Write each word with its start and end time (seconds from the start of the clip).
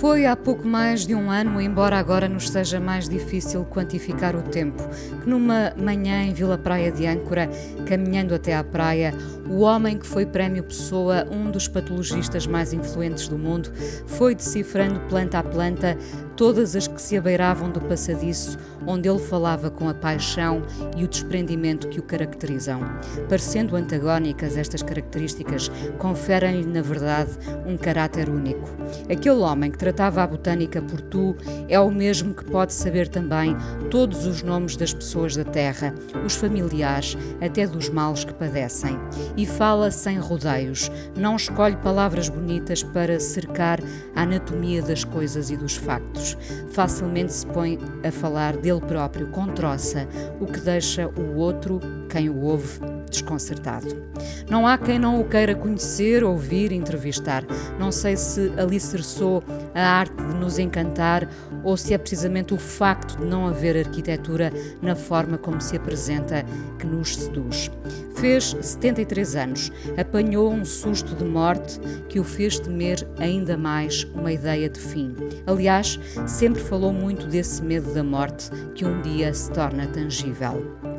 Foi 0.00 0.26
há 0.26 0.36
pouco 0.36 0.64
mais 0.64 1.04
de 1.04 1.12
um 1.12 1.28
ano, 1.28 1.60
embora 1.60 1.98
agora 1.98 2.28
nos 2.28 2.50
seja 2.50 2.78
mais 2.78 3.08
difícil 3.08 3.64
quantificar 3.64 4.36
o 4.36 4.42
tempo, 4.42 4.80
que 5.20 5.28
numa 5.28 5.74
manhã 5.76 6.22
em 6.22 6.32
Vila 6.32 6.56
Praia 6.56 6.92
de 6.92 7.04
Âncora, 7.04 7.50
caminhando 7.84 8.32
até 8.32 8.54
à 8.54 8.62
praia, 8.62 9.12
o 9.48 9.60
homem 9.60 9.98
que 9.98 10.06
foi 10.06 10.26
Prémio 10.26 10.62
Pessoa, 10.62 11.26
um 11.30 11.50
dos 11.50 11.66
patologistas 11.66 12.46
mais 12.46 12.72
influentes 12.72 13.28
do 13.28 13.38
mundo, 13.38 13.72
foi 14.06 14.34
decifrando 14.34 15.00
planta 15.08 15.38
a 15.38 15.42
planta 15.42 15.96
todas 16.38 16.76
as 16.76 16.86
que 16.86 17.02
se 17.02 17.16
abeiravam 17.16 17.68
do 17.68 17.80
passadiço, 17.80 18.56
onde 18.86 19.08
ele 19.08 19.18
falava 19.18 19.70
com 19.72 19.88
a 19.88 19.94
paixão 19.94 20.62
e 20.96 21.02
o 21.02 21.08
desprendimento 21.08 21.88
que 21.88 21.98
o 21.98 22.02
caracterizam. 22.02 22.80
Parecendo 23.28 23.74
antagónicas, 23.74 24.56
estas 24.56 24.80
características 24.80 25.68
conferem-lhe, 25.98 26.64
na 26.64 26.80
verdade, 26.80 27.32
um 27.66 27.76
caráter 27.76 28.28
único. 28.28 28.70
Aquele 29.10 29.40
homem 29.40 29.68
que 29.68 29.78
tratava 29.78 30.22
a 30.22 30.26
botânica 30.28 30.80
por 30.80 31.00
tu 31.00 31.36
é 31.68 31.80
o 31.80 31.90
mesmo 31.90 32.32
que 32.32 32.44
pode 32.44 32.72
saber 32.72 33.08
também 33.08 33.56
todos 33.90 34.24
os 34.24 34.40
nomes 34.40 34.76
das 34.76 34.94
pessoas 34.94 35.36
da 35.36 35.44
terra, 35.44 35.92
os 36.24 36.36
familiares, 36.36 37.18
até 37.40 37.66
dos 37.66 37.88
males 37.88 38.22
que 38.22 38.32
padecem. 38.32 38.96
E 39.38 39.46
fala 39.46 39.88
sem 39.92 40.18
rodeios, 40.18 40.90
não 41.16 41.36
escolhe 41.36 41.76
palavras 41.76 42.28
bonitas 42.28 42.82
para 42.82 43.20
cercar 43.20 43.78
a 44.12 44.22
anatomia 44.22 44.82
das 44.82 45.04
coisas 45.04 45.48
e 45.48 45.56
dos 45.56 45.76
factos. 45.76 46.36
Facilmente 46.72 47.32
se 47.32 47.46
põe 47.46 47.78
a 48.02 48.10
falar 48.10 48.56
dele 48.56 48.80
próprio 48.80 49.28
com 49.28 49.46
troça, 49.46 50.08
o 50.40 50.46
que 50.46 50.58
deixa 50.58 51.06
o 51.06 51.36
outro, 51.36 51.78
quem 52.10 52.28
o 52.28 52.40
ouve, 52.40 52.80
desconcertado. 53.08 54.02
Não 54.48 54.66
há 54.66 54.78
quem 54.78 54.98
não 54.98 55.20
o 55.20 55.24
queira 55.24 55.54
conhecer, 55.54 56.24
ouvir, 56.24 56.72
entrevistar. 56.72 57.44
Não 57.78 57.92
sei 57.92 58.16
se 58.16 58.52
alicerçou 58.56 59.42
a 59.74 59.80
arte 59.80 60.16
de 60.16 60.34
nos 60.34 60.58
encantar 60.58 61.28
ou 61.62 61.76
se 61.76 61.92
é 61.92 61.98
precisamente 61.98 62.54
o 62.54 62.58
facto 62.58 63.18
de 63.18 63.26
não 63.26 63.46
haver 63.46 63.76
arquitetura 63.76 64.52
na 64.80 64.94
forma 64.94 65.36
como 65.38 65.60
se 65.60 65.76
apresenta 65.76 66.44
que 66.78 66.86
nos 66.86 67.16
seduz. 67.16 67.70
Fez 68.16 68.56
73 68.60 69.36
anos, 69.36 69.72
apanhou 69.96 70.52
um 70.52 70.64
susto 70.64 71.14
de 71.14 71.24
morte 71.24 71.78
que 72.08 72.18
o 72.18 72.24
fez 72.24 72.58
temer 72.58 73.06
ainda 73.18 73.56
mais 73.56 74.04
uma 74.14 74.32
ideia 74.32 74.68
de 74.68 74.80
fim. 74.80 75.14
Aliás, 75.46 76.00
sempre 76.26 76.60
falou 76.60 76.92
muito 76.92 77.26
desse 77.26 77.62
medo 77.62 77.94
da 77.94 78.02
morte 78.02 78.50
que 78.74 78.84
um 78.84 79.00
dia 79.02 79.32
se 79.32 79.50
torna 79.52 79.86
tangível. 79.86 80.97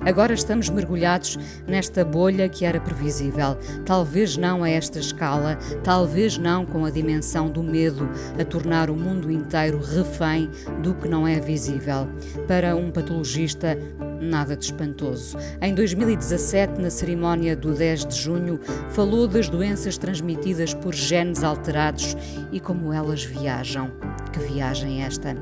Agora 0.00 0.34
estamos 0.34 0.68
mergulhados 0.68 1.38
nesta 1.66 2.04
bolha 2.04 2.48
que 2.48 2.64
era 2.64 2.80
previsível. 2.80 3.56
Talvez 3.84 4.36
não 4.36 4.62
a 4.62 4.70
esta 4.70 4.98
escala, 4.98 5.58
talvez 5.82 6.38
não 6.38 6.64
com 6.64 6.84
a 6.84 6.90
dimensão 6.90 7.50
do 7.50 7.62
medo 7.62 8.08
a 8.38 8.44
tornar 8.44 8.90
o 8.90 8.96
mundo 8.96 9.30
inteiro 9.30 9.78
refém 9.78 10.50
do 10.82 10.94
que 10.94 11.08
não 11.08 11.26
é 11.26 11.40
visível. 11.40 12.08
Para 12.46 12.76
um 12.76 12.90
patologista, 12.90 13.78
nada 14.20 14.56
de 14.56 14.64
espantoso. 14.64 15.36
Em 15.60 15.74
2017, 15.74 16.80
na 16.80 16.90
cerimónia 16.90 17.56
do 17.56 17.74
10 17.74 18.06
de 18.06 18.16
junho, 18.16 18.60
falou 18.90 19.26
das 19.26 19.48
doenças 19.48 19.98
transmitidas 19.98 20.74
por 20.74 20.94
genes 20.94 21.42
alterados 21.42 22.16
e 22.52 22.60
como 22.60 22.92
elas 22.92 23.24
viajam. 23.24 23.90
Que 24.32 24.38
viagem 24.40 25.02
esta! 25.02 25.36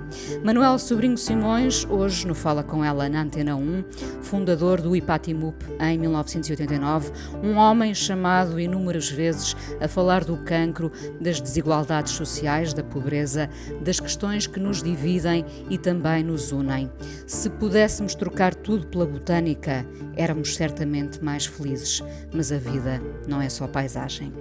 Manuel 0.44 0.78
Sobrinho 0.78 1.18
Simões, 1.18 1.84
hoje 1.90 2.26
no 2.26 2.34
Fala 2.34 2.62
Com 2.62 2.84
Ela 2.84 3.08
na 3.08 3.22
Antena 3.22 3.56
1, 3.56 3.84
fundador 4.22 4.80
do 4.80 4.94
IPATIMUP 4.94 5.56
em 5.80 5.98
1989, 5.98 7.10
um 7.42 7.56
homem 7.56 7.92
chamado 7.94 8.60
inúmeras 8.60 9.10
vezes 9.10 9.56
a 9.80 9.88
falar 9.88 10.24
do 10.24 10.36
cancro, 10.36 10.92
das 11.20 11.40
desigualdades 11.40 12.12
sociais, 12.12 12.72
da 12.72 12.84
pobreza, 12.84 13.48
das 13.80 13.98
questões 13.98 14.46
que 14.46 14.60
nos 14.60 14.82
dividem 14.82 15.44
e 15.68 15.76
também 15.76 16.22
nos 16.22 16.52
unem. 16.52 16.90
Se 17.26 17.50
pudéssemos 17.50 18.14
trocar 18.14 18.54
tudo 18.64 18.86
pela 18.86 19.04
botânica, 19.04 19.86
éramos 20.16 20.56
certamente 20.56 21.22
mais 21.22 21.44
felizes, 21.44 22.02
mas 22.32 22.50
a 22.50 22.56
vida 22.56 22.98
não 23.28 23.40
é 23.40 23.48
só 23.50 23.68
paisagem. 23.68 24.32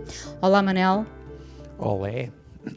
Olá, 0.42 0.64
Manel. 0.64 1.06
Olé. 1.78 2.32
uh, 2.66 2.72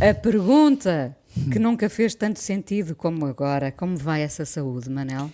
a 0.02 0.14
pergunta 0.14 1.14
que 1.52 1.58
nunca 1.58 1.90
fez 1.90 2.14
tanto 2.14 2.38
sentido 2.40 2.96
como 2.96 3.26
agora, 3.26 3.70
como 3.70 3.98
vai 3.98 4.22
essa 4.22 4.46
saúde, 4.46 4.88
Manel? 4.88 5.30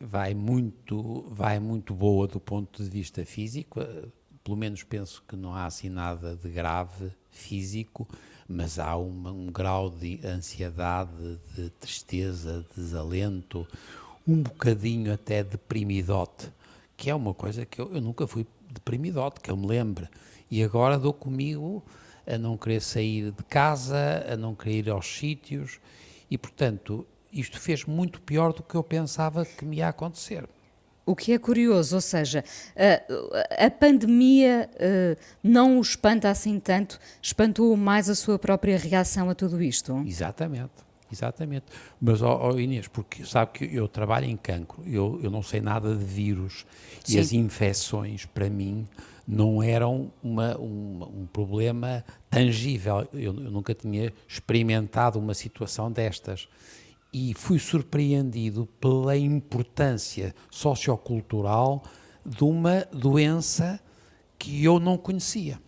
Vai 0.00 0.34
muito, 0.34 1.26
vai 1.28 1.60
muito 1.60 1.92
boa 1.92 2.26
do 2.26 2.40
ponto 2.40 2.82
de 2.82 2.88
vista 2.88 3.26
físico, 3.26 3.80
pelo 4.42 4.56
menos 4.56 4.82
penso 4.82 5.22
que 5.28 5.36
não 5.36 5.52
há 5.52 5.66
assim 5.66 5.90
nada 5.90 6.34
de 6.34 6.48
grave 6.48 7.12
físico, 7.30 8.08
mas 8.48 8.78
há 8.78 8.96
um 8.96 9.46
grau 9.46 9.90
de 9.90 10.20
ansiedade, 10.24 11.38
de 11.54 11.70
tristeza, 11.70 12.64
de 12.74 12.82
desalento, 12.82 13.66
um 14.26 14.42
bocadinho 14.42 15.12
até 15.12 15.42
deprimidote, 15.42 16.50
que 16.96 17.10
é 17.10 17.14
uma 17.14 17.34
coisa 17.34 17.64
que 17.64 17.80
eu, 17.80 17.92
eu 17.94 18.00
nunca 18.00 18.26
fui 18.26 18.46
deprimidote, 18.70 19.40
que 19.40 19.50
eu 19.50 19.56
me 19.56 19.66
lembre 19.66 20.08
e 20.50 20.62
agora 20.62 20.98
dou 20.98 21.12
comigo 21.12 21.84
a 22.26 22.38
não 22.38 22.56
querer 22.56 22.80
sair 22.80 23.30
de 23.30 23.42
casa, 23.44 24.24
a 24.28 24.36
não 24.36 24.54
querer 24.54 24.86
ir 24.86 24.90
aos 24.90 25.06
sítios 25.06 25.78
e, 26.30 26.36
portanto, 26.36 27.06
isto 27.32 27.60
fez 27.60 27.84
muito 27.84 28.20
pior 28.20 28.52
do 28.52 28.62
que 28.62 28.74
eu 28.74 28.82
pensava 28.82 29.44
que 29.44 29.64
me 29.64 29.76
ia 29.76 29.88
acontecer. 29.88 30.48
O 31.06 31.14
que 31.14 31.32
é 31.32 31.38
curioso, 31.38 31.94
ou 31.94 32.00
seja, 32.00 32.44
a, 32.76 33.66
a 33.66 33.70
pandemia 33.70 34.68
uh, 34.74 35.16
não 35.40 35.78
o 35.78 35.80
espanta 35.80 36.28
assim 36.28 36.58
tanto, 36.58 36.98
espantou 37.22 37.76
mais 37.76 38.10
a 38.10 38.14
sua 38.16 38.40
própria 38.40 38.76
reação 38.76 39.30
a 39.30 39.34
tudo 39.34 39.62
isto? 39.62 39.96
Exatamente, 40.04 40.72
exatamente. 41.10 41.66
Mas, 42.00 42.20
oh, 42.22 42.50
oh 42.50 42.58
Inês, 42.58 42.88
porque 42.88 43.24
sabe 43.24 43.52
que 43.52 43.64
eu 43.72 43.86
trabalho 43.86 44.26
em 44.26 44.36
cancro, 44.36 44.82
eu, 44.84 45.20
eu 45.22 45.30
não 45.30 45.44
sei 45.44 45.60
nada 45.60 45.94
de 45.94 46.04
vírus 46.04 46.66
Sim. 47.04 47.16
e 47.16 47.20
as 47.20 47.32
infecções, 47.32 48.26
para 48.26 48.50
mim, 48.50 48.84
não 49.26 49.62
eram 49.62 50.12
uma, 50.22 50.56
uma, 50.56 51.06
um 51.06 51.26
problema 51.32 52.04
tangível. 52.28 53.06
Eu, 53.12 53.20
eu, 53.20 53.32
nunca 53.32 53.74
tinha 53.74 54.12
experimentado 54.28 55.18
uma 55.18 55.34
situação 55.34 55.90
destas. 55.90 56.48
E 57.12 57.34
fui 57.34 57.58
surpreendido 57.58 58.66
pela 58.80 59.16
importância 59.16 60.34
sociocultural 60.50 61.82
de 62.24 62.44
uma 62.44 62.86
doença 62.92 63.80
que 64.38 64.64
eu 64.64 64.78
não 64.78 64.98
conhecia. 64.98 65.60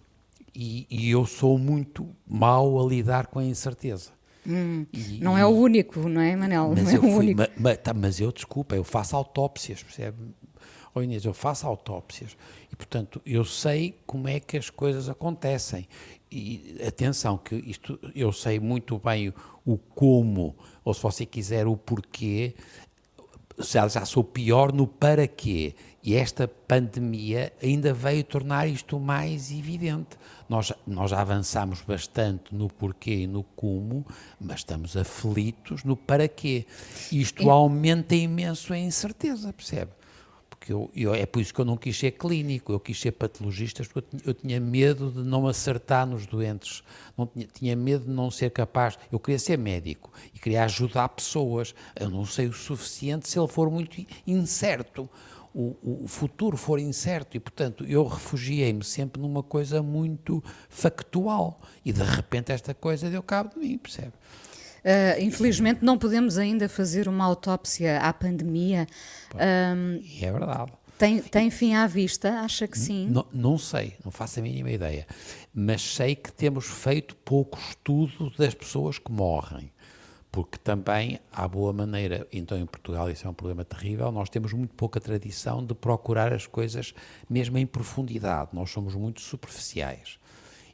E, 0.54 0.86
e 0.90 1.10
eu 1.10 1.24
sou 1.24 1.58
muito 1.58 2.08
mau 2.26 2.84
a 2.84 2.88
lidar 2.88 3.28
com 3.28 3.38
a 3.38 3.44
incerteza. 3.44 4.10
Hum, 4.46 4.86
e, 4.92 5.20
não 5.20 5.36
é 5.36 5.44
o 5.44 5.50
único, 5.50 6.08
não 6.08 6.20
é, 6.20 6.34
Manel? 6.34 6.72
Mas 6.74 6.84
não 6.84 6.90
é 6.90 6.98
o 6.98 7.16
único. 7.16 7.38
Mas, 7.38 7.50
mas, 7.56 7.76
tá, 7.78 7.94
mas 7.94 8.20
eu, 8.20 8.32
desculpa, 8.32 8.74
eu 8.74 8.82
faço 8.82 9.14
autópsias, 9.14 9.82
percebe? 9.82 10.16
Oh 10.94 11.02
Inês, 11.02 11.24
eu 11.24 11.34
faço 11.34 11.66
autópsias 11.66 12.36
e, 12.72 12.74
portanto, 12.74 13.20
eu 13.24 13.44
sei 13.44 13.96
como 14.06 14.26
é 14.26 14.40
que 14.40 14.56
as 14.56 14.70
coisas 14.70 15.08
acontecem. 15.08 15.86
E 16.30 16.76
atenção, 16.86 17.38
que 17.38 17.54
isto 17.54 17.98
eu 18.14 18.32
sei 18.32 18.60
muito 18.60 18.98
bem 18.98 19.32
o 19.64 19.78
como, 19.78 20.54
ou 20.84 20.92
se 20.92 21.02
você 21.02 21.24
quiser 21.24 21.66
o 21.66 21.76
porquê, 21.76 22.54
já, 23.58 23.88
já 23.88 24.04
sou 24.04 24.22
pior 24.22 24.72
no 24.72 24.86
para 24.86 25.26
quê. 25.26 25.74
E 26.02 26.14
esta 26.14 26.46
pandemia 26.46 27.52
ainda 27.62 27.92
veio 27.92 28.24
tornar 28.24 28.66
isto 28.66 28.98
mais 28.98 29.50
evidente. 29.50 30.16
Nós, 30.48 30.72
nós 30.86 31.10
já 31.10 31.20
avançamos 31.20 31.82
bastante 31.82 32.54
no 32.54 32.68
porquê 32.68 33.22
e 33.22 33.26
no 33.26 33.42
como, 33.42 34.06
mas 34.40 34.60
estamos 34.60 34.96
aflitos 34.96 35.84
no 35.84 35.96
para 35.96 36.28
quê. 36.28 36.66
Isto 37.12 37.50
aumenta 37.50 38.14
imenso 38.14 38.72
a 38.72 38.78
incerteza, 38.78 39.52
percebe? 39.52 39.97
Porque 40.68 40.72
eu, 40.72 40.90
eu, 40.94 41.14
é 41.14 41.24
por 41.24 41.40
isso 41.40 41.54
que 41.54 41.60
eu 41.60 41.64
não 41.64 41.76
quis 41.76 41.98
ser 41.98 42.12
clínico, 42.12 42.72
eu 42.72 42.80
quis 42.80 43.00
ser 43.00 43.12
patologista, 43.12 43.82
porque 43.82 43.98
eu 43.98 44.02
tinha, 44.02 44.22
eu 44.26 44.34
tinha 44.34 44.60
medo 44.60 45.10
de 45.10 45.22
não 45.22 45.46
acertar 45.46 46.06
nos 46.06 46.26
doentes, 46.26 46.82
tinha, 47.32 47.46
tinha, 47.46 47.76
medo 47.76 48.04
de 48.04 48.10
não 48.10 48.30
ser 48.30 48.50
capaz. 48.50 48.98
Eu 49.10 49.18
queria 49.18 49.38
ser 49.38 49.56
médico 49.56 50.12
e 50.34 50.38
queria 50.38 50.64
ajudar 50.64 51.08
pessoas. 51.08 51.74
Eu 51.98 52.10
não 52.10 52.26
sei 52.26 52.48
o 52.48 52.52
suficiente 52.52 53.28
se 53.28 53.38
ele 53.38 53.48
for 53.48 53.70
muito 53.70 54.04
incerto. 54.26 55.08
O, 55.54 56.04
o 56.04 56.06
futuro 56.06 56.56
for 56.58 56.78
incerto 56.78 57.36
e, 57.36 57.40
portanto, 57.40 57.84
eu 57.88 58.06
refugiei-me 58.06 58.84
sempre 58.84 59.20
numa 59.20 59.42
coisa 59.42 59.82
muito 59.82 60.44
factual 60.68 61.62
e, 61.82 61.92
de 61.92 62.02
repente, 62.02 62.52
esta 62.52 62.74
coisa 62.74 63.08
deu 63.08 63.22
cabo 63.22 63.54
de 63.54 63.58
mim, 63.58 63.78
percebe? 63.78 64.12
Uh, 64.88 65.20
infelizmente 65.20 65.84
não 65.84 65.98
podemos 65.98 66.38
ainda 66.38 66.66
fazer 66.66 67.08
uma 67.08 67.22
autópsia 67.22 67.98
à 67.98 68.10
pandemia. 68.10 68.86
Um, 69.34 70.02
é 70.22 70.32
verdade. 70.32 70.72
Tem, 70.96 71.20
tem 71.20 71.50
fim 71.50 71.74
à 71.74 71.86
vista? 71.86 72.40
Acha 72.40 72.66
que 72.66 72.78
sim? 72.78 73.06
Não, 73.10 73.26
não 73.30 73.58
sei, 73.58 73.94
não 74.02 74.10
faço 74.10 74.40
a 74.40 74.42
mínima 74.42 74.70
ideia. 74.70 75.06
Mas 75.52 75.82
sei 75.82 76.16
que 76.16 76.32
temos 76.32 76.64
feito 76.64 77.14
pouco 77.16 77.58
estudo 77.58 78.32
das 78.38 78.54
pessoas 78.54 78.98
que 78.98 79.12
morrem. 79.12 79.70
Porque 80.32 80.56
também, 80.56 81.20
há 81.30 81.46
boa 81.46 81.72
maneira, 81.72 82.26
então 82.32 82.56
em 82.56 82.66
Portugal 82.66 83.10
isso 83.10 83.26
é 83.26 83.30
um 83.30 83.34
problema 83.34 83.64
terrível, 83.64 84.10
nós 84.10 84.30
temos 84.30 84.52
muito 84.54 84.74
pouca 84.74 85.00
tradição 85.00 85.64
de 85.64 85.74
procurar 85.74 86.32
as 86.32 86.46
coisas 86.46 86.94
mesmo 87.28 87.58
em 87.58 87.66
profundidade. 87.66 88.50
Nós 88.54 88.70
somos 88.70 88.94
muito 88.94 89.20
superficiais 89.20 90.18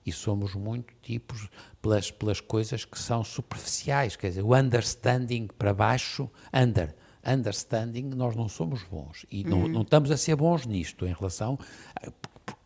e 0.05 0.12
somos 0.12 0.55
muito 0.55 0.93
tipos 1.03 1.49
pelas, 1.81 2.11
pelas 2.11 2.41
coisas 2.41 2.85
que 2.85 2.99
são 2.99 3.25
superficiais, 3.25 4.17
quer 4.17 4.29
dizer, 4.29 4.43
o 4.43 4.55
understanding 4.55 5.49
para 5.59 5.73
baixo, 5.73 6.31
under, 6.53 6.95
understanding, 7.27 8.11
nós 8.15 8.37
não 8.37 8.49
somos 8.49 8.83
bons 8.85 9.25
e 9.31 9.45
não, 9.45 9.62
uhum. 9.62 9.69
não 9.69 9.83
estamos 9.83 10.11
a 10.11 10.17
ser 10.17 10.37
bons 10.37 10.67
nisto 10.67 11.06
em 11.06 11.12
relação 11.12 11.59
a 11.97 12.11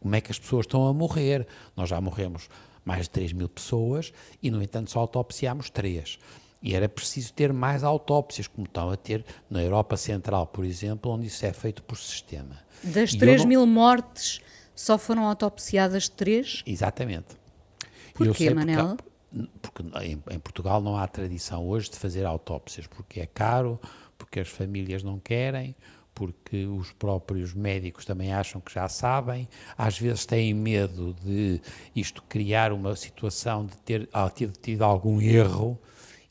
como 0.00 0.14
é 0.14 0.20
que 0.20 0.31
as 0.31 0.38
pessoas 0.38 0.64
estão 0.64 0.87
a 0.87 0.93
morrer. 0.93 1.46
Nós 1.76 1.88
já 1.88 2.00
morremos 2.00 2.49
mais 2.85 3.02
de 3.02 3.11
3 3.11 3.32
mil 3.32 3.49
pessoas 3.49 4.12
e, 4.43 4.50
no 4.50 4.62
entanto, 4.62 4.90
só 4.90 5.00
autopsiámos 5.00 5.70
3. 5.70 6.19
E 6.61 6.75
era 6.75 6.88
preciso 6.88 7.32
ter 7.32 7.52
mais 7.52 7.85
autópsias, 7.85 8.49
como 8.49 8.67
estão 8.67 8.90
a 8.90 8.96
ter 8.96 9.25
na 9.49 9.62
Europa 9.62 9.96
Central, 9.96 10.46
por 10.46 10.64
exemplo, 10.64 11.12
onde 11.12 11.26
isso 11.26 11.44
é 11.46 11.52
feito 11.52 11.82
por 11.82 11.96
sistema. 11.96 12.58
Das 12.82 13.12
e 13.12 13.19
3 13.19 13.43
não... 13.43 13.49
mil 13.49 13.67
mortes, 13.67 14.40
só 14.78 14.96
foram 14.96 15.26
autopsiadas 15.26 16.08
3? 16.08 16.62
Exatamente. 16.64 17.36
Porquê, 18.14 18.48
Manel? 18.54 18.96
Porque, 18.96 19.50
porque 19.60 19.82
em, 20.04 20.22
em, 20.30 20.38
Portugal 20.38 20.80
não 20.80 20.96
há 20.96 21.04
tradição 21.08 21.66
hoje 21.66 21.90
de 21.90 21.96
fazer 21.96 22.25
autópsias, 22.25 22.86
porque 22.86 23.19
é 23.19 23.26
caro, 23.26 23.80
porque 24.16 24.38
as 24.38 24.46
famílias 24.46 25.02
não 25.02 25.19
querem, 25.19 25.75
porque 26.14 26.64
os 26.64 26.92
próprios 26.92 27.52
médicos 27.54 28.04
também 28.04 28.32
acham 28.32 28.60
que 28.60 28.72
já 28.72 28.88
sabem, 28.88 29.48
às 29.76 29.98
vezes 29.98 30.25
têm 30.25 30.54
medo 30.54 31.12
de 31.25 31.60
isto 31.94 32.22
criar 32.28 32.72
uma 32.72 32.94
situação 32.94 33.66
de 33.66 33.76
ter, 33.78 34.08
ter 34.36 34.52
tido 34.52 34.82
algum 34.84 35.20
erro 35.20 35.76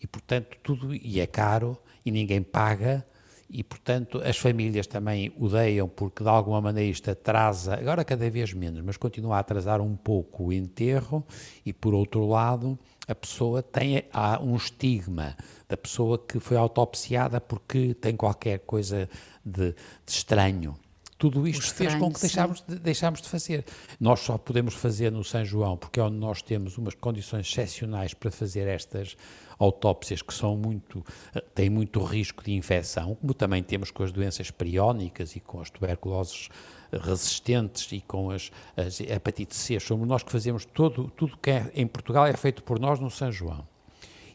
e, 0.01 0.07
portanto, 0.07 0.55
tudo 0.63 0.95
e 0.95 1.19
é 1.19 1.27
caro 1.27 1.77
e 2.05 2.11
ninguém 2.11 2.41
paga 2.41 3.05
e, 3.49 3.63
portanto, 3.63 4.21
as 4.23 4.37
famílias 4.37 4.87
também 4.87 5.31
odeiam 5.39 5.87
porque, 5.87 6.23
de 6.23 6.29
alguma 6.29 6.59
maneira, 6.59 6.91
isto 6.91 7.09
atrasa, 7.09 7.75
agora 7.75 8.03
cada 8.03 8.29
vez 8.29 8.53
menos, 8.53 8.81
mas 8.83 8.97
continua 8.97 9.37
a 9.37 9.39
atrasar 9.39 9.79
um 9.79 9.95
pouco 9.95 10.45
o 10.45 10.53
enterro 10.53 11.25
e, 11.65 11.71
por 11.71 11.93
outro 11.93 12.27
lado, 12.27 12.77
a 13.07 13.15
pessoa 13.15 13.63
tem 13.63 14.03
há 14.11 14.41
um 14.41 14.55
estigma 14.55 15.35
da 15.69 15.77
pessoa 15.77 16.19
que 16.19 16.39
foi 16.39 16.57
autopsiada 16.57 17.39
porque 17.39 17.93
tem 17.93 18.15
qualquer 18.17 18.59
coisa 18.59 19.09
de, 19.45 19.71
de 19.71 19.75
estranho. 20.05 20.77
Tudo 21.17 21.47
isto 21.47 21.73
fez 21.73 21.95
com 21.95 22.11
que 22.13 22.19
deixámos 22.19 22.61
de, 22.61 22.75
deixámos 22.75 23.21
de 23.21 23.29
fazer. 23.29 23.65
Nós 23.99 24.19
só 24.19 24.37
podemos 24.37 24.75
fazer 24.75 25.11
no 25.11 25.23
São 25.23 25.43
João 25.43 25.75
porque 25.75 25.99
é 25.99 26.03
onde 26.03 26.17
nós 26.17 26.43
temos 26.43 26.77
umas 26.77 26.93
condições 26.93 27.49
excepcionais 27.49 28.13
para 28.13 28.29
fazer 28.29 28.67
estas 28.67 29.17
autópsias 29.59 30.21
que 30.21 30.33
são 30.33 30.55
muito, 30.55 31.03
eh, 31.33 31.43
têm 31.53 31.69
muito 31.69 32.03
risco 32.03 32.43
de 32.43 32.53
infecção, 32.53 33.15
como 33.15 33.33
também 33.33 33.63
temos 33.63 33.91
com 33.91 34.03
as 34.03 34.11
doenças 34.11 34.51
periónicas 34.51 35.35
e 35.35 35.39
com 35.39 35.59
as 35.59 35.69
tuberculoses 35.69 36.49
resistentes 36.91 37.91
e 37.91 38.01
com 38.01 38.29
as, 38.29 38.51
as 38.75 38.99
hepatites 38.99 39.57
C. 39.57 39.79
Somos 39.79 40.07
nós 40.07 40.23
que 40.23 40.31
fazemos 40.31 40.65
todo, 40.65 41.11
tudo 41.15 41.37
que 41.37 41.49
é 41.49 41.71
em 41.73 41.87
Portugal 41.87 42.25
é 42.25 42.33
feito 42.33 42.63
por 42.63 42.79
nós 42.79 42.99
no 42.99 43.09
São 43.09 43.31
João. 43.31 43.67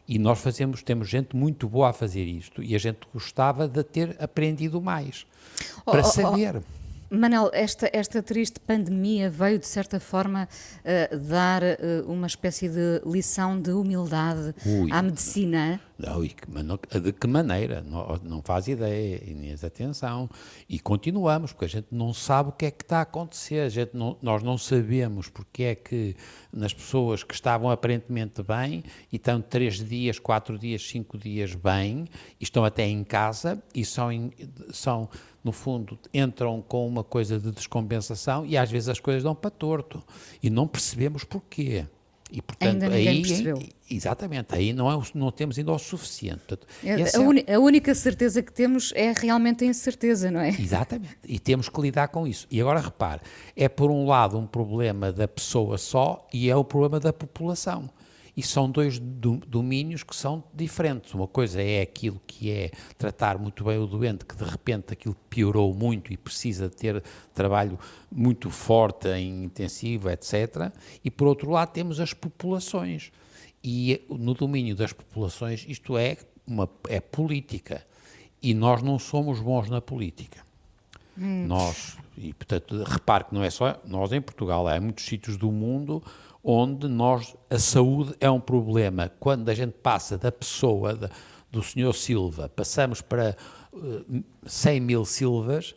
E 0.07 0.19
nós 0.19 0.39
fazemos, 0.39 0.83
temos 0.83 1.07
gente 1.07 1.35
muito 1.35 1.67
boa 1.67 1.89
a 1.89 1.93
fazer 1.93 2.25
isto 2.25 2.61
e 2.61 2.75
a 2.75 2.77
gente 2.77 2.99
gostava 3.13 3.67
de 3.67 3.83
ter 3.83 4.21
aprendido 4.21 4.81
mais 4.81 5.25
para 5.85 6.01
oh, 6.01 6.03
saber. 6.03 6.57
Oh, 6.57 6.59
oh. 6.59 6.82
Manel, 7.13 7.51
esta, 7.53 7.87
esta 7.93 8.23
triste 8.23 8.59
pandemia 8.59 9.29
veio, 9.29 9.59
de 9.59 9.67
certa 9.67 9.99
forma, 9.99 10.47
uh, 10.79 11.17
dar 11.19 11.61
uh, 11.61 12.11
uma 12.11 12.25
espécie 12.25 12.67
de 12.67 13.01
lição 13.05 13.61
de 13.61 13.71
humildade 13.71 14.55
Ui, 14.65 14.91
à 14.91 14.99
medicina. 14.99 15.79
Não, 15.95 16.21
de 16.21 17.13
que 17.13 17.27
maneira? 17.27 17.81
Não, 17.81 18.19
não 18.23 18.41
faz 18.41 18.67
ideia, 18.67 19.23
Inês, 19.29 19.63
atenção. 19.63 20.27
E 20.67 20.79
continuamos, 20.79 21.53
porque 21.53 21.65
a 21.65 21.69
gente 21.69 21.87
não 21.91 22.13
sabe 22.15 22.49
o 22.49 22.51
que 22.51 22.65
é 22.65 22.71
que 22.71 22.83
está 22.83 22.97
a 22.97 23.01
acontecer. 23.01 23.59
A 23.59 23.69
gente 23.69 23.91
não, 23.93 24.17
nós 24.19 24.41
não 24.41 24.57
sabemos 24.57 25.29
porque 25.29 25.63
é 25.63 25.75
que 25.75 26.15
nas 26.51 26.73
pessoas 26.73 27.23
que 27.23 27.35
estavam 27.35 27.69
aparentemente 27.69 28.41
bem 28.41 28.83
e 29.11 29.17
estão 29.17 29.39
três 29.39 29.75
dias, 29.75 30.17
quatro 30.17 30.57
dias, 30.57 30.81
cinco 30.81 31.15
dias 31.15 31.53
bem, 31.53 32.05
e 32.39 32.43
estão 32.43 32.65
até 32.65 32.87
em 32.87 33.03
casa 33.03 33.61
e 33.73 33.85
são, 33.85 34.09
são 34.71 35.07
no 35.43 35.51
fundo, 35.51 35.99
entram 36.13 36.61
com 36.61 36.87
uma 36.87 37.03
coisa 37.03 37.39
de 37.39 37.51
descompensação 37.51 38.45
e 38.45 38.57
às 38.57 38.71
vezes 38.71 38.89
as 38.89 38.99
coisas 38.99 39.23
dão 39.23 39.35
para 39.35 39.51
torto 39.51 40.01
e 40.41 40.49
não 40.49 40.67
percebemos 40.67 41.23
porquê. 41.23 41.85
E, 42.31 42.41
portanto, 42.41 42.83
ainda 42.83 42.95
aí, 42.95 43.21
percebeu. 43.21 43.61
Exatamente, 43.91 44.55
aí 44.55 44.73
não, 44.73 44.91
é, 44.91 45.03
não 45.13 45.31
temos 45.31 45.59
ainda 45.59 45.71
o 45.71 45.77
suficiente. 45.77 46.39
Portanto, 46.47 46.67
a, 47.15 47.19
uni, 47.19 47.45
a, 47.47 47.59
única 47.59 47.93
certeza 47.93 48.41
que 48.41 48.51
temos 48.51 48.91
é 48.95 49.11
realmente 49.11 49.63
a 49.63 49.67
incerteza, 49.67 50.31
não 50.31 50.39
é? 50.39 50.49
Exatamente, 50.49 51.17
e 51.27 51.37
temos 51.37 51.69
que 51.69 51.79
lidar 51.79 52.07
com 52.07 52.25
isso. 52.25 52.47
E 52.49 52.59
agora 52.59 52.79
repare, 52.79 53.21
é 53.55 53.69
por 53.69 53.91
um 53.91 54.07
lado 54.07 54.35
um 54.39 54.47
problema 54.47 55.11
da 55.11 55.27
pessoa 55.27 55.77
só 55.77 56.27
e 56.33 56.49
é 56.49 56.55
o 56.55 56.63
problema 56.63 56.99
da 56.99 57.13
população 57.13 57.87
e 58.35 58.41
são 58.41 58.69
dois 58.69 58.99
domínios 58.99 60.03
que 60.03 60.15
são 60.15 60.43
diferentes. 60.53 61.13
Uma 61.13 61.27
coisa 61.27 61.61
é 61.61 61.81
aquilo 61.81 62.19
que 62.25 62.49
é 62.49 62.71
tratar 62.97 63.37
muito 63.37 63.63
bem 63.63 63.77
o 63.77 63.85
doente, 63.85 64.25
que 64.25 64.35
de 64.35 64.43
repente 64.43 64.93
aquilo 64.93 65.15
piorou 65.29 65.73
muito 65.73 66.11
e 66.11 66.17
precisa 66.17 66.69
ter 66.69 67.03
trabalho 67.33 67.77
muito 68.11 68.49
forte 68.49 69.07
em 69.09 69.45
intensivo, 69.45 70.09
etc. 70.09 70.71
E 71.03 71.11
por 71.11 71.27
outro 71.27 71.51
lado 71.51 71.71
temos 71.71 71.99
as 71.99 72.13
populações. 72.13 73.11
E 73.63 74.03
no 74.09 74.33
domínio 74.33 74.75
das 74.75 74.91
populações 74.91 75.65
isto 75.69 75.95
é, 75.95 76.17
uma, 76.45 76.67
é 76.89 76.99
política. 76.99 77.85
E 78.41 78.53
nós 78.53 78.81
não 78.81 78.97
somos 78.97 79.39
bons 79.39 79.69
na 79.69 79.79
política. 79.79 80.43
Hum. 81.17 81.45
Nós, 81.45 81.97
e 82.17 82.33
portanto, 82.33 82.83
repare 82.83 83.25
que 83.25 83.33
não 83.35 83.43
é 83.43 83.49
só 83.51 83.79
nós 83.85 84.11
em 84.11 84.19
Portugal, 84.19 84.67
há 84.67 84.81
muitos 84.81 85.05
sítios 85.05 85.37
do 85.37 85.51
mundo 85.51 86.03
onde 86.43 86.87
nós, 86.87 87.35
a 87.49 87.57
saúde 87.57 88.13
é 88.19 88.29
um 88.29 88.39
problema. 88.39 89.09
Quando 89.19 89.47
a 89.49 89.53
gente 89.53 89.73
passa 89.73 90.17
da 90.17 90.31
pessoa, 90.31 90.93
da, 90.93 91.09
do 91.49 91.63
senhor 91.63 91.93
Silva, 91.93 92.49
passamos 92.49 93.01
para 93.01 93.37
uh, 93.71 94.23
100 94.45 94.79
mil 94.81 95.05
Silvas, 95.05 95.73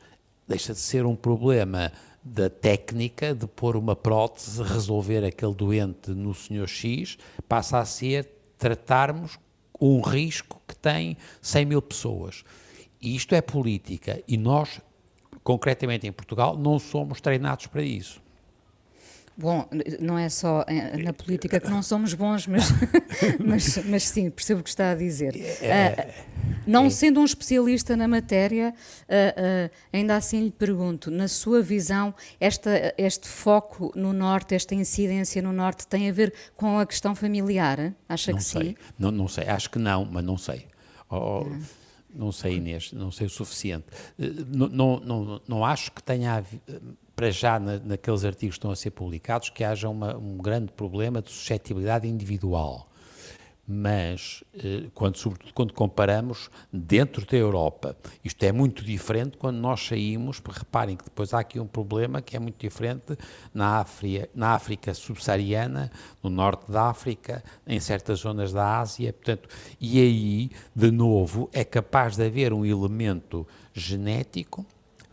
deixa 0.49 0.73
de 0.73 0.81
ser 0.81 1.07
um 1.07 1.15
problema 1.15 1.93
da 2.25 2.51
técnica 2.51 3.33
de 3.33 3.47
pôr 3.47 3.77
uma 3.77 3.95
prótese, 3.95 4.61
resolver 4.61 5.25
aquele 5.25 5.55
doente 5.55 6.11
no 6.11 6.35
senhor 6.35 6.69
X, 6.69 7.17
passa 7.49 7.79
a 7.79 7.85
ser 7.85 8.29
tratarmos 8.59 9.39
um 9.81 10.01
risco 10.01 10.61
que 10.67 10.75
tem 10.75 11.17
100 11.41 11.65
mil 11.67 11.81
pessoas. 11.81 12.43
E 13.01 13.15
isto 13.15 13.35
é 13.35 13.41
política 13.41 14.21
e 14.27 14.37
nós, 14.37 14.81
concretamente 15.45 16.07
em 16.07 16.13
Portugal, 16.13 16.57
não 16.57 16.79
somos 16.81 17.21
treinados 17.21 17.69
para 17.69 17.83
isso. 17.83 18.21
Bom, 19.39 19.69
não 20.01 20.17
é 20.19 20.31
só 20.31 20.65
na 21.03 21.13
política 21.13 21.61
que 21.61 21.69
não 21.69 21.83
somos 21.83 22.15
bons, 22.15 22.47
mas, 22.47 22.65
mas, 23.39 23.85
mas 23.85 24.03
sim, 24.05 24.31
percebo 24.31 24.61
o 24.61 24.63
que 24.63 24.71
está 24.71 24.93
a 24.93 24.95
dizer. 24.95 25.35
Uh, 25.35 26.13
não 26.67 26.89
sendo 26.89 27.21
um 27.21 27.25
especialista 27.25 27.95
na 27.97 28.09
matéria, 28.09 28.73
uh, 29.03 29.69
uh, 29.69 29.71
ainda 29.93 30.17
assim 30.17 30.45
lhe 30.45 30.51
pergunto, 30.51 31.11
na 31.11 31.29
sua 31.29 31.61
visão, 31.61 32.15
esta, 32.41 32.95
este 32.97 33.29
foco 33.29 33.93
no 33.95 34.15
Norte, 34.15 34.55
esta 34.55 34.75
incidência 34.75 35.43
no 35.43 35.53
Norte, 35.53 35.87
tem 35.87 36.09
a 36.09 36.13
ver 36.13 36.33
com 36.57 36.79
a 36.79 36.87
questão 36.87 37.15
familiar? 37.15 37.95
Acha 38.09 38.31
não 38.31 38.39
que 38.39 38.45
sei. 38.45 38.63
sim? 38.63 38.75
Não, 38.99 39.11
não 39.11 39.29
sei, 39.29 39.49
acho 39.49 39.69
que 39.69 39.79
não, 39.79 40.07
mas 40.07 40.25
não 40.25 40.39
sei. 40.39 40.67
Oh, 41.11 41.43
oh 41.43 41.47
não 42.15 42.33
sei, 42.33 42.57
Inês, 42.57 42.93
não 42.93 43.13
sei 43.13 43.27
o 43.27 43.31
suficiente. 43.31 43.85
Não, 44.49 44.69
não, 44.69 45.01
não, 45.01 45.41
não 45.47 45.65
acho 45.65 45.93
que 45.93 46.03
tenha 46.03 46.43
para 47.17 47.31
já 47.31 47.59
na, 47.59 47.79
naqueles 47.79 48.25
artigos 48.25 48.57
que 48.57 48.59
estão 48.59 48.71
a 48.71 48.77
ser 48.77 48.91
publicados, 48.91 49.49
que 49.49 49.65
haja 49.65 49.89
uma, 49.89 50.15
um 50.17 50.37
grande 50.37 50.71
problema 50.71 51.23
de 51.23 51.31
suscetibilidade 51.31 52.07
individual. 52.07 52.87
mas 53.67 54.45
eh, 54.55 54.85
quando, 54.95 55.17
sobretudo 55.17 55.53
quando 55.53 55.73
comparamos 55.73 56.49
dentro 56.73 57.27
da 57.27 57.37
Europa. 57.37 57.97
Isto 58.25 58.45
é 58.45 58.53
muito 58.53 58.85
diferente 58.85 59.37
quando 59.37 59.57
nós 59.57 59.85
saímos, 59.85 60.41
reparem 60.47 60.97
que 60.97 61.05
depois 61.05 61.35
há 61.35 61.41
aqui 61.41 61.59
um 61.59 61.67
problema 61.67 62.23
que 62.23 62.37
é 62.37 62.39
muito 62.39 62.61
diferente 62.61 63.19
na 63.53 63.81
África, 63.81 64.29
na 64.35 64.51
África 64.51 64.95
subsaariana, 64.95 65.91
no 66.23 66.31
norte 66.31 66.71
da 66.71 66.91
África, 66.91 67.43
em 67.67 67.81
certas 67.81 68.21
zonas 68.21 68.53
da 68.53 68.79
Ásia, 68.79 69.13
portanto, 69.13 69.49
e 69.81 70.01
aí, 70.01 70.51
de 70.75 70.91
novo, 70.93 71.51
é 71.53 71.65
capaz 71.65 72.15
de 72.17 72.25
haver 72.25 72.53
um 72.53 72.65
elemento 72.65 73.47
genético, 73.75 74.65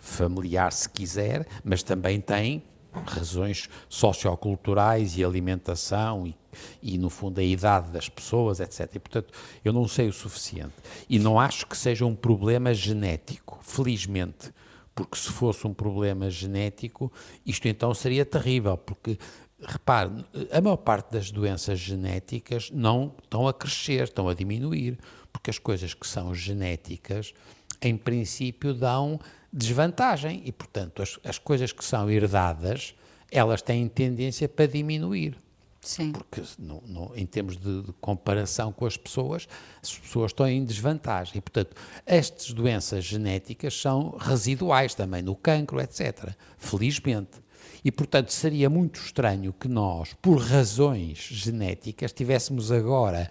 familiar 0.04 0.74
se 0.74 0.90
quiser, 0.90 1.48
mas 1.64 1.82
também 1.82 2.20
tem 2.20 2.62
razões 3.06 3.70
socioculturais 3.88 5.18
e 5.18 5.24
alimentação 5.24 6.28
e, 6.28 6.36
e, 6.82 6.98
no 6.98 7.10
fundo, 7.10 7.40
a 7.40 7.44
idade 7.44 7.90
das 7.90 8.10
pessoas, 8.10 8.60
etc. 8.60 8.82
E, 8.94 9.00
portanto, 9.00 9.34
eu 9.64 9.72
não 9.72 9.88
sei 9.88 10.10
o 10.10 10.14
suficiente. 10.14 10.74
E 11.10 11.18
não 11.18 11.40
acho 11.40 11.66
que 11.66 11.76
seja 11.76 12.06
um 12.06 12.14
problema 12.14 12.74
genético, 12.74 13.58
felizmente, 13.62 14.54
porque 14.94 15.18
se 15.18 15.30
fosse 15.30 15.66
um 15.66 15.74
problema 15.74 16.30
genético, 16.30 17.12
isto 17.46 17.68
então 17.68 17.94
seria 17.94 18.26
terrível, 18.26 18.78
porque 18.78 19.18
repare, 19.60 20.12
a 20.52 20.62
maior 20.62 20.78
parte 20.78 21.14
das 21.14 21.32
doenças 21.32 21.80
genéticas 21.80 22.70
não 22.72 23.16
estão 23.24 23.48
a 23.48 23.54
crescer, 23.54 24.04
estão 24.04 24.28
a 24.28 24.34
diminuir, 24.34 25.00
porque 25.32 25.50
as 25.50 25.58
coisas 25.58 25.94
que 25.94 26.06
são 26.06 26.36
genéticas, 26.36 27.34
em 27.82 27.98
princípio, 27.98 28.74
dão 28.74 29.20
desvantagem 29.54 30.42
e, 30.44 30.52
portanto, 30.52 31.04
as, 31.04 31.20
as 31.24 31.38
coisas 31.38 31.72
que 31.72 31.86
são 31.86 32.10
herdadas, 32.10 32.96
elas 33.32 33.62
têm 33.62 33.88
tendência 33.88 34.50
para 34.50 34.68
diminuir. 34.68 35.38
Sim. 35.80 36.14
Porque, 36.14 36.42
no, 36.58 36.82
no, 36.88 37.12
em 37.16 37.26
termos 37.26 37.58
de, 37.58 37.84
de, 37.84 37.94
comparação 38.00 38.72
com 38.72 38.86
as 38.86 38.96
pessoas, 38.96 39.48
as 39.82 39.98
pessoas 39.98 40.32
estão 40.32 40.48
em 40.48 40.64
desvantagem. 40.64 41.38
E, 41.38 41.42
portanto, 41.42 41.76
estas 42.06 42.52
doenças 42.54 43.04
genéticas 43.04 43.80
são 43.80 44.16
residuais 44.18 44.96
também, 44.96 45.22
no 45.22 45.36
cancro, 45.36 45.82
etc. 45.82 46.32
Felizmente. 46.58 47.44
E, 47.84 47.92
portanto, 47.92 48.32
seria 48.32 48.70
muito 48.70 49.00
estranho 49.00 49.52
que 49.52 49.68
nós, 49.68 50.14
por 50.22 50.40
razões 50.40 51.18
genéticas, 51.18 52.14
tivéssemos 52.14 52.72
agora 52.72 53.30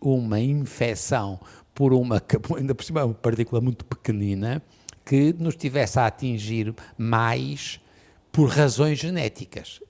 uma 0.00 0.40
infecção 0.40 1.38
por 1.72 1.92
uma, 1.92 2.20
ainda 2.58 2.74
por 2.74 2.84
cima, 2.84 3.04
uma 3.04 3.14
partícula 3.14 3.60
muito 3.60 3.84
pequenina, 3.84 4.60
que 5.04 5.32
nos 5.38 5.56
tivesse 5.56 5.98
a 5.98 6.06
atingir 6.06 6.74
mais 6.96 7.80
por 8.30 8.48
razões 8.48 8.98
genéticas. 8.98 9.80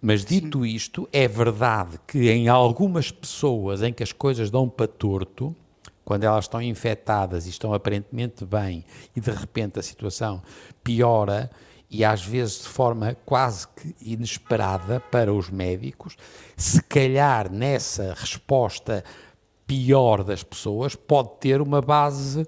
Mas 0.00 0.24
dito 0.24 0.64
isto, 0.64 1.08
é 1.12 1.28
verdade 1.28 1.98
que 2.06 2.30
em 2.30 2.48
algumas 2.48 3.10
pessoas 3.10 3.82
em 3.82 3.92
que 3.92 4.02
as 4.02 4.12
coisas 4.12 4.50
dão 4.50 4.68
para 4.68 4.86
torto, 4.86 5.54
quando 6.04 6.24
elas 6.24 6.44
estão 6.44 6.62
infectadas 6.62 7.46
e 7.46 7.50
estão 7.50 7.74
aparentemente 7.74 8.44
bem 8.44 8.84
e 9.14 9.20
de 9.20 9.30
repente 9.30 9.78
a 9.78 9.82
situação 9.82 10.42
piora 10.84 11.50
e 11.90 12.04
às 12.04 12.24
vezes 12.24 12.62
de 12.62 12.68
forma 12.68 13.16
quase 13.26 13.66
que 13.68 13.94
inesperada 14.00 15.00
para 15.00 15.32
os 15.32 15.50
médicos, 15.50 16.16
se 16.56 16.82
calhar 16.82 17.50
nessa 17.50 18.14
resposta 18.14 19.04
pior 19.66 20.22
das 20.22 20.42
pessoas 20.42 20.94
pode 20.94 21.30
ter 21.40 21.60
uma 21.60 21.80
base 21.80 22.46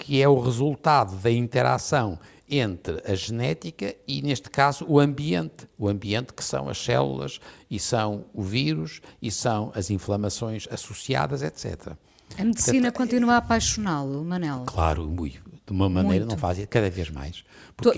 que 0.00 0.20
é 0.20 0.26
o 0.26 0.40
resultado 0.40 1.14
da 1.16 1.30
interação 1.30 2.18
entre 2.48 3.02
a 3.06 3.14
genética 3.14 3.94
e, 4.08 4.22
neste 4.22 4.48
caso, 4.48 4.84
o 4.88 4.98
ambiente. 4.98 5.68
O 5.78 5.88
ambiente 5.88 6.32
que 6.32 6.42
são 6.42 6.68
as 6.68 6.82
células 6.82 7.38
e 7.70 7.78
são 7.78 8.24
o 8.34 8.42
vírus 8.42 9.02
e 9.20 9.30
são 9.30 9.70
as 9.74 9.90
inflamações 9.90 10.66
associadas, 10.70 11.42
etc. 11.42 11.92
A 12.38 12.44
medicina 12.44 12.90
Portanto, 12.90 12.96
continua 12.96 13.34
a 13.34 13.36
apaixoná-lo, 13.36 14.24
Manel? 14.24 14.64
Claro, 14.66 15.06
muito. 15.06 15.42
De 15.66 15.72
uma 15.72 15.88
maneira 15.88 16.24
Muito. 16.24 16.30
não 16.30 16.38
fazia, 16.38 16.66
cada 16.66 16.90
vez 16.90 17.10
mais. 17.10 17.44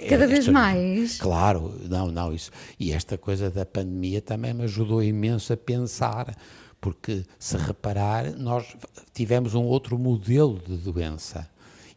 cada 0.06 0.26
vez 0.26 0.46
mais? 0.46 1.18
Claro, 1.18 1.74
não, 1.88 2.08
não, 2.08 2.34
isso. 2.34 2.50
E 2.78 2.92
esta 2.92 3.16
coisa 3.16 3.48
da 3.48 3.64
pandemia 3.64 4.20
também 4.20 4.52
me 4.52 4.64
ajudou 4.64 5.02
imenso 5.02 5.54
a 5.54 5.56
pensar, 5.56 6.36
porque 6.78 7.24
se 7.38 7.56
reparar, 7.56 8.32
nós 8.36 8.76
tivemos 9.14 9.54
um 9.54 9.62
outro 9.62 9.98
modelo 9.98 10.60
de 10.60 10.76
doença 10.76 11.48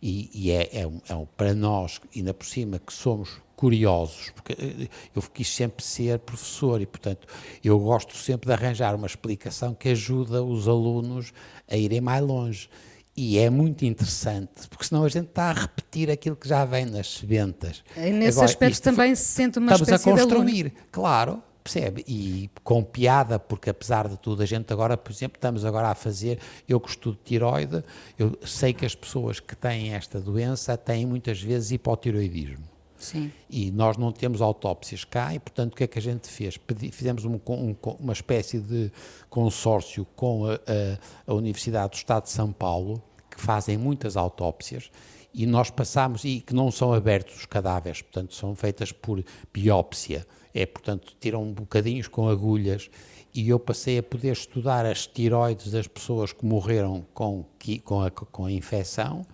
e, 0.01 0.29
e 0.33 0.51
é, 0.51 0.81
é, 0.81 0.87
um, 0.87 1.01
é 1.07 1.15
um, 1.15 1.25
para 1.25 1.53
nós, 1.53 1.99
ainda 2.15 2.33
por 2.33 2.45
cima, 2.45 2.79
que 2.79 2.93
somos 2.93 3.41
curiosos, 3.55 4.31
porque 4.35 4.53
eh, 4.53 4.87
eu 5.15 5.21
quis 5.21 5.47
sempre 5.47 5.83
ser 5.83 6.19
professor 6.19 6.81
e, 6.81 6.85
portanto, 6.85 7.27
eu 7.63 7.79
gosto 7.79 8.15
sempre 8.15 8.47
de 8.47 8.53
arranjar 8.53 8.93
uma 8.95 9.07
explicação 9.07 9.73
que 9.73 9.89
ajuda 9.89 10.43
os 10.43 10.67
alunos 10.67 11.31
a 11.69 11.75
irem 11.75 12.01
mais 12.01 12.23
longe. 12.23 12.69
E 13.17 13.37
é 13.37 13.49
muito 13.49 13.85
interessante, 13.85 14.67
porque 14.67 14.83
senão 14.83 15.05
a 15.05 15.07
gente 15.07 15.27
está 15.27 15.49
a 15.49 15.53
repetir 15.53 16.11
aquilo 16.11 16.35
que 16.35 16.49
já 16.49 16.65
vem 16.65 16.85
nas 16.85 17.13
sebentas. 17.13 17.81
E 17.95 18.11
nesse 18.11 18.39
Agora, 18.39 18.45
aspecto 18.45 18.81
também 18.81 19.15
se 19.15 19.23
sente 19.23 19.57
uma 19.57 19.71
estamos 19.71 19.87
espécie 19.87 20.09
a 20.09 20.13
construir, 20.13 20.73
claro, 20.91 21.41
percebe? 21.65 22.05
E 22.07 22.47
com 22.63 22.83
piada, 22.83 23.39
porque 23.39 23.71
apesar 23.71 24.07
de 24.07 24.17
tudo, 24.17 24.43
a 24.43 24.45
gente 24.45 24.71
agora, 24.71 24.95
por 24.95 25.11
exemplo, 25.11 25.37
estamos 25.37 25.65
agora 25.65 25.89
a 25.89 25.95
fazer, 25.95 26.39
eu 26.69 26.79
que 26.79 26.89
estudo 26.89 27.17
tiroide, 27.25 27.83
eu 28.19 28.37
sei 28.45 28.71
que 28.71 28.85
as 28.85 28.93
pessoas 28.93 29.39
que 29.39 29.55
têm 29.55 29.95
esta 29.95 30.21
doença 30.21 30.77
têm 30.77 31.07
muitas 31.07 31.41
vezes 31.41 31.71
hipotiroidismo. 31.71 32.63
Sim. 32.97 33.31
E 33.49 33.71
nós 33.71 33.97
não 33.97 34.11
temos 34.11 34.41
autópsias 34.41 35.03
cá 35.03 35.33
e, 35.33 35.39
portanto, 35.39 35.73
o 35.73 35.75
que 35.75 35.83
é 35.83 35.87
que 35.87 35.97
a 35.97 36.01
gente 36.01 36.27
fez? 36.29 36.55
Pedi, 36.55 36.91
fizemos 36.91 37.25
um, 37.25 37.39
um, 37.47 37.75
uma 37.99 38.13
espécie 38.13 38.59
de 38.59 38.91
consórcio 39.27 40.05
com 40.15 40.45
a, 40.45 40.53
a, 40.53 41.31
a 41.31 41.33
Universidade 41.33 41.91
do 41.91 41.95
Estado 41.95 42.23
de 42.23 42.29
São 42.29 42.51
Paulo, 42.53 43.01
que 43.29 43.41
fazem 43.41 43.75
muitas 43.75 44.15
autópsias, 44.15 44.91
e 45.35 45.45
nós 45.45 45.69
passamos, 45.69 46.23
e 46.23 46.39
que 46.39 46.53
não 46.53 46.71
são 46.71 46.93
abertos 46.93 47.35
os 47.35 47.45
cadáveres, 47.45 48.01
portanto, 48.01 48.33
são 48.33 48.55
feitas 48.55 48.91
por 48.91 49.23
biópsia 49.53 50.25
é, 50.55 50.65
portanto, 50.65 51.13
tiram 51.19 51.51
bocadinhos 51.51 52.07
com 52.07 52.29
agulhas 52.29 52.89
e 53.33 53.49
eu 53.49 53.59
passei 53.59 53.97
a 53.97 54.03
poder 54.03 54.31
estudar 54.31 54.85
as 54.85 55.05
tiroides 55.05 55.69
das 55.69 55.85
pessoas 55.85 56.31
que 56.31 56.45
morreram 56.45 57.05
com, 57.13 57.45
com, 57.83 58.01
a, 58.01 58.09
com 58.09 58.45
a 58.45 58.51
infecção 58.51 59.25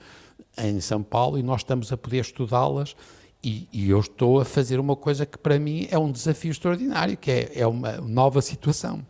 em 0.57 0.81
São 0.81 1.03
Paulo 1.03 1.37
e 1.37 1.43
nós 1.43 1.61
estamos 1.61 1.93
a 1.93 1.97
poder 1.97 2.21
estudá-las 2.21 2.95
e, 3.43 3.67
e, 3.71 3.89
eu 3.89 3.99
estou 3.99 4.39
a 4.39 4.45
fazer 4.45 4.79
uma 4.79 4.95
coisa 4.95 5.25
que 5.25 5.37
para 5.37 5.59
mim 5.59 5.87
é 5.91 5.97
um 5.97 6.11
desafio 6.11 6.51
extraordinário, 6.51 7.15
que 7.17 7.29
é, 7.29 7.51
é 7.55 7.67
uma 7.67 7.97
nova 7.97 8.41
situação. 8.41 9.05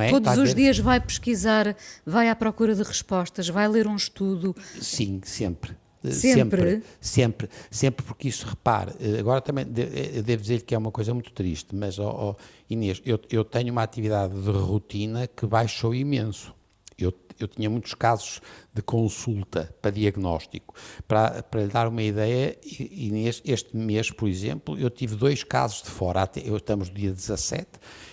É? 0.00 0.10
Todos 0.10 0.38
os 0.38 0.54
dias 0.54 0.78
vai 0.78 1.00
pesquisar, 1.00 1.76
vai 2.04 2.28
à 2.28 2.36
procura 2.36 2.74
de 2.74 2.82
respostas, 2.82 3.48
vai 3.48 3.68
ler 3.68 3.86
um 3.86 3.96
estudo. 3.96 4.54
Sim, 4.80 5.20
sempre. 5.24 5.76
Sempre? 6.10 6.60
Sempre, 6.60 6.82
sempre, 7.00 7.48
sempre 7.70 8.04
porque 8.04 8.28
isso, 8.28 8.46
repare, 8.46 8.92
eh, 9.00 9.20
agora 9.20 9.40
também 9.40 9.64
eh, 9.64 10.20
devo 10.22 10.42
dizer 10.42 10.62
que 10.62 10.74
é 10.74 10.78
uma 10.78 10.90
coisa 10.90 11.14
muito 11.14 11.32
triste, 11.32 11.74
mas, 11.74 11.98
oh, 11.98 12.36
oh, 12.36 12.42
Inês, 12.68 13.00
eu, 13.04 13.20
eu 13.30 13.44
tenho 13.44 13.70
uma 13.72 13.82
atividade 13.82 14.34
de 14.34 14.50
rotina 14.50 15.26
que 15.28 15.46
baixou 15.46 15.94
imenso. 15.94 16.54
Eu, 16.98 17.12
eu 17.38 17.48
tinha 17.48 17.68
muitos 17.70 17.94
casos 17.94 18.40
de 18.72 18.82
consulta 18.82 19.74
para 19.80 19.90
diagnóstico. 19.90 20.74
Para, 21.06 21.42
para 21.42 21.62
lhe 21.62 21.68
dar 21.68 21.88
uma 21.88 22.02
ideia, 22.02 22.56
Inês, 22.64 23.40
este 23.44 23.76
mês, 23.76 24.10
por 24.10 24.28
exemplo, 24.28 24.78
eu 24.78 24.90
tive 24.90 25.14
dois 25.14 25.44
casos 25.44 25.82
de 25.82 25.90
fora. 25.90 26.22
Até, 26.22 26.40
eu 26.44 26.56
estamos 26.56 26.88
no 26.88 26.94
dia 26.94 27.12
17 27.12 27.66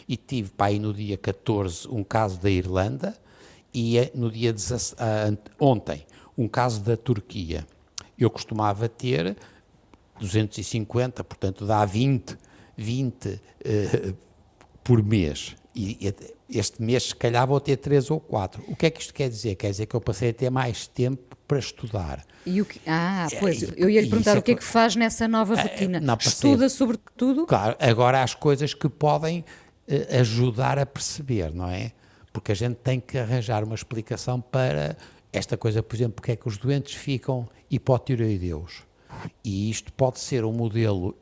e 0.08 0.16
tive 0.16 0.52
para 0.52 0.68
aí 0.68 0.80
no 0.80 0.94
dia 0.94 1.18
14 1.18 1.88
um 1.88 2.04
caso 2.04 2.40
da 2.40 2.50
Irlanda 2.50 3.16
e 3.74 3.98
eh, 3.98 4.12
no 4.14 4.32
dia 4.32 4.52
17, 4.54 5.40
ontem 5.60 6.06
um 6.38 6.48
caso 6.48 6.82
da 6.82 6.96
Turquia. 6.96 7.68
Eu 8.20 8.30
costumava 8.30 8.90
ter 8.90 9.38
250, 10.20 11.24
portanto 11.24 11.66
dá 11.66 11.86
20, 11.86 12.38
20 12.76 13.28
uh, 13.28 13.40
por 14.84 15.02
mês. 15.02 15.56
E 15.76 16.14
este 16.50 16.82
mês, 16.82 17.04
se 17.04 17.16
calhar, 17.16 17.48
vou 17.48 17.60
ter 17.60 17.78
3 17.78 18.12
ou 18.12 18.20
4. 18.20 18.64
O 18.68 18.76
que 18.76 18.88
é 18.88 18.90
que 18.90 19.02
isto 19.02 19.14
quer 19.14 19.30
dizer? 19.30 19.56
Quer 19.56 19.70
dizer 19.70 19.86
que 19.86 19.96
eu 19.96 20.02
passei 20.02 20.32
a 20.32 20.34
ter 20.34 20.50
mais 20.50 20.88
tempo 20.88 21.38
para 21.48 21.60
estudar. 21.60 22.26
E 22.46 22.62
o 22.62 22.66
que, 22.66 22.82
ah, 22.86 23.28
pois, 23.40 23.62
eu 23.78 23.90
ia 23.90 24.02
lhe 24.02 24.10
perguntar 24.10 24.38
o 24.38 24.42
que 24.42 24.52
é 24.52 24.56
que 24.56 24.64
faz 24.64 24.96
nessa 24.96 25.28
nova 25.28 25.56
eh, 25.56 25.62
rotina. 25.62 26.00
Não, 26.00 26.18
Estuda 26.20 26.70
sobre 26.70 27.00
tudo? 27.16 27.46
Claro, 27.46 27.76
agora 27.80 28.20
há 28.20 28.24
as 28.24 28.36
coisas 28.36 28.74
que 28.74 28.90
podem 28.90 29.40
uh, 29.40 30.20
ajudar 30.20 30.78
a 30.78 30.86
perceber, 30.86 31.54
não 31.54 31.70
é? 31.70 31.92
Porque 32.34 32.52
a 32.52 32.56
gente 32.56 32.76
tem 32.76 33.00
que 33.00 33.18
arranjar 33.18 33.64
uma 33.64 33.76
explicação 33.76 34.42
para 34.42 34.98
esta 35.32 35.58
coisa, 35.58 35.82
por 35.82 35.96
exemplo, 35.96 36.14
porque 36.16 36.32
é 36.32 36.36
que 36.36 36.48
os 36.48 36.58
doentes 36.58 36.96
ficam 36.96 37.48
hipotireoideus. 37.70 38.84
E 39.44 39.70
isto 39.70 39.92
pode 39.94 40.20
ser 40.20 40.46
um 40.46 40.52
modelo 40.52 41.16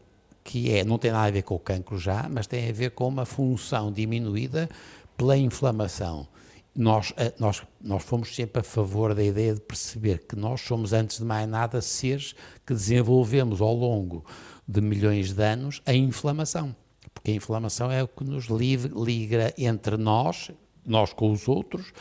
que 0.43 0.71
é, 0.71 0.83
não 0.83 0.97
tem 0.97 1.11
nada 1.11 1.27
a 1.27 1.31
ver 1.31 1.41
com 1.41 1.55
o 1.55 1.59
cancro 1.59 1.97
já, 1.97 2.27
mas 2.29 2.47
tem 2.47 2.69
a 2.69 2.73
ver 2.73 2.91
com 2.91 3.07
uma 3.07 3.25
função 3.25 3.91
diminuída 3.91 4.69
pela 5.17 5.37
inflamação. 5.37 6.27
Nós, 6.73 7.11
eh, 7.17 7.33
nós, 7.39 7.63
nós 7.81 8.03
fomos 8.03 8.33
sempre 8.33 8.61
a 8.61 8.63
favor 8.63 9.13
da 9.13 9.23
ideia 9.23 9.55
de 9.55 9.61
perceber 9.61 10.25
que 10.25 10.35
nós 10.35 10.61
somos, 10.61 10.93
antes 10.93 11.17
de 11.17 11.25
mais 11.25 11.49
nada, 11.49 11.81
seres 11.81 12.33
que 12.65 12.73
desenvolvemos 12.73 13.59
ao 13.59 13.73
longo 13.73 14.23
de 14.67 14.79
milhões 14.79 15.33
de 15.33 15.43
anos 15.43 15.81
a 15.85 15.93
inflamação. 15.93 16.75
Porque 17.13 17.31
a 17.31 17.35
inflamação 17.35 17.91
é 17.91 18.03
o 18.03 18.07
que 18.07 18.23
nos 18.23 18.45
liga 18.45 19.53
entre 19.57 19.97
nós, 19.97 20.51
nós 20.85 21.11
com 21.11 21.31
os 21.31 21.47
outros, 21.47 21.91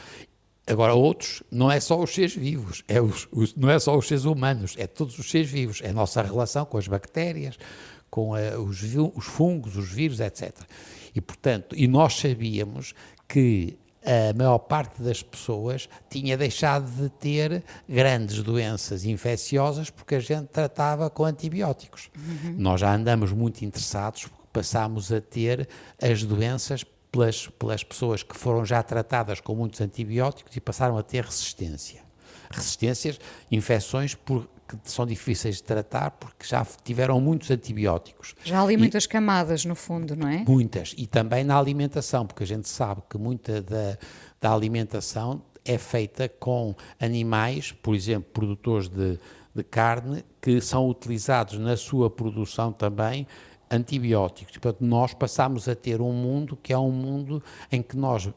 Agora, 0.66 0.94
outros, 0.94 1.42
não 1.50 1.70
é 1.70 1.78
só 1.78 2.02
os 2.02 2.12
seres 2.12 2.34
vivos, 2.34 2.82
é 2.88 3.00
os, 3.00 3.28
os, 3.30 3.54
não 3.54 3.70
é 3.70 3.78
só 3.78 3.96
os 3.96 4.08
seres 4.08 4.24
humanos, 4.24 4.74
é 4.76 4.86
todos 4.86 5.16
os 5.18 5.30
seres 5.30 5.48
vivos, 5.48 5.80
é 5.80 5.90
a 5.90 5.92
nossa 5.92 6.20
relação 6.20 6.64
com 6.64 6.76
as 6.76 6.88
bactérias, 6.88 7.56
com 8.10 8.34
a, 8.34 8.58
os, 8.58 8.82
os 9.14 9.24
fungos, 9.24 9.76
os 9.76 9.88
vírus, 9.92 10.18
etc. 10.18 10.52
E, 11.14 11.20
portanto, 11.20 11.76
e 11.78 11.86
nós 11.86 12.14
sabíamos 12.16 12.94
que 13.28 13.78
a 14.06 14.32
maior 14.36 14.58
parte 14.58 15.02
das 15.02 15.22
pessoas 15.22 15.88
tinha 16.08 16.36
deixado 16.36 16.88
de 16.90 17.08
ter 17.10 17.64
grandes 17.88 18.40
doenças 18.42 19.04
infecciosas 19.04 19.90
porque 19.90 20.14
a 20.14 20.20
gente 20.20 20.46
tratava 20.46 21.10
com 21.10 21.24
antibióticos. 21.24 22.08
Uhum. 22.16 22.54
Nós 22.56 22.80
já 22.80 22.94
andamos 22.94 23.32
muito 23.32 23.64
interessados 23.64 24.24
porque 24.24 24.46
passámos 24.52 25.12
a 25.12 25.20
ter 25.20 25.68
as 26.00 26.22
doenças 26.22 26.84
pelas, 27.16 27.46
pelas 27.58 27.82
pessoas 27.82 28.22
que 28.22 28.36
foram 28.36 28.64
já 28.64 28.82
tratadas 28.82 29.40
com 29.40 29.54
muitos 29.54 29.80
antibióticos 29.80 30.54
e 30.54 30.60
passaram 30.60 30.98
a 30.98 31.02
ter 31.02 31.24
resistência. 31.24 32.04
Resistências, 32.50 33.18
infecções 33.50 34.14
por, 34.14 34.48
que 34.68 34.76
são 34.84 35.06
difíceis 35.06 35.56
de 35.56 35.62
tratar 35.62 36.10
porque 36.12 36.46
já 36.46 36.64
tiveram 36.84 37.18
muitos 37.20 37.50
antibióticos. 37.50 38.34
Já 38.44 38.60
há 38.60 38.62
ali 38.62 38.76
muitas 38.76 39.06
camadas, 39.06 39.64
no 39.64 39.74
fundo, 39.74 40.14
não 40.14 40.28
é? 40.28 40.44
Muitas. 40.46 40.94
E 40.96 41.06
também 41.06 41.42
na 41.42 41.58
alimentação, 41.58 42.26
porque 42.26 42.44
a 42.44 42.46
gente 42.46 42.68
sabe 42.68 43.02
que 43.08 43.16
muita 43.16 43.62
da, 43.62 43.98
da 44.40 44.52
alimentação 44.52 45.42
é 45.64 45.78
feita 45.78 46.28
com 46.28 46.74
animais, 47.00 47.72
por 47.72 47.94
exemplo, 47.94 48.30
produtores 48.32 48.88
de, 48.88 49.18
de 49.54 49.64
carne, 49.64 50.22
que 50.40 50.60
são 50.60 50.88
utilizados 50.88 51.58
na 51.58 51.76
sua 51.76 52.08
produção 52.08 52.72
também 52.72 53.26
antibióticos. 53.70 54.56
Portanto, 54.58 54.84
nós 54.84 55.12
passamos 55.14 55.68
a 55.68 55.74
ter 55.74 56.00
um 56.00 56.12
mundo 56.12 56.56
que 56.62 56.72
é 56.72 56.78
um 56.78 56.90
mundo 56.90 57.42
em 57.70 57.82
que 57.82 57.96
nós 57.96 58.28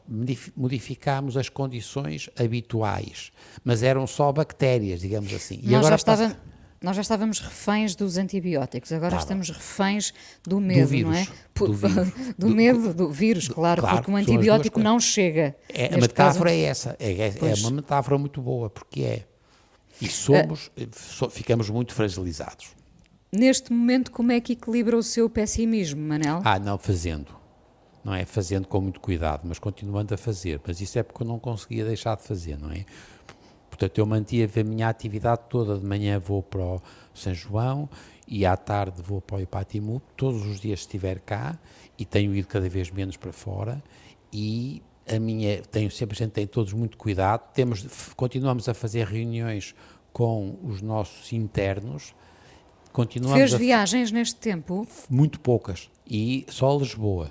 modificamos 0.56 1.36
as 1.36 1.48
condições 1.48 2.28
habituais, 2.38 3.30
mas 3.64 3.82
eram 3.82 4.06
só 4.06 4.32
bactérias, 4.32 5.00
digamos 5.00 5.32
assim. 5.32 5.60
E 5.62 5.70
nós, 5.70 5.86
agora 5.86 5.90
já 5.90 5.96
estava, 5.96 6.36
nós 6.82 6.96
já 6.96 7.02
estávamos 7.02 7.40
reféns 7.40 7.94
dos 7.94 8.16
antibióticos, 8.16 8.92
agora 8.92 9.16
estamos 9.16 9.50
reféns 9.50 10.12
do 10.42 10.60
medo, 10.60 10.80
do 10.80 10.86
vírus, 10.86 11.10
não 11.10 11.18
é? 11.18 11.28
Do, 11.54 11.72
vírus. 11.74 11.94
do, 11.94 12.34
do 12.38 12.48
medo 12.48 12.94
do 12.94 13.10
vírus, 13.10 13.48
claro, 13.48 13.82
claro 13.82 13.96
porque 13.98 14.10
o 14.10 14.16
antibiótico 14.16 14.80
não 14.80 14.98
chega. 14.98 15.54
É, 15.68 15.94
a 15.94 15.98
metáfora 15.98 16.50
caso, 16.50 16.58
é 16.58 16.60
essa, 16.60 16.96
é, 16.98 17.12
é, 17.12 17.28
é, 17.28 17.54
uma 17.60 17.70
metáfora 17.70 18.18
muito 18.18 18.40
boa, 18.40 18.68
porque 18.68 19.02
é. 19.02 19.26
E 20.00 20.08
somos, 20.08 20.70
uh, 20.78 21.28
ficamos 21.28 21.68
muito 21.68 21.92
fragilizados. 21.92 22.79
Neste 23.32 23.72
momento, 23.72 24.10
como 24.10 24.32
é 24.32 24.40
que 24.40 24.54
equilibra 24.54 24.96
o 24.96 25.02
seu 25.02 25.30
pessimismo, 25.30 26.00
Manel? 26.00 26.42
Ah, 26.44 26.58
não, 26.58 26.76
fazendo. 26.76 27.38
Não 28.02 28.12
é 28.12 28.24
fazendo 28.24 28.66
com 28.66 28.80
muito 28.80 28.98
cuidado, 29.00 29.42
mas 29.44 29.58
continuando 29.58 30.12
a 30.12 30.16
fazer. 30.16 30.60
Mas 30.66 30.80
isso 30.80 30.98
é 30.98 31.02
porque 31.02 31.22
eu 31.22 31.26
não 31.26 31.38
conseguia 31.38 31.84
deixar 31.84 32.16
de 32.16 32.24
fazer, 32.24 32.58
não 32.58 32.72
é? 32.72 32.84
Portanto, 33.68 33.98
eu 33.98 34.06
mantive 34.06 34.60
a 34.60 34.64
minha 34.64 34.88
atividade 34.88 35.42
toda. 35.48 35.78
De 35.78 35.86
manhã 35.86 36.18
vou 36.18 36.42
para 36.42 36.60
o 36.60 36.82
São 37.14 37.32
João 37.32 37.88
e 38.26 38.44
à 38.44 38.56
tarde 38.56 39.00
vou 39.00 39.20
para 39.20 39.36
o 39.36 39.40
Ipatimu. 39.40 40.02
Todos 40.16 40.44
os 40.44 40.58
dias 40.58 40.80
estiver 40.80 41.20
cá 41.20 41.56
e 41.96 42.04
tenho 42.04 42.34
ido 42.34 42.48
cada 42.48 42.68
vez 42.68 42.90
menos 42.90 43.16
para 43.16 43.32
fora. 43.32 43.80
E 44.32 44.82
a 45.08 45.20
minha, 45.20 45.62
tenho 45.62 45.90
sempre, 45.90 46.16
a 46.16 46.18
gente 46.18 46.32
tem 46.32 46.48
todos 46.48 46.72
muito 46.72 46.96
cuidado. 46.96 47.52
Temos, 47.52 47.86
continuamos 48.16 48.68
a 48.68 48.74
fazer 48.74 49.06
reuniões 49.06 49.72
com 50.12 50.58
os 50.64 50.82
nossos 50.82 51.32
internos 51.32 52.12
Continuamos 52.92 53.38
Fez 53.38 53.52
viagens 53.52 54.10
neste 54.10 54.36
tempo? 54.36 54.86
Muito 55.08 55.40
poucas. 55.40 55.88
E 56.08 56.44
só 56.48 56.74
a 56.74 56.78
Lisboa. 56.78 57.30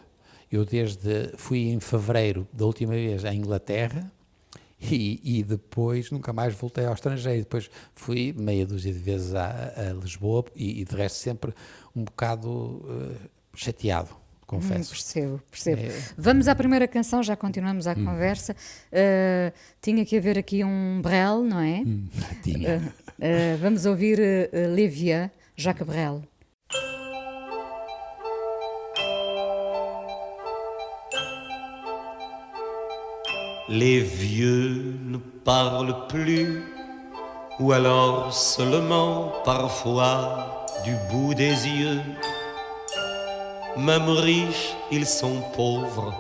Eu 0.51 0.65
desde 0.65 1.31
fui 1.37 1.69
em 1.69 1.79
fevereiro 1.79 2.47
da 2.51 2.65
última 2.65 2.93
vez 2.93 3.23
à 3.23 3.33
Inglaterra 3.33 4.11
e, 4.81 5.19
e, 5.23 5.43
depois 5.43 6.09
nunca 6.09 6.31
mais 6.31 6.55
voltei 6.55 6.85
ao 6.85 6.93
estrangeiro. 6.93 7.39
Depois 7.39 7.69
fui 7.93 8.33
meia 8.35 8.65
dúzia 8.65 8.93
de 8.93 8.99
vezes 8.99 9.35
a, 9.35 9.73
a 9.75 9.93
Lisboa 9.93 10.45
e, 10.55 10.81
e, 10.81 10.85
de 10.85 10.95
resto 10.95 11.17
sempre 11.17 11.53
um 11.95 12.03
bocado 12.03 12.49
uh, 12.49 13.15
chateado. 13.53 14.09
Confesso. 14.47 14.89
Hum, 14.89 14.95
percebo, 14.95 15.41
percebo. 15.51 15.81
É... 15.81 16.01
Vamos 16.17 16.47
à 16.47 16.55
primeira 16.55 16.87
canção, 16.87 17.21
já 17.21 17.35
continuamos 17.35 17.85
a 17.85 17.91
hum. 17.91 18.05
conversa. 18.05 18.55
Uh, 18.91 19.53
tinha 19.79 20.03
que 20.03 20.17
haver 20.17 20.39
aqui 20.39 20.63
um 20.63 20.99
brel, 21.03 21.43
não 21.43 21.59
é? 21.59 21.83
Hum, 21.85 22.07
tinha. 22.41 22.77
Uh, 23.19 23.57
vamos 23.61 23.85
ouvir 23.85 24.17
uh, 24.17 24.73
Lévia 24.73 25.31
Jacques 25.59 25.83
Brel. 25.83 26.21
Les 33.67 33.99
vieux 33.99 34.95
ne 35.03 35.17
parlent 35.17 36.07
plus, 36.07 36.63
ou 37.59 37.73
alors 37.73 38.33
seulement 38.33 39.33
parfois 39.43 40.65
du 40.85 40.95
bout 41.11 41.33
des 41.33 41.67
yeux. 41.67 41.99
Même 43.75 44.07
riches, 44.07 44.77
ils 44.93 45.05
sont 45.05 45.41
pauvres, 45.57 46.13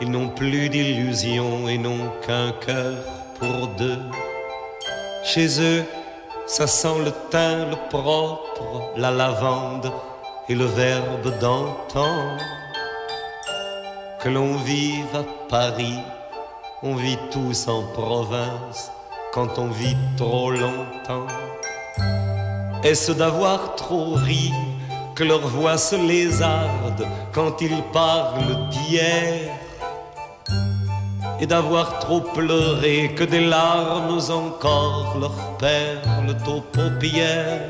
ils 0.00 0.10
n'ont 0.10 0.30
plus 0.30 0.70
d'illusions 0.70 1.68
et 1.68 1.76
n'ont 1.76 2.10
qu'un 2.26 2.52
cœur 2.52 2.96
pour 3.38 3.68
deux. 3.76 4.00
Chez 5.22 5.60
eux, 5.60 5.84
ça 6.46 6.66
sent 6.66 7.02
le 7.04 7.10
thym, 7.30 7.70
le 7.70 7.88
propre, 7.90 8.92
la 8.96 9.10
lavande 9.10 9.92
et 10.48 10.54
le 10.54 10.64
verbe 10.64 11.38
d'antan. 11.40 12.36
Que 14.20 14.28
l'on 14.28 14.56
vive 14.56 15.14
à 15.14 15.24
Paris, 15.48 15.98
on 16.82 16.94
vit 16.94 17.18
tous 17.32 17.68
en 17.68 17.82
province 17.92 18.90
quand 19.32 19.58
on 19.58 19.68
vit 19.68 19.96
trop 20.16 20.50
longtemps. 20.50 21.26
Est-ce 22.84 23.12
d'avoir 23.12 23.74
trop 23.74 24.14
ri 24.14 24.52
que 25.16 25.24
leur 25.24 25.40
voix 25.40 25.78
se 25.78 25.96
lézarde 25.96 27.06
quand 27.32 27.60
ils 27.60 27.82
parlent 27.92 28.68
d'hier? 28.70 29.65
Et 31.40 31.46
d'avoir 31.46 31.98
trop 31.98 32.20
pleuré 32.20 33.12
que 33.14 33.24
des 33.24 33.44
larmes 33.44 34.20
encore 34.30 35.16
leur 35.20 35.56
perlent 35.58 36.36
aux 36.46 36.60
paupières. 36.60 37.60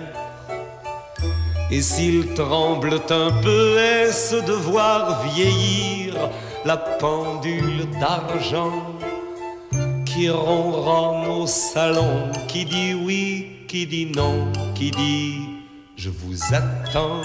Et 1.70 1.82
s'ils 1.82 2.34
tremblent 2.34 3.00
un 3.10 3.30
peu, 3.42 3.78
est-ce 3.78 4.36
de 4.36 4.52
voir 4.52 5.22
vieillir 5.34 6.14
la 6.64 6.76
pendule 6.76 7.88
d'argent 8.00 8.94
qui 10.04 10.30
ronronne 10.30 11.26
au 11.42 11.46
salon, 11.46 12.30
qui 12.46 12.64
dit 12.64 12.94
oui, 12.94 13.46
qui 13.68 13.86
dit 13.86 14.06
non, 14.06 14.46
qui 14.74 14.90
dit 14.90 15.56
je 15.96 16.10
vous 16.10 16.38
attends. 16.54 17.22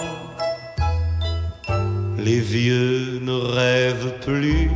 Les 2.17 2.39
vieux 2.39 3.19
ne 3.21 3.34
rêvent 3.34 4.19
plus 4.21 4.71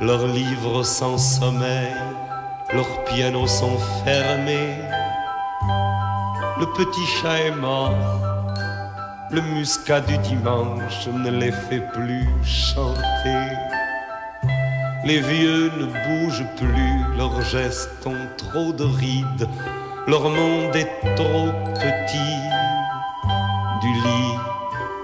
leurs 0.00 0.26
livres 0.26 0.82
sans 0.82 1.18
sommeil, 1.18 1.92
leurs 2.72 3.04
pianos 3.04 3.46
sont 3.46 3.78
fermés. 4.02 4.78
Le 6.58 6.66
petit 6.72 7.06
chat 7.06 7.38
est 7.38 7.54
mort, 7.54 7.94
le 9.30 9.42
muscat 9.42 10.00
du 10.00 10.16
dimanche 10.18 11.06
ne 11.06 11.30
les 11.30 11.52
fait 11.52 11.86
plus 11.92 12.26
chanter. 12.44 13.44
Les 15.04 15.20
vieux 15.20 15.70
ne 15.78 15.86
bougent 15.86 16.46
plus, 16.56 17.16
leurs 17.16 17.40
gestes 17.42 18.06
ont 18.06 18.28
trop 18.38 18.72
de 18.72 18.84
rides, 18.84 19.48
leur 20.06 20.22
monde 20.22 20.76
est 20.76 20.90
trop 21.16 21.52
petit. 21.74 22.36
Du 23.82 23.88
lit 23.88 24.38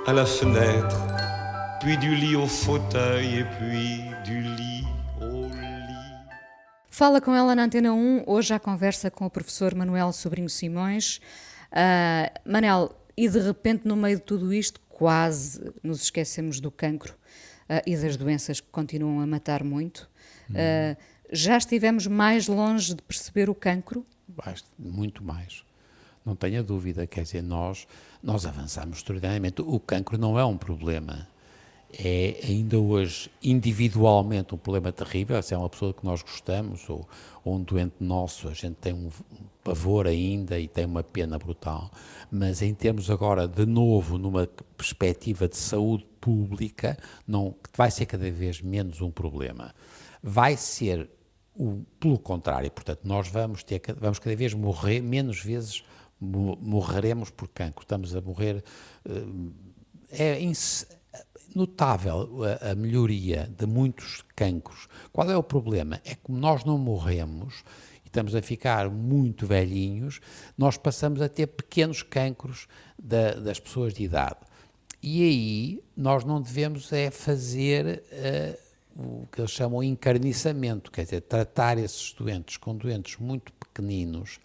à 0.07 0.13
la 0.13 0.27
fenêtre, 0.27 1.01
puis 1.81 1.97
du 1.99 2.15
lit 2.15 2.37
au 2.37 2.47
fauteuil 2.47 3.39
et 3.39 3.45
puis 3.45 4.05
du 4.25 4.41
lit 4.43 4.66
Fala 6.97 7.21
com 7.21 7.35
ela 7.35 7.55
na 7.55 7.65
Antena 7.65 7.93
1, 7.93 8.23
hoje 8.27 8.55
à 8.55 8.59
conversa 8.59 9.11
com 9.11 9.27
o 9.27 9.31
professor 9.31 9.75
Manuel 9.75 10.11
Sobrinho 10.15 10.49
Simões. 10.49 11.21
Uh, 11.71 12.51
Manel, 12.51 12.91
e 13.15 13.29
de 13.29 13.39
repente, 13.39 13.87
no 13.87 13.95
meio 13.95 14.17
de 14.17 14.23
tudo 14.23 14.51
isto, 14.51 14.81
quase 14.89 15.75
nos 15.83 16.05
esquecemos 16.05 16.59
do 16.59 16.71
cancro 16.71 17.13
uh, 17.13 17.83
e 17.87 17.95
das 17.99 18.17
doenças 18.17 18.63
que 18.63 18.69
continuam 18.69 19.21
a 19.21 19.27
matar 19.27 19.63
muito. 19.63 20.09
Uh, 20.49 20.97
já 21.31 21.59
estivemos 21.59 22.07
mais 22.07 22.49
longe 22.49 22.95
de 22.95 23.03
perceber 23.03 23.51
o 23.51 23.55
cancro? 23.55 24.03
Muito 24.79 25.23
mais. 25.23 25.67
Não 26.25 26.35
tenha 26.35 26.63
dúvida, 26.63 27.07
quer 27.07 27.25
dizer, 27.25 27.43
nós, 27.43 27.87
nós 28.23 28.47
avançamos 28.47 28.97
extraordinariamente. 28.97 29.61
O 29.61 29.79
cancro 29.79 30.17
não 30.17 30.39
é 30.39 30.47
um 30.47 30.57
problema 30.57 31.29
é 31.93 32.41
ainda 32.45 32.79
hoje 32.79 33.31
individualmente 33.43 34.55
um 34.55 34.59
problema 34.59 34.93
terrível, 34.93 35.43
se 35.43 35.55
é 35.55 35.59
uma 35.59 35.69
pessoa 35.69 35.95
que 35.95 36.05
nós 36.05 36.23
gostamos 36.23 36.89
ou, 36.89 37.09
ou 37.45 37.57
um 37.57 37.63
doente 37.63 37.97
nosso, 38.01 38.49
a 38.49 38.53
gente 38.53 38.75
tem 38.77 38.93
um, 38.93 39.11
pavor 39.63 40.07
ainda 40.07 40.59
e 40.61 40.69
tem 40.69 40.85
uma 40.85 41.03
pena 41.03 41.39
brutal, 41.39 41.91
mas 42.31 42.63
em 42.63 42.73
termos 42.73 43.11
agora, 43.11 43.49
de 43.49 43.67
novo, 43.67 44.17
numa 44.17 44.47
perspectiva 44.77 45.49
de 45.49 45.57
saúde 45.57 46.07
pública, 46.21 46.97
não, 47.27 47.55
vai 47.77 47.91
ser 47.91 48.07
cada 48.07 48.31
vez 48.31 48.61
menos 48.61 49.01
um 49.01 49.11
problema. 49.11 49.75
Vai 50.23 50.57
ser 50.57 51.11
O, 51.59 51.83
pelo 51.99 52.19
contrário, 52.19 52.71
portanto, 52.71 53.01
nós 53.05 53.29
vamos 53.29 53.63
ter 53.65 53.81
vamos 53.99 54.19
cada 54.19 54.37
vez 54.37 54.53
morrer 54.53 55.01
menos 55.01 55.41
vezes 55.41 55.83
morreremos 56.21 57.31
por 57.31 57.49
cancro. 57.49 57.83
Estamos 57.83 58.15
a 58.15 58.21
morrer 58.21 58.63
é 60.11 60.39
notável 61.57 62.29
a, 62.45 62.73
a, 62.73 62.75
melhoria 62.75 63.51
de 63.57 63.67
muitos 63.67 64.23
cancros. 64.37 64.87
Qual 65.11 65.31
é 65.31 65.37
o 65.37 65.43
problema? 65.43 65.99
É 66.05 66.15
que 66.15 66.31
nós 66.31 66.65
não 66.65 66.77
morremos 66.77 67.65
e 68.05 68.09
estamos 68.09 68.35
a 68.35 68.43
ficar 68.43 68.91
muito 68.91 69.47
velhinhos, 69.47 70.21
nós 70.57 70.77
passamos 70.77 71.23
a 71.23 71.31
ter 71.31 71.47
pequenos 71.47 72.03
cancros 72.03 72.69
da, 73.03 73.33
das 73.33 73.59
pessoas 73.59 73.95
de 73.95 74.05
idade. 74.05 74.37
E 75.03 75.23
aí 75.23 75.83
nós 75.97 76.25
não 76.25 76.43
devemos 76.43 76.93
é 76.93 77.11
fazer 77.11 78.03
uh, 78.13 79.23
o 79.23 79.27
que 79.33 79.41
eles 79.41 79.51
chamam 79.51 79.81
de 79.81 79.87
encarniçamento, 79.87 80.91
quer 80.91 81.05
dizer, 81.05 81.23
tratar 81.23 81.79
esses 81.79 82.13
doentes 82.13 82.59
com 82.59 82.77
doentes 82.77 83.17
muito 83.19 83.51
pequeninos 83.55 84.39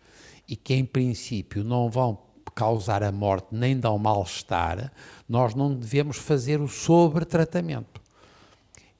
e 0.47 0.55
que 0.55 0.73
em 0.73 0.85
princípio 0.85 1.61
não 1.63 1.89
vão 1.89 2.17
causar 2.55 3.03
a 3.03 3.11
morte 3.11 3.47
nem 3.51 3.79
um 3.85 3.97
mal-estar, 3.97 4.91
nós 5.27 5.55
não 5.55 5.73
devemos 5.73 6.17
fazer 6.17 6.61
o 6.61 6.67
sobretratamento. 6.67 8.01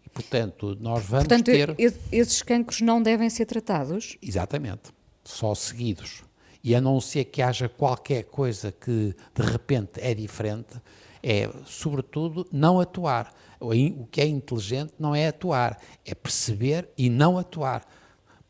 E, 0.06 0.10
portanto, 0.10 0.78
nós 0.80 1.06
vamos 1.06 1.28
portanto, 1.28 1.46
ter... 1.46 1.76
esses 2.12 2.42
cancros 2.42 2.82
não 2.82 3.02
devem 3.02 3.30
ser 3.30 3.46
tratados? 3.46 4.18
Exatamente. 4.22 4.92
Só 5.24 5.54
seguidos. 5.54 6.24
E 6.64 6.76
a 6.76 6.82
não 6.82 7.02
ser 7.02 7.26
que 7.26 7.42
haja 7.42 7.68
qualquer 7.68 8.24
coisa 8.26 8.72
que, 8.72 9.16
de 9.34 9.42
repente, 9.42 10.00
é 10.00 10.14
diferente, 10.14 10.82
é, 11.24 11.50
sobretudo, 11.66 12.48
não 12.52 12.80
atuar. 12.80 13.34
O 13.60 14.08
que 14.08 14.22
é 14.22 14.26
inteligente 14.26 14.94
não 15.00 15.14
é 15.14 15.28
atuar, 15.28 15.80
é 16.04 16.16
perceber 16.16 16.90
e 16.98 17.10
não 17.10 17.38
atuar. 17.38 17.86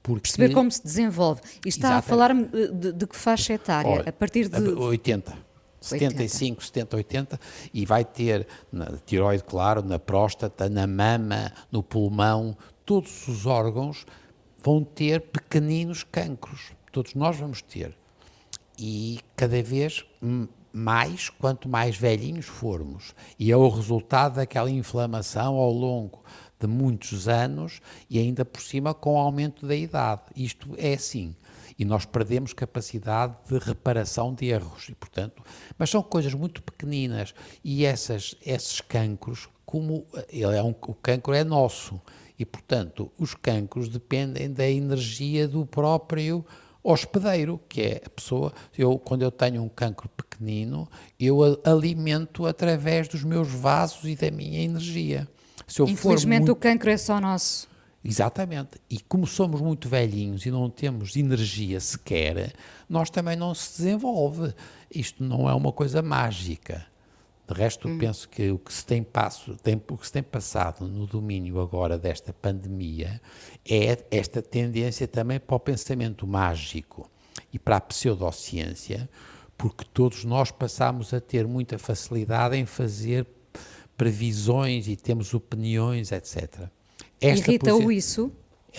Porque... 0.04 0.22
Perceber 0.22 0.54
como 0.54 0.72
se 0.72 0.84
desenvolve. 0.84 1.42
E 1.66 1.70
está 1.70 1.98
a 1.98 2.02
falar 2.02 2.34
de, 2.34 2.92
de, 2.94 3.08
que 3.08 3.16
faixa 3.16 3.54
etária? 3.54 3.92
Olha, 3.92 4.10
a 4.10 4.14
partir 4.14 4.48
de. 4.48 4.58
80. 4.60 5.52
75, 5.82 6.64
70, 6.64 6.96
80, 6.96 7.40
e 7.74 7.88
vai 7.88 8.06
ter 8.06 8.48
na 8.72 8.86
tiroide, 9.04 9.44
claro, 9.44 9.82
na 9.82 9.98
próstata, 9.98 10.70
na 10.70 10.86
mama, 10.86 11.52
no 11.72 11.82
pulmão, 11.82 12.56
todos 12.86 13.28
os 13.28 13.48
órgãos 13.48 14.06
vão 14.64 14.84
ter 14.84 15.22
pequeninos 15.22 16.04
cancros. 16.04 16.72
Todos 16.92 17.16
nós 17.16 17.38
vamos 17.38 17.64
ter. 17.64 17.98
E 18.78 19.20
cada 19.36 19.62
vez 19.64 20.06
mais, 20.72 21.30
quanto 21.30 21.68
mais 21.68 21.98
velhinhos 21.98 22.46
formos. 22.46 23.16
E 23.40 23.52
é 23.52 23.58
o 23.58 23.68
resultado 23.68 24.36
daquela 24.36 24.70
inflamação 24.70 25.56
ao 25.56 25.72
longo 25.72 26.24
de 26.62 26.68
muitos 26.68 27.28
anos 27.28 27.82
e 28.10 28.20
ainda 28.20 28.46
por 28.46 28.62
cima 28.62 28.94
com 28.94 29.16
o 29.16 29.18
aumento 29.18 29.66
da 29.66 29.76
idade. 29.76 30.22
Isto 30.36 30.76
é 30.78 30.94
assim. 30.94 31.36
E 31.78 31.84
nós 31.84 32.06
perdemos 32.06 32.54
capacidade 32.54 33.36
de 33.50 33.58
reparação 33.58 34.34
de 34.34 34.46
erros. 34.46 34.90
E, 34.90 34.96
portanto, 34.96 35.44
mas 35.78 35.90
são 35.90 36.04
coisas 36.04 36.34
muito 36.34 36.62
pequeninas. 36.62 37.34
E 37.64 37.86
essas, 37.86 38.36
esses 38.46 38.82
cancros, 38.82 39.50
como 39.66 40.06
ele 40.30 40.56
é 40.56 40.62
um, 40.62 40.70
o 40.70 40.94
cancro 40.94 41.34
é 41.34 41.44
nosso. 41.44 42.00
E, 42.38 42.46
portanto, 42.46 43.12
os 43.18 43.34
cancros 43.34 43.90
dependem 43.90 44.52
da 44.52 44.70
energia 44.70 45.48
do 45.48 45.66
próprio 45.66 46.46
hospedeiro, 46.84 47.60
que 47.70 47.82
é 47.82 48.02
a 48.06 48.10
pessoa. 48.10 48.54
Eu, 48.78 48.98
quando 48.98 49.22
eu 49.22 49.32
tenho 49.32 49.62
um 49.62 49.70
cancro 49.70 50.10
pequenino, 50.10 50.88
eu 51.20 51.40
alimento 51.64 52.46
através 52.46 53.08
dos 53.08 53.24
meus 53.24 53.48
vasos 53.48 54.06
e 54.06 54.16
da 54.16 54.32
minha 54.32 54.60
energia. 54.60 55.28
Infelizmente 55.80 56.40
muito... 56.40 56.52
o 56.54 56.56
cancro 56.56 56.90
é 56.90 56.98
só 56.98 57.20
nosso. 57.20 57.70
Exatamente. 58.04 58.82
E 58.90 59.00
como 59.00 59.28
somos 59.28 59.62
muito 59.62 59.88
velhinhos 59.88 60.46
e 60.46 60.52
não 60.52 60.70
temos 60.70 61.16
energia 61.16 61.80
sequer, 61.80 62.54
nós 62.90 63.10
também 63.10 63.36
não 63.36 63.54
se 63.54 63.78
desenvolve. 63.78 64.54
Isto 64.94 65.24
não 65.24 65.50
é 65.50 65.54
uma 65.54 65.72
coisa 65.72 66.02
mágica. 66.02 66.86
De 67.48 67.54
resto, 67.54 67.88
hum. 67.88 67.98
penso 67.98 68.30
que 68.30 68.50
o 68.50 68.58
que, 68.58 68.74
se 68.74 68.86
tem 68.86 69.04
passo, 69.04 69.56
tem, 69.58 69.76
o 69.90 69.98
que 69.98 70.06
se 70.06 70.14
tem 70.14 70.24
passado 70.24 70.88
no 70.88 71.06
domínio 71.06 71.60
agora 71.60 71.98
desta 71.98 72.32
pandemia 72.34 73.22
é 73.70 74.06
esta 74.10 74.42
tendência 74.42 75.08
também 75.08 75.40
para 75.40 75.56
o 75.56 75.60
pensamento 75.60 76.26
mágico 76.26 77.10
e 77.52 77.60
para 77.60 77.76
a 77.76 77.82
pseudociência, 77.82 79.10
porque 79.58 79.84
todos 79.84 80.24
nós 80.24 80.50
passamos 80.50 81.14
a 81.14 81.20
ter 81.20 81.46
muita 81.46 81.78
facilidade 81.78 82.56
em 82.56 82.66
fazer 82.66 83.28
previsões 84.02 84.88
e 84.88 84.96
temos 84.96 85.32
opiniões, 85.32 86.12
etc. 86.12 86.62
Irrita-o 87.22 87.92
isso? 87.92 88.32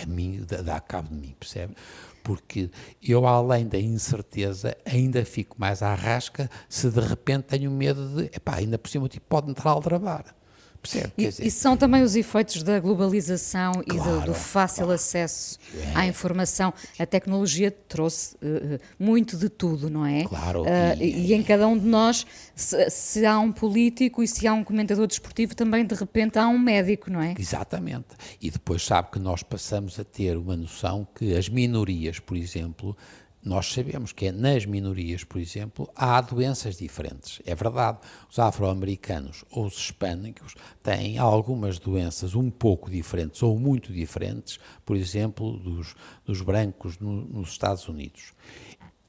A 0.02 0.04
mim 0.04 0.44
dá, 0.64 0.80
cabo 0.80 1.10
de 1.10 1.14
mim, 1.14 1.32
percebe? 1.38 1.76
Porque 2.24 2.68
eu, 3.00 3.24
além 3.24 3.68
da 3.68 3.78
incerteza, 3.78 4.76
ainda 4.84 5.24
fico 5.24 5.54
mais 5.60 5.80
à 5.80 5.94
rasca 5.94 6.50
se 6.68 6.90
de 6.90 6.98
repente 6.98 7.44
tenho 7.44 7.70
medo 7.70 8.16
de, 8.16 8.24
epá, 8.36 8.56
ainda 8.56 8.76
por 8.76 8.90
cima 8.90 9.08
tipo, 9.08 9.24
pode 9.28 9.48
entrar 9.48 9.70
a 9.70 9.74
aldrabar. 9.74 10.34
Percebe? 10.82 11.12
E, 11.16 11.28
dizer, 11.28 11.46
e, 11.46 11.50
são 11.50 11.76
também 11.76 12.02
os 12.02 12.16
efeitos 12.16 12.60
da 12.64 12.80
globalização 12.80 13.72
claro, 13.72 13.86
e 13.86 14.20
do, 14.20 14.26
do 14.26 14.34
fácil 14.34 14.84
claro. 14.84 14.94
acesso 14.94 15.56
é. 15.76 15.92
à 15.94 16.06
informação. 16.06 16.74
A 16.98 17.06
tecnologia 17.06 17.70
trouxe 17.70 18.34
uh, 18.36 18.80
muito 18.98 19.36
de 19.36 19.48
tudo, 19.48 19.88
não 19.88 20.04
é? 20.04 20.24
Claro. 20.24 20.62
Uh, 20.62 20.66
e, 21.00 21.28
e, 21.28 21.34
em 21.34 21.42
cada 21.42 21.68
um 21.68 21.78
de 21.78 21.86
nós, 21.86 22.26
se, 22.56 22.90
se, 22.90 23.24
há 23.24 23.38
um 23.38 23.52
político 23.52 24.24
e 24.24 24.26
se 24.26 24.44
há 24.44 24.52
um 24.52 24.64
comentador 24.64 25.06
desportivo, 25.06 25.54
também 25.54 25.86
de 25.86 25.94
repente 25.94 26.36
há 26.36 26.48
um 26.48 26.58
médico, 26.58 27.08
não 27.12 27.22
é? 27.22 27.36
Exatamente. 27.38 28.08
E 28.40 28.50
depois 28.50 28.84
sabe 28.84 29.12
que 29.12 29.20
nós 29.20 29.44
passamos 29.44 30.00
a 30.00 30.04
ter 30.04 30.36
uma 30.36 30.56
noção 30.56 31.06
que 31.14 31.36
as 31.36 31.48
minorias, 31.48 32.18
por 32.18 32.36
exemplo, 32.36 32.96
nós 33.44 33.72
sabemos 33.72 34.12
que 34.12 34.26
é 34.26 34.32
nas 34.32 34.64
minorias, 34.64 35.24
por 35.24 35.40
exemplo, 35.40 35.90
há 35.96 36.20
doenças 36.20 36.76
diferentes. 36.76 37.40
É 37.44 37.54
verdade, 37.54 37.98
os 38.30 38.38
afro-americanos 38.38 39.44
ou 39.50 39.66
os 39.66 39.76
hispânicos 39.76 40.54
têm 40.82 41.18
algumas 41.18 41.78
doenças 41.78 42.36
um 42.36 42.50
pouco 42.50 42.88
diferentes 42.88 43.42
ou 43.42 43.58
muito 43.58 43.92
diferentes, 43.92 44.60
por 44.86 44.96
exemplo, 44.96 45.58
dos, 45.58 45.96
dos 46.24 46.40
brancos 46.40 46.98
no, 46.98 47.24
nos 47.24 47.50
Estados 47.50 47.88
Unidos. 47.88 48.32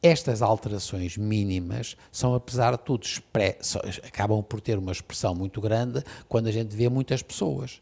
Estas 0.02 0.41
alterações 0.41 1.15
mínimas 1.15 1.96
são, 2.12 2.34
apesar 2.34 2.72
de 2.72 2.84
tudo, 2.84 3.08
acabam 4.06 4.43
por 4.43 4.60
ter 4.60 4.78
uma 4.78 4.91
expressão 4.91 5.34
muito 5.34 5.62
grande 5.62 6.04
quando 6.28 6.48
a 6.48 6.52
gente 6.52 6.76
vê 6.76 6.89
muitas 6.89 7.22
pessoas. 7.22 7.80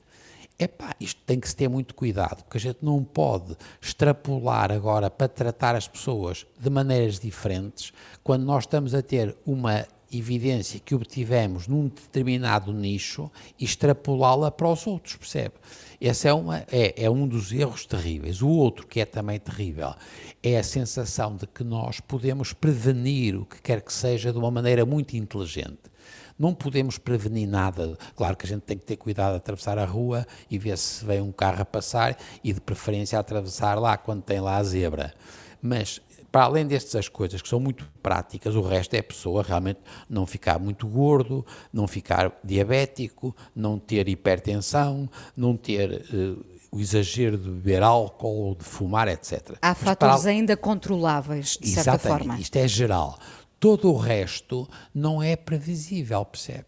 Epá, 0.63 0.95
isto 1.00 1.19
tem 1.26 1.39
que 1.39 1.50
se 1.50 1.56
ter 1.56 1.67
muito 1.67 1.95
cuidado, 1.95 2.43
porque 2.43 2.60
a 2.60 2.62
gente 2.62 2.78
não 2.84 3.04
pode 3.04 3.58
extrapolar 3.82 4.71
agora 4.71 5.10
para 5.10 5.28
tratar 5.28 5.76
as 5.76 5.88
pessoas 5.88 6.45
de 6.60 6.69
maneiras 6.69 7.19
diferentes 7.19 7.91
quando 8.24 8.43
nós 8.43 8.65
estamos 8.65 8.93
a 8.93 9.02
ter 9.02 9.36
uma 9.43 9.88
evidência 10.12 10.80
que 10.80 10.93
obtivemos 10.93 11.67
num 11.67 11.88
determinado 11.88 12.71
nicho 12.71 13.32
e 13.58 13.65
extrapolá-la 13.65 14.52
para 14.52 14.69
os 14.69 14.86
outros, 14.86 15.15
percebe? 15.15 15.56
Esse 16.00 16.28
é, 16.28 16.34
uma, 16.34 16.60
é, 16.71 17.06
é 17.06 17.10
um 17.10 17.28
dos 17.28 17.52
erros 17.52 17.88
terríveis. 17.88 18.43
O 18.43 18.50
outro, 18.50 18.86
que 18.86 19.00
é 19.00 19.06
também 19.06 19.39
terrível, 19.39 19.95
é 20.43 20.60
a 20.60 20.63
sensação 20.63 21.36
de 21.36 21.47
que 21.47 21.63
nós 21.63 22.00
podemos 22.00 22.54
prevenir 22.54 23.36
o 23.36 23.45
que 23.45 23.60
quer 23.63 23.82
que 23.82 23.91
seja 23.91 24.32
de 24.32 24.38
uma 24.38 24.52
maneira 24.52 24.86
muito 24.86 25.17
inteligente 25.17 25.81
não 26.42 26.56
podemos 26.56 26.98
prevenir 26.98 27.48
nada. 27.48 27.96
Claro 28.16 28.36
que 28.36 28.48
a 28.48 28.50
gente 28.50 28.64
tem 28.64 28.76
que 28.76 28.84
ter 28.84 28.98
cuidado 28.98 29.34
de 29.34 29.38
atravessar 29.38 29.78
a 29.78 29.86
rua 29.86 30.26
e 30.50 30.58
ver 30.58 30.76
se 30.76 31.06
vem 31.06 31.22
um 31.22 31.32
carro 31.32 31.62
a 31.62 31.66
passar 31.66 32.18
e 32.44 32.52
de 32.52 32.60
preferência 32.60 33.20
atravessar 33.20 33.80
lá 33.80 33.96
quando 33.96 34.24
tem 34.24 34.42
lá 34.42 34.58
a 34.58 34.64
zebra. 34.64 35.14
Mas 35.62 36.02
para 36.32 36.46
além 36.46 36.66
destas 36.66 37.08
coisas 37.08 37.44
que 37.44 37.48
são 37.48 37.60
muito 37.60 37.88
práticas, 38.02 38.56
o 38.56 38.62
resto 38.62 38.96
é 38.96 39.00
a 39.00 39.04
pessoa 39.04 39.44
realmente 39.44 39.82
não 40.10 40.26
ficar 40.26 40.58
muito 40.58 40.88
gordo, 40.88 41.46
não 41.72 41.88
ficar 41.88 42.32
diabético, 42.44 43.36
não 43.56 43.78
ter 43.78 44.10
hipertensão, 44.10 45.08
não 45.38 45.56
ter 45.56 46.06
uh, 46.12 46.44
o 46.72 46.80
exagero 46.80 47.38
de 47.38 47.50
beber 47.50 47.84
álcool 47.84 48.48
ou 48.48 48.56
de 48.56 48.64
fumar, 48.64 49.10
etc. 49.10 49.58
Há 49.62 49.70
Mas 49.70 49.78
fatores 49.78 50.22
para... 50.22 50.32
ainda 50.32 50.58
controláveis, 50.58 51.58
de 51.62 51.68
certa 51.68 51.92
Exatamente, 51.92 52.26
forma. 52.26 52.40
Isto 52.40 52.56
é 52.56 52.68
geral. 52.68 53.20
Todo 53.62 53.93
o 53.93 53.95
resto 53.95 54.67
não 54.91 55.21
é 55.21 55.36
previsível, 55.36 56.26
percebe? 56.26 56.65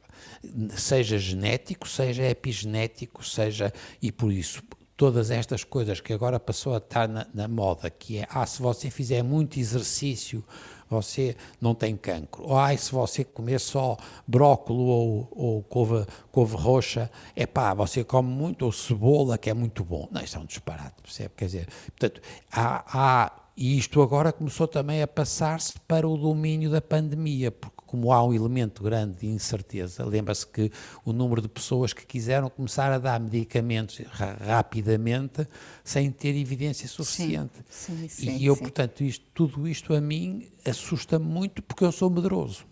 Seja 0.78 1.18
genético, 1.18 1.88
seja 1.88 2.22
epigenético, 2.30 3.26
seja. 3.26 3.74
E 4.00 4.12
por 4.12 4.32
isso, 4.32 4.62
todas 4.96 5.32
estas 5.32 5.64
coisas 5.64 6.00
que 6.00 6.14
agora 6.14 6.40
passou 6.40 6.76
a 6.76 6.78
estar 6.78 7.08
na, 7.08 7.26
na, 7.34 7.48
moda, 7.48 7.90
que 7.90 8.20
é, 8.20 8.28
ah, 8.30 8.46
se 8.46 8.62
você 8.62 8.92
fizer 8.92 9.24
muito 9.24 9.60
exercício, 9.60 10.46
você 10.88 11.36
não 11.60 11.74
tem 11.74 11.98
cancro. 11.98 12.44
Ou, 12.44 12.56
ah, 12.56 12.78
se 12.78 12.92
você 12.92 13.24
comer 13.24 13.60
só 13.60 13.98
brócolis 14.28 14.82
ou, 14.82 15.28
ou 15.32 15.64
couve, 15.64 16.06
couve 16.32 16.56
roxa, 16.56 17.10
é 17.36 17.48
pá, 17.48 17.74
você 17.74 18.04
come 18.04 18.30
muito, 18.30 18.66
ou 18.66 18.72
cebola, 18.72 19.36
que 19.36 19.50
é 19.50 19.54
muito 19.56 19.84
bom. 19.84 20.08
Não, 20.12 20.22
isso 20.22 20.38
é 20.38 20.40
um 20.40 20.46
disparate, 20.46 21.02
percebe? 21.02 21.34
Quer 21.36 21.46
dizer, 21.46 21.68
portanto, 21.98 22.22
há, 22.52 22.84
há 22.86 23.43
e 23.56 23.78
isto 23.78 24.02
agora 24.02 24.34
começou 24.34 24.68
também 24.68 25.02
a 25.02 25.08
passar-se 25.08 25.80
para 25.88 26.08
o 26.08 26.18
domínio 26.18 26.70
da 26.72 26.82
pandemia, 26.82 27.52
porque 27.52 27.84
como 27.86 28.12
há 28.12 28.26
um 28.26 28.34
elemento 28.34 28.82
grande 28.82 29.20
de 29.20 29.28
incerteza, 29.28 30.04
lembra-se 30.04 30.48
que 30.48 30.72
o 31.06 31.14
número 31.14 31.40
de 31.40 31.48
pessoas 31.48 31.94
que 31.94 32.04
quiseram 32.04 32.50
começar 32.50 32.92
a 32.92 32.98
dar 32.98 33.20
medicamentos 33.20 34.02
ra 34.10 34.34
rapidamente 34.34 35.48
sem 35.84 36.10
ter 36.10 36.36
evidência 36.36 36.88
suficiente. 36.88 37.54
Sim, 37.70 37.96
sim, 37.96 38.08
sim, 38.08 38.38
e 38.38 38.48
eu, 38.48 38.58
portanto, 38.58 39.04
isto, 39.04 39.24
tudo 39.32 39.68
isto 39.68 39.94
a 39.94 40.02
mim 40.02 40.48
assusta-me 40.66 41.26
muito 41.26 41.62
porque 41.62 41.86
eu 41.86 41.92
sou 41.92 42.10
medroso. 42.10 42.66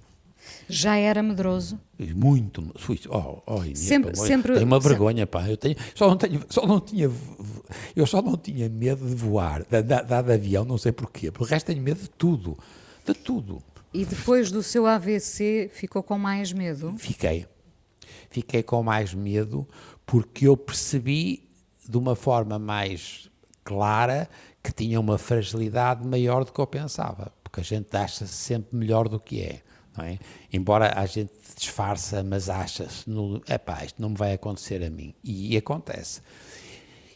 Já 0.68 0.96
era 0.96 1.22
medroso? 1.22 1.80
Muito. 2.16 2.72
Fui, 2.78 3.00
oh, 3.10 3.42
oh, 3.46 3.64
Inês, 3.64 3.80
Sempre- 3.80 4.12
pá, 4.12 4.26
sempre- 4.26 4.54
tenho 4.54 4.66
uma 4.66 4.78
sempre- 4.78 4.90
vergonha, 4.90 5.28
pá. 5.28 5.48
Eu, 5.50 5.58
tenho, 5.58 5.76
só 5.94 6.08
não 6.08 6.18
tenho, 6.18 6.42
só 6.50 6.66
não 6.66 6.80
tinha, 6.80 7.12
eu 7.96 8.08
só 8.08 8.22
não 8.22 8.38
tinha 8.38 8.70
medo 8.70 9.06
de 9.08 9.16
voar, 9.16 9.64
de, 9.64 9.82
de, 9.82 9.96
de, 10.04 10.24
de 10.24 10.34
avião, 10.34 10.64
não 10.66 10.78
sei 10.78 10.92
porquê. 10.92 11.32
Por 11.32 11.48
resto 11.48 11.68
tenho 11.68 11.82
medo 11.82 12.02
de 12.02 12.10
tudo. 12.10 12.58
De 13.06 13.14
tudo. 13.14 13.62
E 13.94 14.06
depois 14.06 14.52
do 14.52 14.64
seu 14.64 14.86
AVC 14.88 15.70
ficou 15.74 16.02
com 16.02 16.18
mais 16.18 16.54
medo? 16.54 16.96
Fiquei. 16.98 17.46
Fiquei 18.30 18.64
com 18.64 18.82
mais 18.82 19.14
medo 19.14 19.68
porque 20.06 20.48
eu 20.48 20.56
percebi 20.56 21.50
de 21.88 21.98
uma 21.98 22.16
forma 22.16 22.58
mais 22.58 23.30
clara 23.64 24.30
que 24.64 24.72
tinha 24.72 25.00
uma 25.00 25.18
fragilidade 25.18 26.08
maior 26.08 26.46
do 26.46 26.54
que 26.54 26.60
eu 26.60 26.68
pensava. 26.68 27.32
Porque 27.44 27.60
a 27.60 27.64
gente 27.64 27.96
acha-se 27.96 28.34
sempre 28.34 28.78
melhor 28.78 29.10
do 29.10 29.20
que 29.20 29.42
é. 29.42 29.62
Não 29.98 30.06
é? 30.06 30.18
Embora 30.52 30.94
a 30.98 31.06
gente 31.06 31.32
disfarça, 31.58 32.24
mas 32.24 32.50
acha-se, 32.50 33.06
epá, 33.50 33.84
isto 33.84 34.02
não 34.02 34.10
me 34.10 34.16
vai 34.16 34.34
acontecer 34.34 34.82
a 34.84 34.90
mim. 34.90 35.14
E, 35.24 35.56
acontece. 35.58 36.22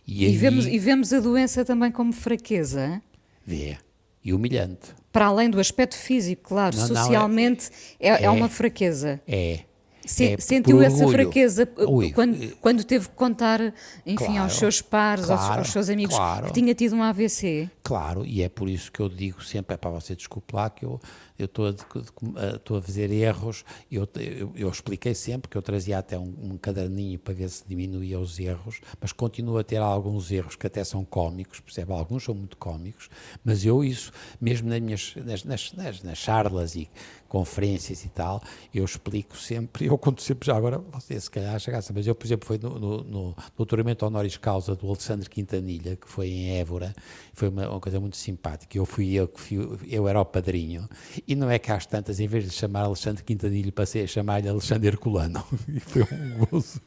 E, 0.05 0.23
E, 0.23 0.27
aí, 0.27 0.37
vemos, 0.37 0.65
e 0.67 0.77
vemos 0.77 1.13
a 1.13 1.19
doença 1.19 1.63
também 1.65 1.91
como 1.91 2.11
fraqueza? 2.13 3.01
vê, 3.45 3.77
e 4.23 4.33
humilhante. 4.33 4.93
Para 5.11 5.27
além 5.27 5.49
do 5.49 5.59
aspecto 5.59 5.95
físico, 5.95 6.43
claro, 6.49 6.75
Não, 6.75 6.87
não, 6.89 6.95
é- 6.95 6.97
socialmente 7.03 7.69
é, 7.99 8.09
é 8.09 8.23
é- 8.23 8.29
uma 8.29 8.49
fraqueza. 8.49 9.21
É. 9.27 9.59
Se- 10.05 10.33
é 10.33 10.37
sentiu 10.37 10.81
essa 10.81 10.97
orgulho. 11.05 11.23
fraqueza 11.23 11.67
Ui, 11.87 12.11
quando, 12.11 12.55
quando 12.57 12.83
teve 12.83 13.07
que 13.09 13.15
contar, 13.15 13.73
enfim, 14.05 14.25
Claro, 14.25 14.41
aos 14.43 14.53
seus 14.53 14.81
pares, 14.81 15.29
aos- 15.29 15.39
claro, 15.41 15.59
aos, 15.59 15.69
seus 15.69 15.89
amigos, 15.89 16.15
claro. 16.15 16.47
que 16.47 16.53
tinha 16.53 16.73
tido 16.75 16.95
um 16.95 17.03
AVC? 17.03 17.69
Claro, 17.83 18.25
e 18.25 18.41
é 18.41 18.49
por 18.49 18.67
isso 18.69 18.91
que 18.91 18.99
eu 18.99 19.09
digo 19.09 19.43
sempre, 19.43 19.73
é 19.75 19.77
para 19.77 19.91
você 19.91 20.15
desculpe 20.15 20.55
lá 20.55 20.69
que 20.69 20.83
eu 20.85 20.99
estou 21.37 21.67
a, 21.67 22.55
estou 22.55 22.77
a 22.77 22.81
fazer 22.81 23.11
erros, 23.11 23.63
eu, 23.91 24.07
eu, 24.15 24.51
eu 24.55 24.69
expliquei 24.69 25.13
sempre 25.13 25.49
que 25.49 25.57
eu 25.57 25.61
trazia 25.61 25.97
até 25.99 26.17
um, 26.17 26.33
um 26.41 26.57
caderninho 26.57 27.19
para 27.19 27.33
ver 27.33 27.49
se 27.49 27.63
diminuía 27.67 28.19
os 28.19 28.39
erros, 28.39 28.79
mas 28.99 29.11
continuo 29.11 29.57
a 29.57 29.63
ter 29.63 29.77
alguns 29.77 30.31
erros 30.31 30.55
que 30.55 30.65
até 30.65 30.83
são 30.83 31.03
cómicos, 31.05 31.59
percebe? 31.59 31.91
Alguns 31.91 32.23
são 32.23 32.33
muito 32.33 32.57
cómicos, 32.57 33.09
mas 33.43 33.65
eu 33.65 33.83
isso, 33.83 34.11
mesmo 34.41 34.69
nas 34.69 34.79
minhas, 34.79 35.13
nas, 35.23 35.43
nas, 35.43 35.73
nas, 35.73 36.01
nas 36.03 36.17
charlas 36.17 36.75
e 36.75 36.89
conferências 37.27 38.03
e 38.05 38.09
tal, 38.09 38.41
eu 38.73 38.85
explico 38.85 39.37
sempre, 39.37 39.85
eu 39.85 39.97
conto 39.97 40.21
sempre 40.21 40.47
já 40.47 40.55
agora, 40.55 40.79
você 40.91 41.19
se 41.19 41.29
calhar 41.29 41.59
chegasse, 41.59 41.91
mas 41.93 42.05
eu, 42.07 42.15
por 42.15 42.25
exemplo, 42.25 42.47
foi 42.47 42.57
no, 42.57 42.79
no, 42.79 43.03
no 43.03 43.35
doutoramento 43.57 44.05
honoris 44.05 44.37
causa 44.37 44.75
do 44.75 44.87
Alexandre 44.87 45.29
Quintanilha, 45.29 45.95
que 45.95 46.09
foi 46.09 46.29
em 46.29 46.57
Évora, 46.57 46.93
foi 47.33 47.49
uma, 47.49 47.69
uma 47.69 47.79
coisa 47.79 47.99
muito 47.99 48.17
simpática, 48.17 48.77
eu 48.77 48.85
fui 48.85 49.13
eu 49.13 49.27
que 49.27 49.39
fui, 49.39 49.57
eu 49.89 50.07
era 50.07 50.19
o 50.21 50.25
padrinho, 50.25 50.87
e 51.27 51.35
não 51.35 51.49
é 51.49 51.59
que 51.59 51.71
às 51.71 51.85
tantas, 51.85 52.19
em 52.19 52.27
vez 52.27 52.45
de 52.45 52.51
chamar 52.51 52.81
Alexandre 52.81 53.23
Quintanilha, 53.23 53.71
passei 53.71 54.03
a 54.03 54.07
chamar-lhe 54.07 54.47
Alexandre 54.47 54.87
Herculano, 54.87 55.43
e 55.67 55.79
foi 55.79 56.03
um 56.03 56.45
gozo. 56.45 56.79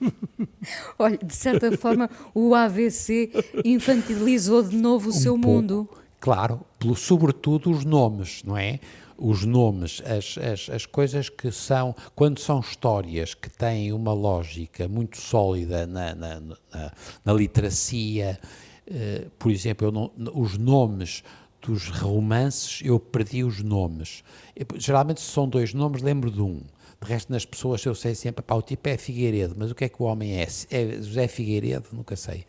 Olha, 0.99 1.19
de 1.19 1.35
certa 1.35 1.77
forma, 1.77 2.09
o 2.35 2.55
AVC 2.55 3.31
infantilizou 3.65 4.63
de 4.63 4.77
novo 4.77 5.11
o 5.11 5.13
seu 5.13 5.35
Um 5.35 5.41
pouco. 5.41 5.57
mundo. 5.57 5.89
Claro, 6.21 6.61
pelo, 6.79 6.97
sobretudo 6.97 7.71
os 7.71 7.85
nomes, 7.85 8.43
não 8.45 8.57
é? 8.57 8.81
Os 9.21 9.45
nomes, 9.45 10.01
as, 10.05 10.39
as, 10.39 10.71
as 10.71 10.87
coisas 10.87 11.29
que 11.29 11.51
são, 11.51 11.95
quando 12.15 12.39
são 12.39 12.61
histórias 12.61 13.35
que 13.35 13.51
têm 13.51 13.93
uma 13.93 14.13
lógica 14.13 14.87
muito 14.87 15.21
sólida 15.21 15.87
na, 15.87 16.15
na, 16.15 16.41
na, 16.41 16.93
na 17.25 17.33
literacia, 17.33 18.39
eh, 18.87 19.27
por 19.39 19.51
exemplo, 19.51 19.91
não, 19.91 20.13
os 20.35 20.57
nomes 20.57 21.25
dos 21.61 21.89
romances, 21.89 22.81
eu 22.85 22.99
perdi 22.99 23.45
os 23.45 23.63
nomes. 23.63 24.23
Eu, 24.55 24.67
geralmente, 24.77 25.21
se 25.21 25.31
são 25.31 25.49
dois 25.49 25.75
nomes, 25.75 26.01
lembro 26.01 26.31
de 26.31 26.41
um. 26.41 26.61
De 27.01 27.07
resto, 27.09 27.31
nas 27.33 27.45
pessoas, 27.45 27.85
eu 27.85 27.95
sei 27.95 28.13
sempre, 28.13 28.43
pá, 28.43 28.57
o 28.57 28.63
tipo 28.63 28.89
é 28.89 28.99
Figueiredo, 28.99 29.55
mas 29.57 29.71
o 29.71 29.75
que 29.75 29.85
é 29.85 29.89
que 29.89 30.03
o 30.03 30.07
homem 30.07 30.41
é? 30.41 30.49
É 30.69 31.01
José 31.01 31.29
Figueiredo? 31.29 31.87
Nunca 31.93 32.17
sei. 32.17 32.45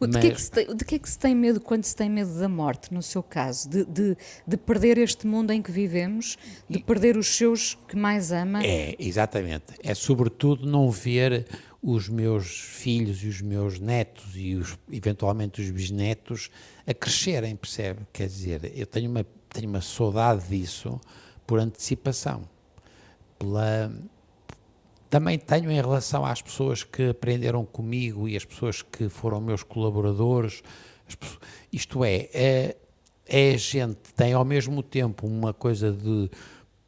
O- 0.00 0.08
De 0.08 0.18
que, 0.18 0.26
é 0.26 0.30
Mas- 0.30 0.38
que 0.38 0.42
se 0.42 0.50
tem, 0.50 0.76
de 0.76 0.84
que 0.84 0.94
é 0.96 0.98
que 0.98 1.08
se 1.08 1.16
tem 1.18 1.36
medo 1.36 1.60
quando 1.60 1.84
se 1.84 1.94
tem 1.94 2.10
medo 2.10 2.36
da 2.36 2.48
morte, 2.48 2.92
no 2.92 3.00
seu 3.00 3.22
caso? 3.22 3.68
De, 3.70 3.84
de, 3.84 4.16
de 4.44 4.56
perder 4.56 4.98
este 4.98 5.24
mundo 5.24 5.52
em 5.52 5.62
que 5.62 5.70
vivemos, 5.70 6.36
de 6.68 6.80
perder 6.80 7.16
os 7.16 7.28
seus 7.28 7.78
que 7.86 7.94
mais 7.96 8.32
ama? 8.32 8.64
É, 8.66 8.96
exatamente. 8.98 9.66
É 9.84 9.94
sobretudo 9.94 10.66
não 10.66 10.90
ver 10.90 11.46
os 11.80 12.08
meus 12.08 12.58
filhos 12.58 13.22
e 13.22 13.28
os 13.28 13.40
meus 13.40 13.78
netos 13.78 14.32
e 14.34 14.56
os, 14.56 14.76
eventualmente 14.90 15.60
os 15.62 15.70
bisnetos 15.70 16.50
a 16.84 16.92
crescerem, 16.92 17.54
percebe? 17.54 18.00
Quer 18.12 18.26
dizer, 18.26 18.72
eu 18.74 18.86
tenho 18.86 19.08
uma, 19.08 19.24
tenho 19.48 19.68
uma 19.68 19.80
saudade 19.80 20.48
disso 20.48 21.00
por 21.46 21.60
antecipação. 21.60 22.50
Pela, 23.42 23.92
também 25.10 25.36
tenho 25.36 25.68
em 25.68 25.74
relação 25.74 26.24
às 26.24 26.40
pessoas 26.40 26.84
que 26.84 27.08
aprenderam 27.10 27.64
comigo 27.64 28.28
e 28.28 28.36
as 28.36 28.44
pessoas 28.44 28.82
que 28.82 29.08
foram 29.08 29.40
meus 29.40 29.64
colaboradores. 29.64 30.62
as 31.08 31.16
pesso- 31.16 31.40
isto 31.72 32.04
é, 32.04 32.28
é, 32.32 32.76
é 33.26 33.58
gente, 33.58 33.98
tem 34.14 34.32
ao 34.32 34.44
mesmo 34.44 34.80
tempo 34.80 35.26
uma 35.26 35.52
coisa 35.52 35.90
de. 35.90 36.30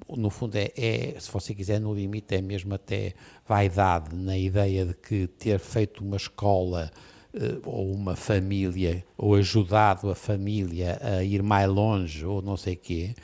No 0.08 0.30
fundo, 0.30 0.54
é, 0.56 0.70
é, 0.76 1.16
se 1.18 1.28
você 1.30 1.52
quiser, 1.54 1.80
no 1.80 1.92
limite, 1.92 2.36
é 2.36 2.40
mesmo 2.40 2.72
até 2.74 3.14
vaidade 3.48 4.14
na 4.14 4.38
ideia 4.38 4.86
de 4.86 4.94
que 4.94 5.26
ter 5.26 5.58
feito 5.58 6.04
uma 6.04 6.16
escola 6.16 6.90
eh, 7.32 7.58
ou 7.64 7.90
uma 7.90 8.14
família, 8.14 9.02
ou 9.16 9.34
ajudado 9.34 10.10
a 10.10 10.14
família 10.14 11.00
a 11.02 11.24
ir 11.24 11.42
mais 11.42 11.68
longe, 11.68 12.24
ou 12.24 12.42
não 12.42 12.56
sei 12.56 12.74
o 12.74 12.76
quê, 12.76 13.14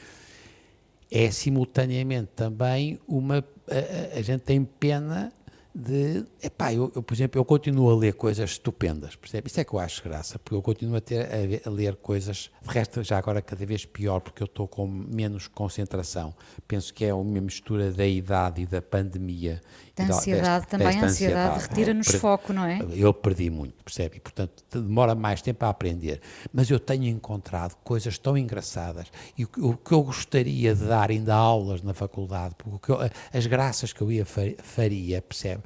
é 1.10 1.30
simultaneamente 1.30 2.30
também 2.34 2.98
uma. 3.06 3.38
A, 3.68 4.18
a- 4.18 4.22
gente 4.22 4.42
tem 4.42 4.64
pena 4.64 5.32
de. 5.74 6.24
Epá, 6.42 6.72
eu, 6.72 6.90
eu, 6.94 7.02
por 7.02 7.14
exemplo, 7.14 7.38
eu 7.40 7.44
continuo 7.44 7.90
a 7.90 7.96
ler 7.96 8.14
coisas 8.14 8.50
estupendas, 8.52 9.14
percebe? 9.16 9.48
Isso 9.48 9.60
é 9.60 9.64
que 9.64 9.72
eu 9.72 9.78
acho 9.78 10.02
graça, 10.02 10.38
porque 10.38 10.54
eu 10.54 10.62
continuo 10.62 10.96
a, 10.96 11.00
ter, 11.00 11.20
a, 11.26 11.68
a 11.68 11.72
ler 11.72 11.96
coisas, 11.96 12.50
de 12.62 12.72
resto, 12.72 13.02
já 13.02 13.18
agora 13.18 13.40
cada 13.42 13.64
vez 13.64 13.84
pior, 13.84 14.20
porque 14.20 14.42
eu 14.42 14.46
estou 14.46 14.66
com 14.66 14.86
menos 14.86 15.46
concentração. 15.48 16.34
Penso 16.66 16.92
que 16.92 17.04
é 17.04 17.14
uma 17.14 17.40
mistura 17.40 17.92
da 17.92 18.06
idade 18.06 18.62
e 18.62 18.66
da 18.66 18.82
pandemia. 18.82 19.60
Da 20.02 20.08
da- 20.08 20.16
ansiedade, 20.16 20.44
desta- 20.66 20.66
também 20.66 20.86
a 20.86 20.90
ansiedade 21.04 21.10
ansiedade. 21.50 21.68
retira-nos 21.68 22.06
Per- 22.08 22.20
foco, 22.20 22.52
não 22.52 22.64
é? 22.64 22.78
eu 22.92 23.12
perdi 23.14 23.50
muito, 23.50 23.82
percebe? 23.84 24.16
E, 24.16 24.20
portanto, 24.20 24.62
demora 24.72 25.14
mais 25.14 25.40
tempo 25.42 25.64
a 25.64 25.68
aprender. 25.68 26.20
Mas 26.52 26.70
eu 26.70 26.78
tenho 26.80 27.04
encontrado 27.06 27.74
coisas 27.84 28.18
tão 28.18 28.36
engraçadas 28.36 29.06
e 29.36 29.44
o 29.44 29.76
que, 29.76 29.92
eu 29.92 30.02
gostaria 30.02 30.74
de 30.74 30.84
dar 30.84 31.10
ainda 31.10 31.34
aulas 31.34 31.82
na 31.82 31.94
faculdade, 31.94 32.54
porque 32.56 32.90
eu- 32.92 32.98
as 33.32 33.46
graças 33.46 33.92
que 33.92 34.00
eu 34.00 34.10
ia 34.10 34.24
fa- 34.24 34.40
faria, 34.62 35.20
percebe? 35.22 35.62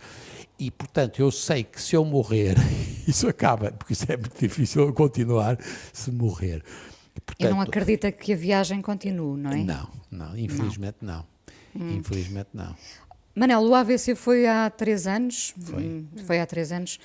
E, 0.59 0.71
portanto, 0.71 1.19
eu 1.21 1.31
sei 1.31 1.65
que 1.65 1.81
se 1.83 1.97
eu 1.97 2.05
morrer, 2.05 2.55
isso 3.09 3.29
acaba, 3.29 3.73
porque 3.73 3.93
isso 3.93 4.05
é 4.11 4.17
muito 4.17 4.39
difícil 4.39 4.83
eu 4.87 4.93
continuar 4.95 5.59
se 5.93 6.11
morrer. 6.13 6.63
E, 7.17 7.45
E 7.45 7.45
não 7.45 7.57
portanto, 7.57 7.69
acredita 7.69 8.13
que 8.13 8.33
a 8.33 8.37
viagem 8.37 8.83
continue, 8.83 9.41
não 9.41 9.51
é? 9.53 9.57
Não, 9.65 9.89
não, 10.11 10.37
infelizmente 10.39 10.97
não. 11.01 11.25
Hum. 11.77 11.97
Infelizmente 11.97 12.49
não. 12.55 12.75
Manel, 13.35 13.61
o 13.63 13.75
AVC 13.75 14.15
foi 14.15 14.47
há 14.47 14.71
três 14.71 15.07
anos? 15.07 15.55
Foi. 15.61 15.83
Hum, 15.83 16.07
Foi 16.25 16.41
há 16.41 16.47
três 16.47 16.71
anos. 16.71 16.99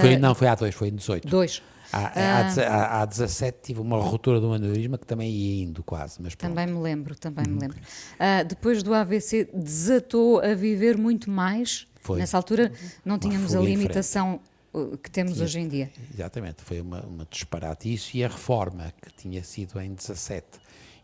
Foi, 0.00 0.14
Ah, 0.14 0.18
não, 0.18 0.34
foi 0.34 0.46
há 0.48 0.54
dois, 0.54 0.74
foi 0.74 0.88
em 0.88 0.94
18. 0.94 1.26
Dois. 1.28 1.62
Há, 1.92 2.06
há, 2.18 2.40
há, 2.68 3.02
há 3.02 3.04
17 3.04 3.58
tive 3.62 3.80
uma 3.80 3.98
ruptura 3.98 4.40
do 4.40 4.50
aneurisma 4.52 4.96
que 4.96 5.04
também 5.06 5.30
ia 5.30 5.64
indo 5.64 5.82
quase, 5.82 6.22
mas 6.22 6.34
pronto. 6.34 6.54
Também 6.54 6.72
me 6.72 6.80
lembro, 6.80 7.14
também 7.14 7.44
Uhum. 7.46 7.52
me 7.54 7.60
lembro. 7.60 7.78
Ah, 8.18 8.42
depois 8.44 8.82
do 8.82 8.94
AVC, 8.94 9.50
desatou 9.52 10.40
a 10.40 10.54
viver 10.54 10.96
muito 10.96 11.28
mais? 11.30 11.86
Foi. 12.00 12.18
Nessa 12.18 12.36
altura 12.36 12.72
não 13.04 13.18
tínhamos 13.18 13.54
a 13.54 13.60
limitação 13.60 14.40
uh, 14.72 14.96
que 14.96 15.10
temos 15.10 15.34
Tinha- 15.34 15.44
hoje 15.44 15.60
em 15.60 15.68
dia. 15.68 15.90
Exatamente, 16.14 16.62
foi 16.62 16.80
uma, 16.80 17.00
uma 17.02 17.26
disparate. 17.30 17.92
Isso 17.92 18.16
e 18.16 18.24
a 18.24 18.28
reforma, 18.28 18.92
que 19.02 19.12
tinha 19.14 19.42
sido 19.44 19.78
em 19.80 19.92
17. 19.92 20.46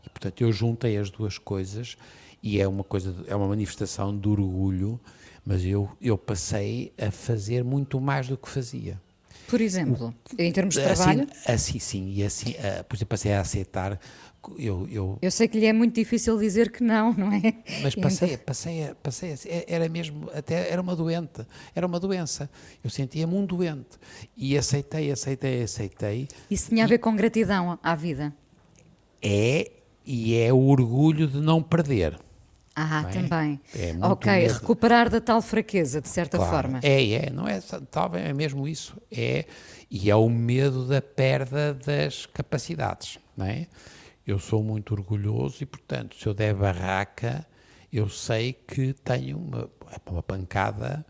E, 0.07 0.09
portanto, 0.09 0.41
eu 0.41 0.51
juntei 0.53 0.97
as 0.97 1.11
duas 1.11 1.37
coisas 1.37 1.97
e 2.42 2.61
é 2.61 2.66
uma 2.68 2.85
coisa, 2.85 3.14
é 3.27 3.35
uma 3.35 3.48
manifestação 3.48 4.16
de 4.16 4.29
orgulho, 4.29 5.01
mas 5.44 5.64
eu, 5.64 5.88
eu 6.01 6.16
passei 6.18 6.92
a 7.01 7.11
fazer 7.11 7.64
muito 7.64 8.01
mais 8.01 8.29
do 8.29 8.37
que 8.37 8.48
fazia. 8.48 9.01
Por 9.48 9.61
exemplo, 9.62 10.14
em 10.38 10.53
termos 10.53 10.74
de 10.74 10.83
Assim, 10.83 10.94
trabalho, 10.94 11.27
assim 11.46 11.79
sim, 11.79 12.12
e 12.14 12.22
assim, 12.22 12.55
ah, 12.59 12.85
por 12.85 12.96
exemplo, 12.96 13.09
passei 13.09 13.33
a 13.33 13.40
aceitar, 13.40 13.98
eu, 14.59 14.87
eu 14.90 15.18
eu 15.22 15.31
sei 15.31 15.48
que 15.48 15.59
lhe 15.59 15.64
é 15.64 15.72
muito 15.72 15.94
difícil 15.94 16.38
dizer 16.38 16.70
que 16.70 16.83
não, 16.85 17.14
não 17.14 17.33
é? 17.33 17.55
Mas 17.83 17.94
passei, 17.94 18.35
então- 18.35 18.44
passei, 18.44 18.94
passei, 19.03 19.35
é- 19.46 19.64
era 19.66 19.88
mesmo, 19.88 20.29
até 20.35 20.70
era 20.70 20.83
uma 20.83 20.94
doente, 20.94 21.46
era 21.74 21.87
uma 21.87 21.98
doença. 21.98 22.48
Eu 22.85 22.90
sentia-me 22.90 23.35
um 23.35 23.44
doente 23.46 23.96
e 24.37 24.57
aceitei, 24.57 25.11
aceitei, 25.11 25.62
aceitei. 25.62 26.29
Isso 26.51 26.68
tinha 26.68 26.85
a 26.85 26.87
ver 26.87 26.98
com 26.98 27.16
gratidão 27.16 27.79
à 27.83 27.94
vida. 27.94 28.35
É 29.22 29.70
e 30.05 30.35
é 30.37 30.53
o 30.53 30.59
orgulho 30.59 31.27
de 31.27 31.38
não 31.38 31.62
perder. 31.62 32.18
Ah, 32.81 33.05
é? 33.09 33.12
também. 33.12 33.61
É 33.75 33.97
ok, 34.01 34.33
medo. 34.33 34.55
recuperar 34.55 35.11
da 35.11 35.21
tal 35.21 35.43
fraqueza, 35.43 36.01
de 36.01 36.09
certa 36.09 36.37
claro. 36.37 36.53
forma. 36.53 36.81
É, 36.85 37.27
é, 37.27 37.31
não 37.31 37.49
é, 37.49 37.61
talvez 37.91 38.25
é 38.25 38.33
mesmo 38.33 38.69
isso. 38.69 38.97
É, 39.11 39.47
e 39.91 40.09
é 40.09 40.14
o 40.14 40.29
medo 40.29 40.87
da 40.87 41.03
perda 41.03 41.75
das 41.75 42.27
capacidades, 42.27 43.19
não 43.37 43.47
é? 43.47 43.67
Eu 44.25 44.38
sou 44.38 44.62
muito 44.62 44.93
orgulhoso 44.93 45.62
e, 45.62 45.67
portanto, 45.67 46.14
se 46.17 46.27
eu 46.27 46.35
der 46.35 46.55
barraca, 46.55 47.45
eu 47.93 48.09
sei 48.09 48.53
que 48.53 48.93
tenho 48.93 49.38
uma, 49.38 49.69
uma 50.07 50.23
pancada. 50.23 51.05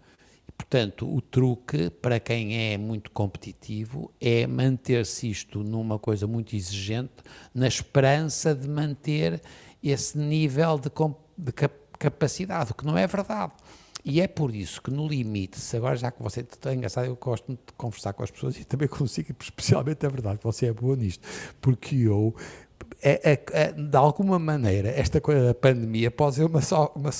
E, 0.48 0.52
portanto, 0.52 1.12
o 1.12 1.20
truque 1.20 1.90
para 1.90 2.18
quem 2.18 2.72
é 2.72 2.78
muito 2.78 3.10
competitivo 3.10 4.10
é 4.18 4.46
manter-se 4.46 5.28
isto 5.28 5.62
numa 5.62 5.98
coisa 5.98 6.26
muito 6.26 6.56
exigente, 6.56 7.12
na 7.52 7.66
esperança 7.66 8.54
de 8.54 8.68
manter 8.68 9.42
esse 9.82 10.16
nível 10.16 10.78
de, 10.78 10.90
de 11.38 11.52
capacidade, 11.98 12.72
o 12.72 12.74
que 12.74 12.84
não 12.84 12.98
é 12.98 13.06
verdade. 13.06 13.52
E 14.04 14.20
é 14.20 14.26
por 14.26 14.54
isso 14.54 14.80
que, 14.80 14.90
no 14.90 15.06
limite, 15.06 15.58
se 15.58 15.76
agora 15.76 15.96
já 15.96 16.10
que 16.10 16.22
você 16.22 16.40
está 16.40 16.72
engraçado, 16.74 17.06
eu 17.06 17.16
gosto 17.16 17.52
de 17.52 17.58
conversar 17.76 18.12
com 18.12 18.22
as 18.22 18.30
pessoas 18.30 18.58
e 18.58 18.64
também 18.64 18.88
consigo, 18.88 19.34
especialmente 19.40 20.04
é 20.04 20.08
verdade 20.08 20.38
que 20.38 20.44
você 20.44 20.66
é 20.66 20.72
boa 20.72 20.96
nisto, 20.96 21.26
porque 21.60 21.96
eu 21.96 22.34
é, 23.02 23.32
é, 23.32 23.44
é, 23.52 23.72
de 23.72 23.96
alguma 23.96 24.38
maneira, 24.38 24.88
esta 24.88 25.20
coisa 25.20 25.46
da 25.46 25.54
pandemia 25.54 26.10
pode 26.10 26.36
ser 26.36 26.44
uma, 26.44 26.60
só, 26.60 26.92
uma, 26.96 27.10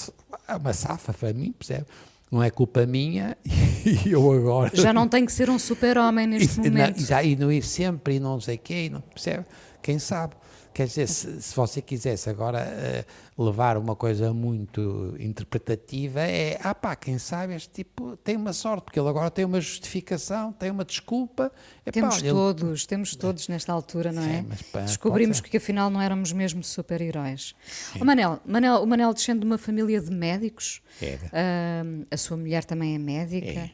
uma 0.59 0.73
safa 0.73 1.13
para 1.13 1.33
mim, 1.33 1.53
percebe? 1.53 1.87
Não 2.31 2.43
é 2.43 2.51
culpa 2.51 2.85
minha 2.85 3.37
e 3.47 4.11
eu 4.11 4.33
agora. 4.33 4.71
Já 4.75 4.93
não 4.93 5.09
tem 5.09 5.25
que 5.25 5.33
ser 5.33 5.49
um 5.49 5.59
super-homem 5.59 6.27
neste 6.29 6.61
e, 6.61 6.71
momento. 6.71 7.01
Não, 7.01 7.07
já, 7.07 7.23
e 7.23 7.37
não 7.37 7.51
ir 7.51 7.63
sempre 7.63 8.17
e 8.17 8.21
não 8.21 8.41
sei 8.41 8.57
o 8.57 8.59
quê, 8.59 8.89
não, 8.91 9.01
percebe? 9.01 9.45
Quem 9.83 9.99
sabe? 9.99 10.35
Quer 10.79 10.87
dizer, 10.87 11.09
se, 11.09 11.43
se 11.43 11.57
você 11.57 11.83
quisesse 11.83 12.31
agora 12.31 12.65
uh, 13.37 13.45
levar 13.45 13.77
uma 13.77 13.97
coisa 13.97 14.33
muito 14.33 15.13
interpretativa, 15.19 16.21
é, 16.21 16.57
ah 16.63 16.73
pá, 16.73 16.95
quem 16.95 17.19
sabe 17.19 17.57
este 17.57 17.69
tipo 17.71 18.17
tem 18.19 18.37
uma 18.37 18.53
sorte, 18.53 18.85
porque 18.85 19.01
ele 19.01 19.09
agora 19.09 19.29
tem 19.29 19.45
uma 19.45 19.61
justificação, 19.61 20.53
tem 20.53 20.71
uma 20.71 20.85
desculpa. 20.85 21.51
temos 21.91 22.23
todos, 22.23 22.87
temos 22.87 23.17
todos 23.17 23.49
nesta 23.49 23.73
altura, 23.73 24.13
não 24.13 24.23
é? 24.23 24.43
Sim, 24.43 24.65
pá, 24.71 24.83
Descobrimos 24.83 25.41
que 25.41 25.57
afinal 25.57 25.91
não 25.91 26.01
éramos 26.01 26.31
mesmo 26.31 26.63
super-heróis. 26.63 27.57
Oh, 28.01 28.05
Manel, 28.05 28.39
Manel, 28.47 28.81
o 28.81 28.87
Manel 28.87 29.13
descende 29.13 29.41
de 29.41 29.47
uma 29.47 29.59
família 29.59 30.01
de 30.01 30.13
médicos, 30.13 30.81
é. 31.03 31.17
uh, 31.17 32.07
a 32.09 32.17
sua 32.17 32.37
mulher 32.37 32.65
também 32.65 32.95
é 32.95 32.99
médica. 32.99 33.49
É. 33.49 33.71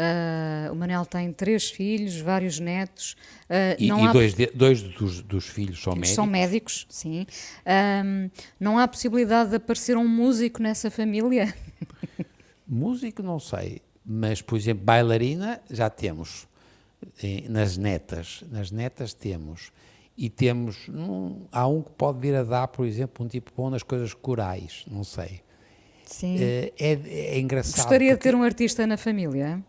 Uh, 0.00 0.72
o 0.72 0.76
Manel 0.76 1.04
tem 1.04 1.30
três 1.30 1.68
filhos, 1.68 2.18
vários 2.18 2.58
netos. 2.58 3.12
Uh, 3.44 3.76
e, 3.78 3.90
e 3.90 4.12
dois, 4.12 4.34
de, 4.34 4.46
dois 4.46 4.82
dos, 4.82 5.20
dos, 5.20 5.46
filhos 5.46 5.82
são 5.82 5.92
médicos? 5.92 6.14
São 6.14 6.26
médicos, 6.26 6.86
sim. 6.88 7.26
Um, 7.66 8.30
não 8.58 8.78
há 8.78 8.88
possibilidade 8.88 9.50
de 9.50 9.56
aparecer 9.56 9.98
um 9.98 10.08
músico 10.08 10.62
nessa 10.62 10.90
família? 10.90 11.54
músico, 12.66 13.22
não 13.22 13.38
sei. 13.38 13.82
Mas, 14.02 14.40
por 14.40 14.56
exemplo, 14.56 14.84
bailarina 14.84 15.60
já 15.68 15.90
temos. 15.90 16.48
Nas 17.50 17.76
netas. 17.76 18.42
Nas 18.50 18.70
netas 18.70 19.12
temos. 19.12 19.70
E 20.16 20.30
temos. 20.30 20.88
Há 21.52 21.66
um 21.68 21.82
que 21.82 21.90
pode 21.90 22.18
vir 22.20 22.34
a 22.34 22.42
dar, 22.42 22.68
por 22.68 22.86
exemplo, 22.86 23.26
um 23.26 23.28
tipo 23.28 23.52
bom 23.54 23.68
nas 23.68 23.82
coisas 23.82 24.14
corais. 24.14 24.84
Não 24.90 25.04
sei. 25.04 25.42
Sim. 26.06 26.36
Uh, 26.36 26.72
é, 26.78 26.92
é, 27.06 27.38
engraçado. 27.38 27.76
Gostaria 27.76 28.12
porque... 28.12 28.28
de 28.28 28.32
ter 28.32 28.34
um 28.34 28.42
artista 28.42 28.86
na 28.86 28.96
família? 28.96 29.62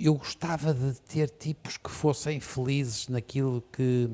Eu 0.00 0.14
gostava 0.14 0.72
de 0.74 0.94
ter 1.00 1.30
tipos 1.30 1.76
que 1.76 1.90
fossem 1.90 2.40
felizes 2.40 3.08
naquilo 3.08 3.62
que 3.72 4.08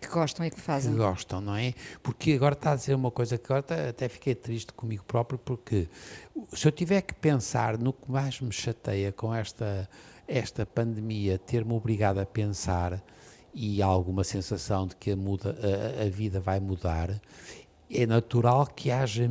que 0.00 0.08
gostam 0.08 0.46
e 0.46 0.50
que 0.50 0.60
fazem. 0.60 0.92
Que 0.92 0.98
gostam, 0.98 1.40
não 1.40 1.56
é? 1.56 1.74
Porque 2.02 2.32
agora 2.32 2.54
está 2.54 2.72
a 2.72 2.76
dizer 2.76 2.94
uma 2.94 3.10
coisa 3.10 3.36
que 3.36 3.52
agora 3.52 3.88
até 3.88 4.08
fiquei 4.08 4.34
triste 4.34 4.72
comigo 4.72 5.04
próprio, 5.04 5.38
porque 5.38 5.88
se 6.52 6.66
eu 6.66 6.72
tiver 6.72 7.02
que 7.02 7.14
pensar 7.14 7.76
no 7.76 7.92
que 7.92 8.10
mais 8.10 8.40
me 8.40 8.52
chateia 8.52 9.10
com 9.10 9.34
esta, 9.34 9.88
esta 10.26 10.64
pandemia, 10.64 11.38
ter-me 11.38 11.72
obrigado 11.72 12.18
a 12.18 12.26
pensar 12.26 13.02
e 13.52 13.82
alguma 13.82 14.22
sensação 14.22 14.86
de 14.86 14.94
que 14.94 15.10
a, 15.10 15.16
muda, 15.16 15.56
a, 15.98 16.04
a 16.04 16.08
vida 16.08 16.38
vai 16.38 16.60
mudar, 16.60 17.20
é 17.90 18.06
natural 18.06 18.66
que 18.66 18.90
haja 18.90 19.28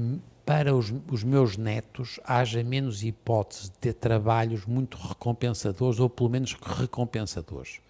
para 0.47 0.73
os, 0.73 0.93
os, 1.11 1.25
meus 1.25 1.57
netos 1.57 2.21
haja 2.23 2.63
menos 2.63 3.03
hipótese 3.03 3.63
de 3.63 3.71
ter 3.79 3.93
trabalhos 3.93 4.65
muito 4.65 4.97
recompensadores 4.97 5.99
ou 5.99 6.09
pelo 6.09 6.29
menos 6.29 6.53
recompensadores. 6.53 7.81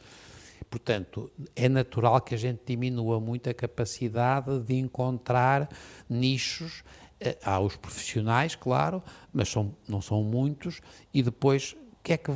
Portanto, 0.67 1.29
é 1.55 1.69
natural 1.69 2.19
que 2.19 2.33
a 2.33 2.37
gente 2.37 2.61
diminua 2.65 3.19
muito 3.19 3.47
a 3.47 3.53
capacidade 3.53 4.59
de 4.61 4.73
encontrar 4.73 5.69
nichos. 6.09 6.83
Eh, 7.19 7.37
há 7.43 7.59
os 7.59 7.75
profissionais, 7.75 8.55
claro, 8.55 9.03
mas 9.31 9.49
são, 9.49 9.75
não 9.87 10.01
são 10.01 10.23
muitos, 10.23 10.81
e 11.13 11.21
depois 11.21 11.75
que 12.01 12.13
é 12.13 12.17
que, 12.17 12.31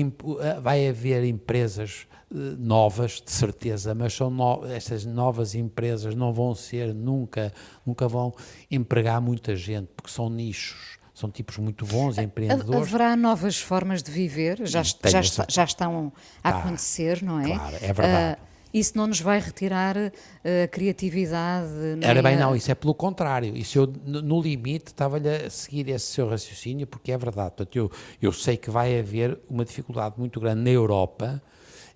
eh, 0.00 0.60
vai 0.62 0.88
haver 0.88 1.24
empresas 1.24 2.06
novas, 2.30 3.22
de 3.24 3.30
certeza, 3.30 3.94
mas 3.94 4.12
são 4.12 4.30
no, 4.30 4.64
estas 4.66 5.04
novas 5.04 5.54
empresas 5.54 6.14
não 6.14 6.32
vão 6.32 6.54
ser 6.54 6.94
nunca, 6.94 7.52
nunca 7.86 8.06
vão 8.06 8.34
empregar 8.70 9.20
muita 9.20 9.56
gente, 9.56 9.88
porque 9.96 10.10
são 10.10 10.28
nichos, 10.28 10.98
são 11.14 11.30
tipos 11.30 11.56
muito 11.58 11.86
bons 11.86 12.18
empreendedores. 12.18 12.88
Haverá 12.88 13.16
novas 13.16 13.58
formas 13.58 14.02
de 14.02 14.10
viver, 14.10 14.58
já, 14.66 14.82
já, 14.82 15.20
está, 15.20 15.46
já 15.48 15.64
estão 15.64 16.12
a 16.44 16.50
ah, 16.50 16.58
acontecer, 16.58 17.22
não 17.22 17.40
é? 17.40 17.54
Claro, 17.54 17.76
é 17.76 17.92
verdade. 17.92 18.40
Uh, 18.40 18.48
isso 18.74 18.98
não 18.98 19.06
nos 19.06 19.20
vai 19.20 19.40
retirar 19.40 19.96
a 19.96 20.68
criatividade. 20.68 21.72
Era 22.02 22.22
bem, 22.22 22.36
não, 22.36 22.54
isso 22.54 22.70
é 22.70 22.74
pelo 22.74 22.94
contrário. 22.94 23.56
Isso 23.56 23.78
eu, 23.78 23.86
no 23.86 24.42
limite, 24.42 24.88
estava-lhe 24.88 25.28
a 25.28 25.48
seguir 25.48 25.88
esse 25.88 26.06
seu 26.06 26.28
raciocínio, 26.28 26.86
porque 26.86 27.10
é 27.10 27.16
verdade. 27.16 27.52
Portanto, 27.56 27.76
eu, 27.76 27.90
eu 28.20 28.30
sei 28.30 28.58
que 28.58 28.70
vai 28.70 28.98
haver 29.00 29.38
uma 29.48 29.64
dificuldade 29.64 30.16
muito 30.18 30.38
grande 30.38 30.60
na 30.60 30.70
Europa 30.70 31.42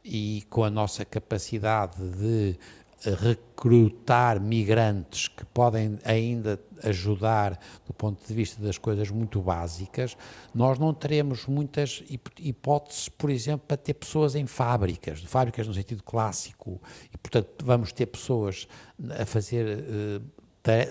e 0.04 0.44
com 0.50 0.64
a 0.64 0.70
nossa 0.70 1.04
capacidade 1.04 1.96
de 2.00 2.58
recrutar 3.04 4.40
migrantes 4.40 5.26
que 5.26 5.44
podem 5.46 5.98
ainda 6.04 6.60
ajudar 6.84 7.58
do 7.84 7.92
ponto 7.92 8.24
de 8.26 8.32
vista 8.32 8.62
das 8.62 8.78
coisas 8.78 9.10
muito 9.10 9.40
básicas, 9.40 10.16
nós 10.54 10.78
não 10.78 10.94
teremos 10.94 11.46
muitas 11.46 12.04
hipóteses, 12.38 13.08
por 13.08 13.30
exemplo, 13.30 13.66
para 13.66 13.76
ter 13.76 13.94
pessoas 13.94 14.34
em 14.34 14.46
fábricas, 14.46 15.20
fábricas 15.22 15.66
no 15.66 15.74
sentido 15.74 16.02
clássico, 16.02 16.80
e 17.12 17.18
portanto 17.18 17.64
vamos 17.64 17.92
ter 17.92 18.06
pessoas 18.06 18.68
a 19.20 19.26
fazer 19.26 19.78
uh, 19.78 20.22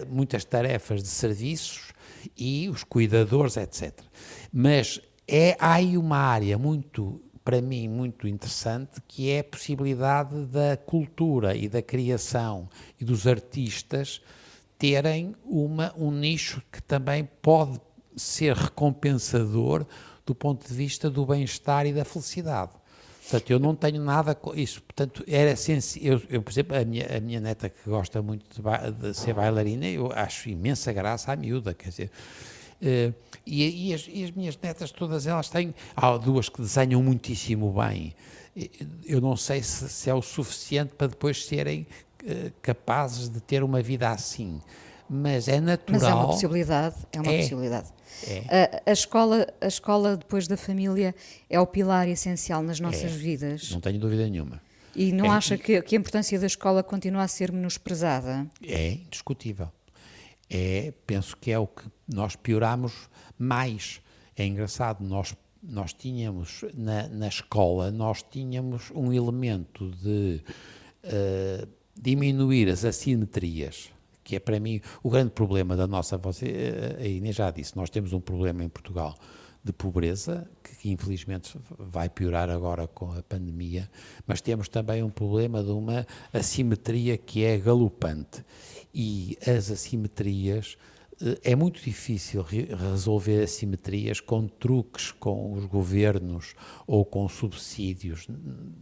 muitas 0.10 0.44
tarefas 0.44 1.02
de 1.02 1.08
serviços 1.08 1.94
e 2.38 2.70
os 2.70 2.84
cuidadores, 2.84 3.56
etc. 3.56 4.00
Mas 4.52 5.00
é, 5.28 5.56
há 5.60 5.76
aí 5.76 5.98
uma 5.98 6.18
área 6.18 6.58
muito 6.58 7.22
para 7.44 7.62
mim 7.62 7.88
muito 7.88 8.28
interessante, 8.28 9.02
que 9.08 9.30
é 9.30 9.40
a 9.40 9.44
possibilidade 9.44 10.46
da 10.46 10.78
cultura 10.78 11.56
e 11.56 11.68
da 11.68 11.82
criação 11.82 12.70
e 13.00 13.06
dos 13.06 13.26
artistas 13.26 14.22
terem 14.78 15.36
uma, 15.46 15.94
um 15.98 16.12
nicho 16.12 16.62
que 16.72 16.82
também 16.82 17.28
pode 17.42 17.80
ser 18.16 18.56
recompensador 18.56 19.86
do 20.26 20.36
ponto 20.36 20.68
de 20.68 20.74
vista 20.74 21.10
do 21.10 21.26
bem-estar 21.26 21.86
e 21.86 21.94
da 21.94 22.06
felicidade. 22.06 22.72
Portanto, 23.22 23.52
eu 23.52 23.60
não 23.60 23.76
tenho 23.76 24.02
nada 24.04 24.36
com 24.36 24.54
isso. 24.54 24.82
Portanto, 24.82 25.24
era 25.28 25.54
eu, 26.02 26.22
eu, 26.30 26.42
por 26.42 26.52
exemplo, 26.52 26.76
a 26.76 26.84
minha, 26.84 27.18
a 27.18 27.20
minha 27.20 27.40
neta 27.40 27.70
que 27.70 27.90
gosta 27.90 28.22
muito 28.22 28.46
de, 28.62 28.92
de 28.92 29.14
ser 29.18 29.34
bailarina, 29.34 29.88
eu 29.88 30.12
acho 30.12 30.50
imensa 30.50 30.92
graça 30.92 31.32
à 31.32 31.36
miúda, 31.36 31.74
quer 31.74 31.90
dizer, 31.90 32.12
e, 32.82 33.90
e, 33.90 33.94
as, 33.94 34.08
e, 34.12 34.24
as, 34.24 34.32
minhas 34.32 34.58
netas, 34.58 34.92
todas 34.92 35.28
elas 35.28 35.50
têm. 35.50 35.74
Há 35.96 36.18
duas 36.18 36.50
que 36.50 36.62
desenham 36.62 37.02
muitíssimo 37.02 37.74
bem. 37.74 38.14
Eu 39.06 39.22
não 39.22 39.36
sei 39.36 39.62
se, 39.62 39.88
se 39.88 40.10
é 40.10 40.14
o 40.14 40.22
suficiente 40.22 40.94
para 40.96 41.08
depois 41.08 41.46
serem 41.46 41.86
uh, 42.24 42.52
capazes 42.62 43.30
de 43.30 43.40
ter 43.40 43.64
uma 43.64 43.82
vida 43.82 44.10
assim. 44.10 44.62
Mas 45.10 45.48
é 45.48 45.60
natural. 45.60 46.02
Mas 46.02 46.10
é 46.10 46.14
uma 46.14 46.28
possibilidade. 46.28 46.96
É 47.12 47.22
uma 47.22 47.32
é, 47.32 47.38
possibilidade. 47.38 47.90
É. 48.28 48.82
A, 48.86 48.92
a, 48.92 48.94
escola, 48.94 49.48
a 49.60 49.68
escola 49.68 50.18
depois 50.18 50.48
da 50.48 50.58
família 50.58 51.14
é 51.50 51.60
o 51.60 51.68
pilar 51.68 52.08
essencial 52.08 52.64
nas 52.64 52.80
nossas 52.80 53.12
é, 53.12 53.18
vidas. 53.18 53.72
Não 53.72 53.82
tenho 53.82 54.00
dúvida 54.00 54.28
nenhuma. 54.28 54.62
E 54.96 55.12
não 55.12 55.28
é, 55.28 55.30
acha 55.30 55.58
que, 55.58 55.82
que 55.82 55.96
a 55.96 56.00
importância 56.00 56.38
da 56.40 56.48
escola 56.48 56.84
continua 56.84 57.24
a 57.24 57.28
ser 57.28 57.52
menosprezada? 57.52 58.46
É 58.66 58.92
indiscutível 58.92 59.70
é, 60.52 60.94
penso 61.08 61.38
que 61.38 61.50
é 61.50 61.58
o 61.58 61.66
que 61.66 61.86
nós 62.06 62.36
pioramos 62.36 63.10
mais. 63.40 64.02
É 64.36 64.46
engraçado, 64.46 65.02
nós, 65.02 65.34
nós 65.64 65.94
tínhamos 65.94 66.66
na, 66.74 67.08
na 67.08 67.30
escola, 67.30 67.90
nós 67.90 68.22
tínhamos 68.22 68.92
um 68.94 69.14
elemento 69.14 69.90
de 69.92 70.44
uh, 71.06 71.68
diminuir 71.96 72.68
as 72.70 72.84
assimetrias, 72.84 73.92
que 74.26 74.36
é 74.36 74.40
para 74.40 74.60
mim 74.60 74.82
o 75.02 75.10
grande 75.10 75.32
problema 75.32 75.78
da 75.78 75.88
nossa, 75.88 76.18
você, 76.18 76.98
a 77.00 77.08
Inês 77.08 77.38
já 77.38 77.50
disse, 77.50 77.78
nós 77.78 77.90
temos 77.90 78.12
um 78.12 78.20
problema 78.20 78.62
em 78.62 78.70
Portugal 78.70 79.16
de 79.64 79.72
pobreza, 79.72 80.50
que, 80.64 80.76
que, 80.76 80.92
infelizmente 80.92 81.58
vai 81.78 82.10
piorar 82.10 82.50
agora 82.50 82.88
com 82.88 83.12
a 83.14 83.22
pandemia, 83.22 83.90
mas 84.26 84.42
temos 84.42 84.68
também 84.68 85.04
um 85.04 85.10
problema 85.10 85.64
de 85.64 85.70
uma 85.70 86.06
assimetria 86.34 87.18
que 87.18 87.46
é 87.46 87.58
galopante. 87.58 88.44
E 88.94 89.38
as 89.46 89.72
assimetrias 89.72 90.78
é 91.44 91.56
muito 91.56 91.82
difícil 91.82 92.42
resolver 92.42 93.44
assimetrias 93.44 94.20
com 94.20 94.48
truques 94.48 95.12
com 95.12 95.54
os 95.54 95.66
governos 95.66 96.56
ou 96.88 97.06
com 97.06 97.28
subsídios, 97.30 98.28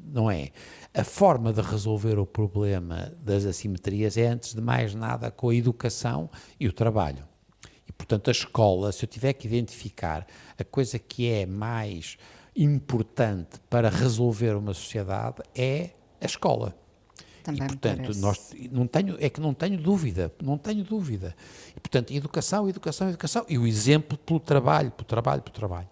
não 0.05 0.32
é? 0.32 0.51
A 0.93 1.03
forma 1.03 1.51
de 1.51 1.62
resolver 1.62 2.18
o 2.18 2.26
problema 2.26 3.14
das 3.22 3.45
assimetrias 3.45 4.18
é, 4.18 4.28
antes 4.28 4.53
de 4.53 4.62
mais 4.62 4.95
nada, 4.95 5.30
com 5.30 5.49
a 5.49 5.55
educação 5.55 6.30
e 6.60 6.68
o 6.68 6.74
trabalho. 6.74 7.28
E, 7.86 7.91
portanto, 7.91 8.30
a 8.30 8.32
escola, 8.32 8.91
se 8.91 9.03
eu 9.03 9.10
tiver 9.10 9.34
que 9.34 9.47
identificar 9.47 10.26
a 10.57 10.64
coisa 10.64 10.97
que 10.97 11.28
é 11.30 11.45
mais 11.45 12.18
importante 12.55 13.60
para 13.70 13.89
resolver 13.89 14.55
uma 14.55 14.74
sociedade, 14.74 15.41
é 15.55 15.91
a 16.22 16.26
escola. 16.26 16.76
Também 17.43 17.63
e, 17.63 17.67
portanto, 17.67 18.17
nós, 18.17 18.53
não 18.71 18.87
tenho, 18.87 19.17
é 19.19 19.29
que 19.29 19.39
não 19.39 19.53
tenho 19.53 19.77
dúvida, 19.77 20.33
não 20.41 20.57
tenho 20.57 20.83
dúvida. 20.83 21.35
E, 21.75 21.79
portanto, 21.79 22.11
educação, 22.11 22.69
educação, 22.69 23.09
educação, 23.09 23.45
e 23.47 23.57
o 23.57 23.65
exemplo 23.65 24.17
pelo 24.17 24.39
trabalho, 24.39 24.91
pelo 24.91 25.05
trabalho, 25.05 25.41
pelo 25.41 25.55
trabalho. 25.55 25.87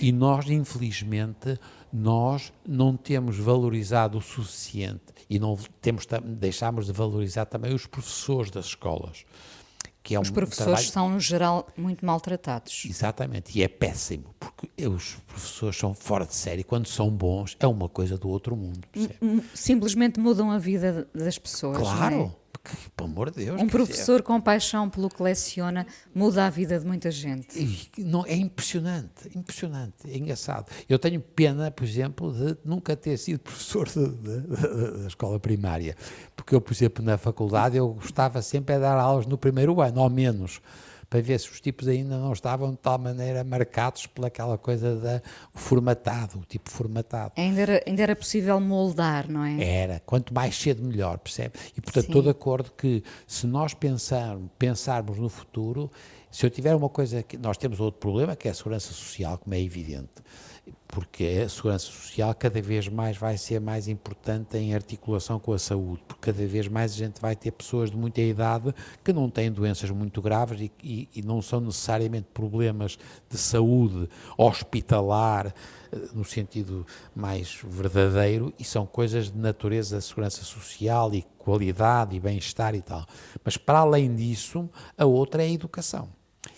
E 0.00 0.12
nós, 0.12 0.48
infelizmente, 0.48 1.58
nós 1.92 2.52
não 2.66 2.96
temos 2.96 3.36
valorizado 3.36 4.18
o 4.18 4.20
suficiente 4.22 5.12
e 5.28 5.38
não 5.38 5.58
temos, 5.80 6.06
deixámos 6.24 6.86
de 6.86 6.92
valorizar 6.92 7.46
também 7.46 7.74
os 7.74 7.86
professores 7.86 8.50
das 8.50 8.66
escolas. 8.66 9.24
Que 10.02 10.16
é 10.16 10.20
os 10.20 10.30
um 10.30 10.32
professores 10.32 10.90
trabalho... 10.90 10.92
são, 10.92 11.08
no 11.10 11.20
geral, 11.20 11.68
muito 11.76 12.04
maltratados. 12.04 12.84
Exatamente, 12.88 13.56
e 13.56 13.62
é 13.62 13.68
péssimo, 13.68 14.34
porque 14.40 14.88
os 14.88 15.14
professores 15.26 15.76
são 15.76 15.94
fora 15.94 16.26
de 16.26 16.34
série. 16.34 16.64
Quando 16.64 16.88
são 16.88 17.08
bons, 17.08 17.56
é 17.60 17.66
uma 17.66 17.88
coisa 17.88 18.18
do 18.18 18.28
outro 18.28 18.56
mundo. 18.56 18.80
Percebe? 18.90 19.44
Simplesmente 19.54 20.18
mudam 20.18 20.50
a 20.50 20.58
vida 20.58 21.08
das 21.14 21.38
pessoas. 21.38 21.78
Claro, 21.78 22.34
pelo 22.96 23.10
amor 23.10 23.30
de 23.30 23.44
Deus. 23.44 23.60
Um 23.60 23.66
professor 23.66 24.14
dizer, 24.14 24.22
com 24.22 24.40
paixão 24.40 24.88
pelo 24.88 25.08
que 25.08 25.22
leciona 25.22 25.86
muda 26.14 26.46
a 26.46 26.50
vida 26.50 26.78
de 26.78 26.86
muita 26.86 27.10
gente. 27.10 27.90
Não, 27.98 28.24
é 28.26 28.34
impressionante, 28.34 29.30
impressionante, 29.36 29.94
é 30.08 30.16
engraçado. 30.16 30.70
Eu 30.88 30.98
tenho 30.98 31.20
pena, 31.20 31.70
por 31.70 31.84
exemplo, 31.84 32.32
de 32.32 32.56
nunca 32.64 32.96
ter 32.96 33.16
sido 33.16 33.40
professor 33.40 33.88
da 33.88 35.06
escola 35.06 35.38
primária, 35.40 35.96
porque 36.36 36.54
eu, 36.54 36.60
por 36.60 36.72
exemplo, 36.72 37.04
na 37.04 37.18
faculdade 37.18 37.76
eu 37.76 37.88
gostava 37.94 38.40
sempre 38.42 38.74
de 38.74 38.80
dar 38.80 38.98
aulas 38.98 39.26
no 39.26 39.36
primeiro 39.36 39.80
ano, 39.80 40.00
ao 40.00 40.10
menos 40.10 40.60
para 41.12 41.20
ver 41.20 41.38
se 41.38 41.50
os 41.50 41.60
tipos 41.60 41.86
ainda 41.88 42.16
não 42.16 42.32
estavam 42.32 42.70
de 42.70 42.78
tal 42.78 42.96
maneira 42.96 43.44
marcados 43.44 44.06
pelaquela 44.06 44.56
coisa 44.56 44.96
da 44.96 45.20
o 45.54 45.58
formatado, 45.58 46.38
o 46.38 46.44
tipo 46.46 46.70
formatado. 46.70 47.34
Ainda 47.36 47.60
era, 47.60 47.82
ainda 47.86 48.02
era 48.02 48.16
possível 48.16 48.58
moldar, 48.58 49.30
não 49.30 49.44
é? 49.44 49.62
Era, 49.62 50.02
quanto 50.06 50.32
mais 50.32 50.56
cedo 50.56 50.82
melhor, 50.82 51.18
percebe? 51.18 51.52
E 51.76 51.82
portanto 51.82 52.06
estou 52.06 52.22
de 52.22 52.30
acordo 52.30 52.72
que 52.72 53.04
se 53.26 53.46
nós 53.46 53.74
pensarmos, 53.74 54.48
pensarmos 54.58 55.18
no 55.18 55.28
futuro, 55.28 55.90
se 56.30 56.46
eu 56.46 56.50
tiver 56.50 56.74
uma 56.74 56.88
coisa 56.88 57.22
que 57.22 57.36
nós 57.36 57.58
temos 57.58 57.78
outro 57.78 58.00
problema 58.00 58.34
que 58.34 58.48
é 58.48 58.50
a 58.50 58.54
segurança 58.54 58.94
social, 58.94 59.36
como 59.36 59.54
é 59.54 59.60
evidente 59.60 60.22
porque 60.92 61.42
a 61.42 61.48
segurança 61.48 61.86
social 61.86 62.34
cada 62.34 62.60
vez 62.60 62.86
mais 62.86 63.16
vai 63.16 63.38
ser 63.38 63.58
mais 63.60 63.88
importante 63.88 64.58
em 64.58 64.74
articulação 64.74 65.40
com 65.40 65.54
a 65.54 65.58
saúde, 65.58 66.02
porque 66.06 66.30
cada 66.32 66.46
vez 66.46 66.68
mais 66.68 66.92
a 66.92 66.96
gente 66.96 67.18
vai 67.18 67.34
ter 67.34 67.50
pessoas 67.50 67.90
de 67.90 67.96
muita 67.96 68.20
idade 68.20 68.74
que 69.02 69.10
não 69.10 69.30
têm 69.30 69.50
doenças 69.50 69.90
muito 69.90 70.20
graves 70.20 70.60
e, 70.60 70.72
e, 70.82 71.08
e 71.16 71.22
não 71.22 71.40
são 71.40 71.60
necessariamente 71.60 72.28
problemas 72.34 72.98
de 73.28 73.38
saúde 73.38 74.06
hospitalar, 74.36 75.54
eh, 75.90 75.96
no 76.12 76.26
sentido 76.26 76.86
mais 77.14 77.58
verdadeiro, 77.64 78.52
e 78.58 78.64
são 78.64 78.84
coisas 78.84 79.30
de 79.30 79.38
natureza 79.38 79.96
da 79.96 80.02
segurança 80.02 80.44
social 80.44 81.14
e 81.14 81.22
qualidade 81.38 82.14
e 82.14 82.20
bem-estar 82.20 82.74
e 82.74 82.82
tal. 82.82 83.06
Mas 83.42 83.56
para 83.56 83.78
além 83.78 84.14
disso, 84.14 84.68
a 84.96 85.06
outra 85.06 85.42
é 85.42 85.46
a 85.46 85.50
educação. 85.50 86.10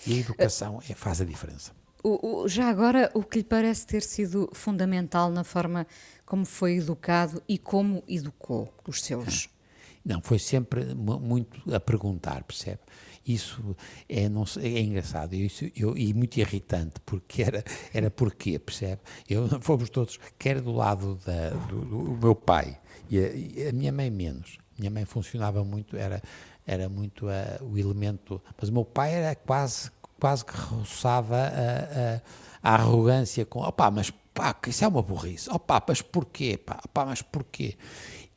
E 0.05 0.15
a 0.15 0.17
educação 0.17 0.81
é, 0.89 0.95
faz 0.95 1.21
a 1.21 1.25
diferença. 1.25 1.84
O, 2.07 2.43
o, 2.43 2.49
já 2.49 2.69
agora, 2.69 3.11
o 3.15 3.23
que 3.23 3.39
lhe 3.39 3.45
parece 3.45 3.87
ter 3.87 4.03
sido 4.03 4.51
fundamental 4.53 5.31
na 5.31 5.43
forma 5.43 5.87
como 6.27 6.45
foi 6.45 6.77
educado 6.77 7.43
e 7.49 7.57
como 7.57 8.05
educou 8.07 8.71
os 8.87 9.03
seus? 9.03 9.49
Não, 10.05 10.21
foi 10.21 10.39
sempre 10.39 10.95
muito 10.95 11.75
a 11.75 11.81
perguntar, 11.81 12.45
percebe? 12.45 12.81
Isso 13.27 13.75
é, 14.07 14.29
não, 14.29 14.45
é 14.61 14.81
engraçado 14.81 15.35
isso, 15.35 15.65
eu, 15.75 15.97
e 15.97 16.13
muito 16.13 16.37
irritante, 16.37 16.97
porque 17.07 17.43
era, 17.43 17.65
era 17.95 18.11
porquê, 18.11 18.59
percebe? 18.59 19.01
Eu, 19.27 19.49
fomos 19.63 19.89
todos, 19.89 20.21
quer 20.39 20.61
do 20.61 20.73
lado 20.73 21.19
da, 21.25 21.51
do, 21.51 21.81
do 21.87 22.19
meu 22.19 22.35
pai, 22.35 22.79
e 23.09 23.19
a, 23.19 23.33
e 23.33 23.69
a, 23.69 23.73
minha 23.73 23.91
mãe 23.91 24.11
menos. 24.11 24.59
Minha 24.79 24.91
mãe 24.91 25.07
funcionava 25.07 25.65
muito, 25.65 25.97
era, 25.97 26.23
era 26.67 26.87
muito 26.87 27.27
uh, 27.29 27.65
o 27.65 27.79
elemento, 27.79 28.43
mas 28.61 28.69
o 28.69 28.73
meu 28.75 28.85
pai 28.85 29.15
era 29.15 29.35
quase 29.35 29.91
quase 30.25 30.43
que 30.43 30.57
roçava 30.57 31.37
a, 31.37 31.43
a, 31.43 32.73
a 32.73 32.75
arrogância 32.77 33.45
com, 33.45 33.61
opá, 33.61 33.91
mas 33.91 34.11
pá, 34.33 34.57
isso 34.67 34.83
é 34.83 34.89
uma 34.89 35.03
burrice, 35.03 35.51
opá, 35.51 35.85
mas 35.87 36.01
porquê, 36.01 36.57
pá, 36.57 36.81
opá, 36.83 37.05
mas 37.05 37.21
porquê? 37.21 37.77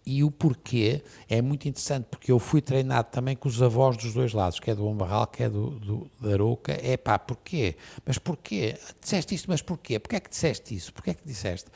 E 0.05 0.21
o 0.21 0.29
porquê 0.29 1.01
é 1.29 1.41
muito 1.41 1.65
interessante, 1.65 2.07
porque 2.11 2.29
eu 2.29 2.39
fui 2.39 2.61
treinado 2.61 3.07
também 3.09 3.37
com 3.37 3.47
os 3.47 3.61
avós 3.61 3.95
dos 3.95 4.13
dois 4.13 4.33
lados, 4.33 4.59
que 4.59 4.69
é 4.69 4.75
do 4.75 4.83
Bom 4.83 4.95
Barral, 4.95 5.27
que 5.27 5.43
é 5.43 5.49
do, 5.49 5.69
do, 5.79 6.11
da 6.19 6.33
Arouca, 6.33 6.77
é 6.77 6.97
pá, 6.97 7.17
porquê? 7.17 7.77
Mas 8.05 8.17
porquê? 8.17 8.77
Disseste 8.99 9.35
isto, 9.35 9.49
mas 9.49 9.61
porquê? 9.61 9.97
Porquê 9.97 10.17
é 10.17 10.19
que 10.19 10.29
disseste 10.29 10.75
isso? 10.75 10.91
Porquê 10.91 11.11
é 11.11 11.13
que 11.13 11.25
disseste? 11.25 11.71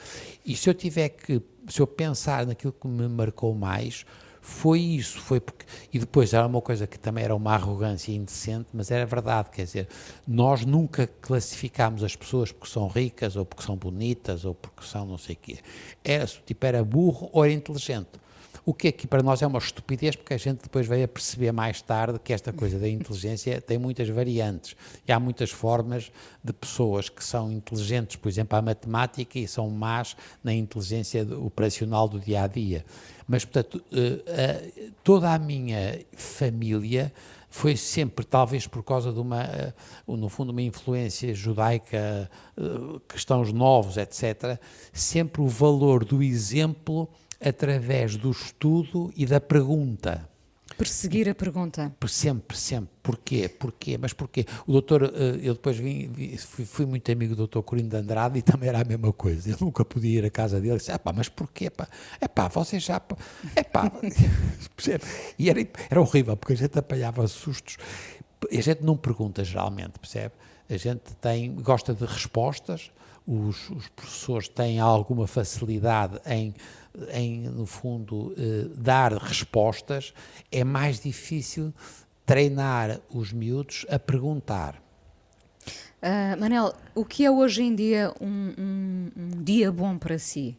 E 0.45 0.57
se 0.57 0.69
eu 0.69 0.73
tiver 0.73 1.07
que, 1.07 1.41
se 1.69 1.79
eu 1.79 1.87
pensar 1.87 2.45
naquilo 2.45 2.73
que 2.73 2.85
me 2.85 3.07
marcou 3.07 3.55
mais, 3.55 4.05
foi 4.41 4.79
isso, 4.79 5.19
foi 5.19 5.39
porque. 5.39 5.65
E 5.93 5.99
depois 5.99 6.33
era 6.33 6.45
uma 6.47 6.61
coisa 6.61 6.87
que 6.87 6.97
também 6.97 7.23
era 7.23 7.35
uma 7.35 7.53
arrogância 7.53 8.11
indecente, 8.11 8.69
mas 8.73 8.89
era 8.89 9.05
verdade, 9.05 9.51
quer 9.51 9.65
dizer, 9.65 9.87
nós 10.27 10.65
nunca 10.65 11.07
classificámos 11.21 12.03
as 12.03 12.15
pessoas 12.15 12.51
porque 12.51 12.73
são 12.73 12.87
ricas, 12.87 13.35
ou 13.35 13.45
porque 13.45 13.63
são 13.63 13.75
bonitas, 13.75 14.43
ou 14.43 14.55
porque 14.55 14.83
são 14.83 15.05
não 15.05 15.17
sei 15.17 15.35
o 15.35 15.37
quê. 15.37 15.59
Era, 16.03 16.25
tipo, 16.25 16.65
era 16.65 16.83
burro 16.83 17.29
ou 17.31 17.45
era 17.45 17.53
inteligente. 17.53 18.09
O 18.63 18.75
que 18.75 18.89
aqui 18.89 19.07
para 19.07 19.23
nós 19.23 19.41
é 19.41 19.47
uma 19.47 19.57
estupidez, 19.57 20.15
porque 20.15 20.35
a 20.35 20.37
gente 20.37 20.61
depois 20.61 20.85
veio 20.85 21.05
a 21.05 21.07
perceber 21.07 21.51
mais 21.51 21.81
tarde 21.81 22.19
que 22.23 22.31
esta 22.31 22.53
coisa 22.53 22.77
da 22.77 22.87
inteligência 22.87 23.59
tem 23.59 23.79
muitas 23.79 24.07
variantes. 24.07 24.75
E 25.07 25.11
há 25.11 25.19
muitas 25.19 25.49
formas 25.49 26.11
de 26.43 26.53
pessoas 26.53 27.09
que 27.09 27.23
são 27.23 27.51
inteligentes, 27.51 28.17
por 28.17 28.29
exemplo, 28.29 28.55
à 28.55 28.61
matemática, 28.61 29.39
e 29.39 29.47
são 29.47 29.67
más 29.71 30.15
na 30.43 30.53
inteligência 30.53 31.23
operacional 31.39 32.07
do 32.07 32.19
dia 32.19 32.43
a 32.43 32.47
dia. 32.47 32.85
Mas, 33.31 33.45
portanto, 33.45 33.81
uh, 33.93 34.91
toda 35.05 35.33
a 35.33 35.39
minha 35.39 36.01
família 36.17 37.13
foi 37.49 37.77
sempre, 37.77 38.25
talvez 38.25 38.67
por 38.67 38.83
causa 38.83 39.13
de 39.13 39.21
uma, 39.21 39.45
uh, 40.05 40.17
no 40.17 40.27
fundo, 40.27 40.49
uma 40.49 40.61
influência 40.61 41.33
judaica, 41.33 42.29
cristãos 43.07 43.53
novos, 43.53 43.95
etc., 43.95 44.59
sempre 44.91 45.41
o 45.41 45.47
valor 45.47 46.03
do 46.03 46.21
exemplo 46.21 47.07
através 47.39 48.17
do 48.17 48.31
estudo 48.31 49.13
e 49.15 49.25
da 49.25 49.39
pergunta. 49.39 50.29
Perseguir 50.81 51.29
a 51.29 51.35
pergunta. 51.35 51.95
Sempre, 52.07 52.57
sempre. 52.57 52.89
Porquê? 53.03 53.47
Porquê? 53.47 53.99
Mas 53.99 54.13
porquê? 54.13 54.47
O 54.65 54.71
doutor, 54.71 55.03
eh, 55.03 55.39
eu 55.43 55.53
depois 55.53 55.77
vim, 55.77 56.11
fui, 56.39 56.65
fui, 56.65 56.87
muito 56.87 57.11
amigo 57.11 57.35
do 57.35 57.37
doutor 57.37 57.61
Corino 57.61 57.87
de 57.87 57.97
Andrade 57.97 58.39
e 58.39 58.41
também 58.41 58.67
era 58.67 58.81
a 58.81 58.83
mesma 58.83 59.13
coisa. 59.13 59.51
Eu 59.51 59.57
nunca 59.61 59.85
podia 59.85 60.17
ir 60.17 60.25
à 60.25 60.31
casa 60.31 60.59
dele 60.59 60.73
e 60.73 60.77
disse, 60.77 60.97
pá, 60.97 61.13
mas 61.13 61.29
porquê? 61.29 61.69
Pá? 61.69 61.87
É 62.19 62.27
pá, 62.27 62.47
você 62.47 62.79
já... 62.79 62.99
É 63.55 63.61
pá... 63.61 63.91
e 65.37 65.51
era, 65.51 65.67
era 65.87 66.01
horrível, 66.01 66.35
porque 66.35 66.53
a 66.53 66.57
gente 66.57 66.79
apanhava 66.79 67.27
sustos. 67.27 67.77
A 68.51 68.61
gente 68.61 68.81
não 68.81 68.97
pergunta 68.97 69.43
geralmente, 69.43 69.99
percebe? 69.99 70.33
A 70.67 70.77
gente 70.77 71.13
tem, 71.21 71.53
gosta 71.57 71.93
de 71.93 72.05
respostas, 72.05 72.89
os, 73.27 73.69
os 73.69 73.87
professores 73.89 74.47
têm 74.47 74.79
alguma 74.79 75.27
facilidade 75.27 76.19
em 76.25 76.55
em, 77.13 77.41
no 77.41 77.65
fundo, 77.65 78.33
eh, 78.37 78.67
dar 78.75 79.13
respostas, 79.13 80.13
é 80.51 80.63
mais 80.63 80.99
difícil 80.99 81.73
treinar 82.25 82.99
os 83.09 83.31
miúdos 83.31 83.85
a 83.89 83.97
perguntar. 83.99 84.81
Uh, 86.01 86.39
Manel, 86.39 86.73
o 86.95 87.05
que 87.05 87.23
é 87.23 87.29
hoje 87.29 87.61
em 87.61 87.75
dia 87.75 88.11
um, 88.19 88.53
um, 88.57 89.11
um 89.15 89.43
dia 89.43 89.71
bom 89.71 89.97
para 89.97 90.17
si? 90.17 90.57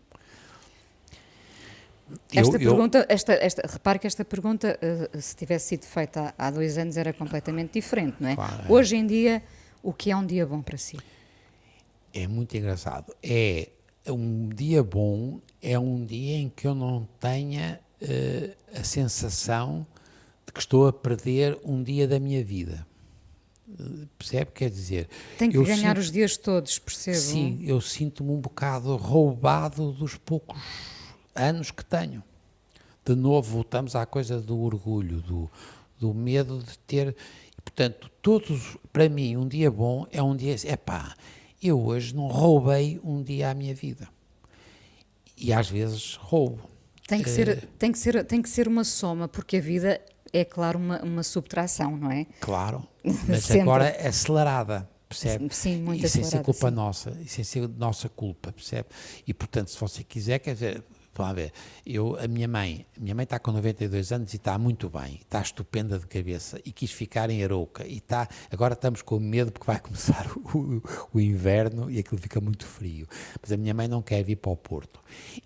Esta 2.33 2.57
eu, 2.57 2.61
pergunta, 2.61 2.99
eu... 2.99 3.07
esta, 3.09 3.33
esta, 3.33 3.67
repare 3.67 3.99
que 3.99 4.07
esta 4.07 4.25
pergunta, 4.25 4.79
uh, 4.81 5.21
se 5.21 5.35
tivesse 5.35 5.69
sido 5.69 5.85
feita 5.85 6.33
há, 6.39 6.47
há, 6.47 6.51
dois 6.51 6.79
anos, 6.79 6.97
era 6.97 7.13
completamente 7.13 7.73
diferente, 7.73 8.17
não 8.21 8.29
é? 8.29 8.37
Claro. 8.37 8.73
Hoje 8.73 8.97
em 8.97 9.07
dia, 9.07 9.43
o 9.83 9.93
que 9.93 10.11
é 10.11 10.17
um 10.17 10.25
dia 10.25 10.47
bom 10.47 10.63
para 10.63 10.77
si? 10.77 10.99
É 12.15 12.27
muito 12.27 12.57
engraçado. 12.57 13.13
É 13.23 13.69
um 14.11 14.49
dia 14.49 14.83
bom 14.83 15.41
é 15.61 15.79
um 15.79 16.05
dia 16.05 16.37
em 16.37 16.49
que 16.49 16.67
eu 16.67 16.75
não 16.75 17.09
tenha 17.21 17.81
uh, 18.01 18.79
a 18.79 18.83
sensação 18.83 19.87
de 20.47 20.53
que 20.53 20.61
estou 20.61 20.89
a 20.89 20.93
perder 20.93 21.59
um 21.65 21.83
dia 21.83 22.09
da 22.09 22.19
minha 22.19 22.45
vida. 22.45 22.87
Percebe? 24.19 24.51
Quer 24.53 24.71
dizer. 24.71 25.09
Tem 25.39 25.51
que 25.51 25.63
ganhar 25.63 25.97
sinto, 25.97 25.99
os 25.99 26.11
dias 26.11 26.37
todos, 26.37 26.79
percebo. 26.79 27.17
Sim, 27.17 27.61
eu 27.65 27.81
sinto-me 27.81 28.31
um 28.31 28.41
bocado 28.41 28.97
roubado 28.97 29.93
dos 29.93 30.17
poucos 30.17 30.61
anos 31.35 31.71
que 31.71 31.85
tenho. 31.85 32.23
De 33.05 33.15
novo, 33.15 33.53
voltamos 33.53 33.97
à 33.97 34.05
coisa 34.05 34.41
do 34.41 34.61
orgulho, 34.61 35.21
do, 35.23 35.51
do 35.99 36.13
medo 36.13 36.59
de 36.59 36.79
ter. 36.81 37.17
Portanto, 37.65 38.11
todos, 38.21 38.77
para 38.93 39.09
mim, 39.09 39.37
um 39.37 39.49
dia 39.49 39.71
bom 39.71 40.07
é 40.13 40.23
um 40.23 40.37
dia. 40.37 40.55
É 40.67 40.77
pá, 40.77 41.15
eu 41.63 41.81
hoje 41.81 42.15
não 42.15 42.27
roubei 42.27 43.01
um 43.05 43.23
dia 43.23 43.51
à 43.51 43.55
minha 43.55 43.75
vida. 43.75 44.09
E 45.37 45.53
às 45.53 45.69
vezes 45.69 46.17
roubo. 46.17 46.61
Tem 47.07 47.23
que, 47.23 47.31
ser, 47.31 47.49
uh, 47.49 47.67
tem, 47.79 47.93
que 47.93 47.99
ser, 47.99 48.25
tem 48.25 48.41
que 48.41 48.49
ser 48.49 48.67
uma 48.67 48.85
soma, 48.85 49.29
porque 49.29 49.57
a 49.59 49.61
vida 49.61 50.01
é, 50.33 50.45
claro, 50.45 50.79
uma, 50.79 51.03
uma 51.03 51.23
subtração, 51.23 51.97
não 51.97 52.11
é? 52.11 52.27
Claro, 52.41 52.87
mas 53.29 53.51
agora 53.51 53.87
é 53.87 54.09
acelerada, 54.09 54.89
percebe? 55.09 55.55
Sim, 55.55 55.83
muito 55.83 56.05
e 56.05 56.09
sem 56.09 56.25
ser 56.25 56.43
culpa 56.43 56.69
sim. 56.71 56.75
nossa, 56.75 57.19
e 57.21 57.29
sem 57.29 57.45
ser 57.45 57.69
nossa 57.69 58.09
culpa, 58.09 58.53
percebe? 58.53 58.89
E, 59.27 59.35
portanto, 59.35 59.69
se 59.69 59.79
você 59.79 60.03
quiser, 60.03 60.39
quer 60.39 60.55
dizer, 60.55 60.83
Vamos 61.15 61.35
ver, 61.35 61.53
eu, 61.85 62.17
a 62.19 62.27
minha 62.27 62.49
mãe, 62.49 62.87
a 62.97 63.01
minha 63.01 63.15
mãe 63.15 63.25
está 63.25 63.39
com 63.39 63.53
92 63.53 64.13
anos 64.13 64.33
e 64.33 64.37
está 64.37 64.57
muito 64.57 64.89
bem, 64.89 65.21
está 65.21 65.43
estupenda 65.43 65.99
de 65.99 66.07
cabeça 66.07 66.59
e 66.65 66.73
quis 66.73 66.91
ficar 66.91 67.29
em 67.29 67.45
Arouca 67.45 67.87
e 67.87 67.99
está, 67.99 68.27
agora 68.51 68.73
estamos 68.73 69.03
com 69.03 69.19
medo 69.19 69.53
porque 69.53 69.67
vai 69.67 69.79
começar 69.81 70.27
o, 70.55 70.83
o, 71.13 71.21
inverno 71.21 71.91
e 71.91 71.99
aquilo 71.99 72.19
fica 72.19 72.41
muito 72.41 72.65
frio, 72.65 73.07
mas 73.39 73.53
a 73.53 73.59
minha 73.59 73.75
mãe 73.75 73.87
não 73.87 74.01
quer 74.01 74.23
vir 74.23 74.37
para 74.37 74.53
o 74.53 74.57
Porto. 74.57 75.01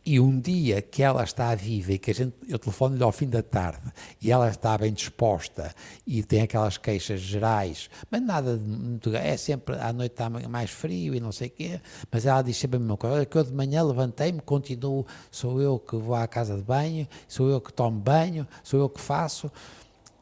E 0.05 0.21
um 0.21 0.39
dia 0.39 0.81
que 0.81 1.03
ela 1.03 1.25
está 1.25 1.53
viva 1.57 1.95
e 1.95 1.99
que 1.99 2.13
a 2.13 2.15
gente, 2.15 2.37
eu 2.49 2.61
telefono-lhe 2.61 3.03
ao 3.03 3.11
fim 3.11 3.29
da 3.29 3.43
tarde 3.43 3.93
e 4.23 4.31
ela 4.31 4.49
está 4.49 4.79
bem 4.79 4.93
disposta 4.93 5.75
e 6.07 6.23
tem 6.23 6.43
aquelas 6.43 6.79
queixas 6.79 7.21
gerais, 7.21 7.91
mas 8.09 8.23
nada 8.23 8.57
de 8.57 8.63
muito, 8.65 9.15
é 9.17 9.37
sempre, 9.37 9.75
à 9.75 9.93
noite 9.93 10.13
está 10.13 10.31
mais 10.31 10.71
frio 10.71 11.13
e 11.13 11.19
não 11.19 11.33
sei 11.33 11.49
o 11.49 11.51
quê, 11.51 11.81
mas 12.09 12.25
ela 12.25 12.43
diz 12.43 12.57
sempre 12.57 12.77
a 12.77 12.81
mesma 12.81 12.97
coisa, 12.97 13.27
que 13.27 13.37
eu 13.37 13.43
de 13.43 13.53
manhã 13.53 13.83
levantei-me, 13.83 14.41
continuo, 14.41 15.05
sou 15.29 15.56
sou 15.57 15.63
eu 15.63 15.79
que 15.79 15.97
vou 15.97 16.15
à 16.15 16.27
casa 16.27 16.55
de 16.55 16.63
banho, 16.63 17.09
sou 17.27 17.49
eu 17.49 17.61
que 17.61 17.73
tomo 17.73 17.99
banho, 17.99 18.47
sou 18.63 18.79
eu 18.79 18.89
que 18.89 19.01
faço. 19.01 19.51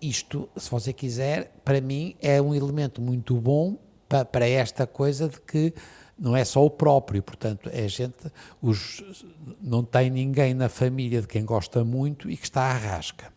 Isto, 0.01 0.49
se 0.57 0.71
você 0.71 0.93
quiser, 0.93 1.53
para 1.65 1.81
mim 1.81 2.15
é 2.21 2.41
um 2.41 2.55
elemento 2.55 3.01
muito 3.01 3.35
bom 3.37 3.77
para, 4.09 4.25
para 4.25 4.49
esta 4.49 4.87
coisa 4.87 5.29
de 5.29 5.41
que 5.41 5.75
não 6.17 6.37
é 6.37 6.45
só 6.45 6.65
o 6.65 6.71
próprio, 6.71 7.23
portanto, 7.23 7.69
é 7.73 7.89
gente, 7.89 8.31
os, 8.63 9.03
não 9.61 9.83
tem 9.83 10.11
ninguém 10.11 10.55
na 10.55 10.69
família 10.69 11.21
de 11.21 11.27
quem 11.27 11.45
gosta 11.45 11.83
muito 11.83 12.31
e 12.31 12.37
que 12.37 12.45
está 12.45 12.63
à 12.63 12.77
rasca. 12.77 13.33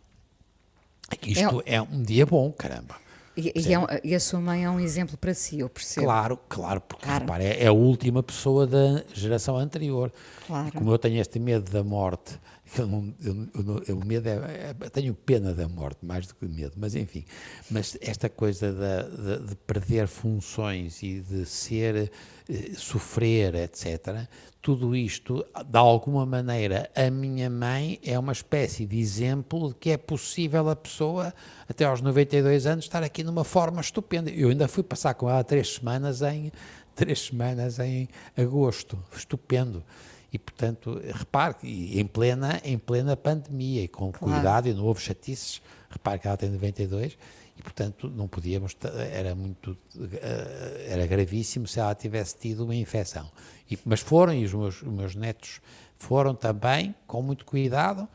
Isto 1.26 1.64
é, 1.66 1.76
é 1.76 1.82
um 1.82 2.04
dia 2.04 2.26
bom, 2.26 2.52
caramba. 2.52 2.96
E, 3.38 3.54
e, 3.56 3.74
é, 3.74 4.02
e, 4.04 4.16
a 4.16 4.20
sua 4.20 4.42
mãe 4.42 4.66
é 4.66 4.70
um 4.70 4.80
exemplo 4.80 5.16
para 5.16 5.32
si, 5.32 5.60
eu 5.60 5.70
percebo. 5.70 6.08
Claro, 6.08 6.40
claro, 6.50 6.82
porque 6.82 7.06
claro. 7.06 7.20
Repara, 7.20 7.44
é, 7.44 7.64
é, 7.64 7.68
a 7.68 7.72
última 7.72 8.24
pessoa 8.24 8.66
da 8.66 9.04
geração 9.14 9.56
anterior. 9.56 10.12
Claro. 10.48 10.70
E 10.70 10.72
como 10.72 10.92
eu 10.92 10.98
tenho 10.98 11.22
este 11.22 11.38
medo 11.38 11.72
da 11.72 11.84
morte, 11.84 12.40
eu, 12.78 13.14
eu, 13.24 13.84
eu, 13.88 14.06
medo 14.06 14.28
é, 14.28 14.76
é, 14.80 14.90
tenho 14.90 15.14
pena 15.14 15.54
da 15.54 15.68
morte, 15.68 16.06
mais 16.06 16.28
do 16.28 16.36
que 16.36 16.46
medo, 16.46 16.74
mas 16.76 16.96
enfim. 16.96 17.24
Mas 17.70 17.98
esta 18.02 18.30
coisa 18.30 18.72
de, 18.72 19.48
de 19.48 19.56
perder 19.56 20.08
funções 20.08 21.02
e 21.02 21.22
de 21.22 21.46
ser, 21.46 22.12
eh, 22.50 22.72
sofrer, 22.76 23.56
etc., 23.56 24.28
tudo 24.62 24.94
isto, 24.94 25.46
de 25.66 25.78
alguma 25.78 26.26
maneira, 26.26 26.90
a 26.94 27.10
minha 27.10 27.50
mãe 27.50 28.00
é 28.04 28.20
uma 28.20 28.34
espécie 28.34 28.86
de 28.86 29.00
exemplo 29.00 29.70
de 29.70 29.76
que 29.76 29.92
é 29.92 29.98
possível 29.98 30.70
a 30.70 30.76
pessoa, 30.76 31.34
até 31.70 31.86
aos 31.86 32.02
92 32.02 32.66
anos, 32.66 32.84
estar 32.84 33.02
aqui 33.02 33.24
numa 33.24 33.46
forma 33.46 33.80
estupenda. 33.80 34.30
Eu 34.30 34.50
ainda 34.50 34.68
fui 34.68 34.84
passar 34.84 35.14
com 35.14 35.30
ela 35.30 35.42
três 35.42 35.76
semanas 35.76 36.22
em, 36.22 36.52
três 36.94 37.28
semanas 37.28 37.80
em 37.80 38.10
agosto, 38.36 39.02
estupendo. 39.16 39.82
E, 40.32 40.38
portanto, 40.38 41.00
repare, 41.14 41.56
em 41.64 42.06
plena, 42.06 42.62
em 42.64 42.78
plena 42.78 43.16
pandemia 43.16 43.84
e 43.84 43.88
com 43.88 44.12
claro. 44.12 44.34
cuidado 44.34 44.68
e 44.68 44.74
não 44.74 44.84
houve 44.84 45.02
chatices, 45.02 45.62
repare 45.90 46.20
que 46.20 46.28
ela 46.28 46.38
tem 46.38 46.50
92 46.50 47.18
e, 47.58 47.64
portanto, 47.64 48.10
não 48.10 48.28
podíamos, 48.28 48.78
era 49.12 49.34
muito, 49.34 49.76
eh, 50.14 50.88
era 50.90 51.08
gravíssimo 51.08 51.66
se 51.66 51.80
ela 51.80 51.96
tivesse 51.96 52.38
tido 52.38 52.66
uma 52.66 52.76
infecção. 52.76 53.32
E, 53.70 53.80
mas 53.84 54.00
foram, 54.00 54.34
e 54.34 54.46
os 54.46 54.54
meus, 54.54 54.82
os 54.82 54.88
meus 54.88 55.16
netos 55.16 55.60
foram 55.96 56.36
também, 56.36 56.94
com 57.08 57.22
muito 57.22 57.46
cuidado. 57.46 58.08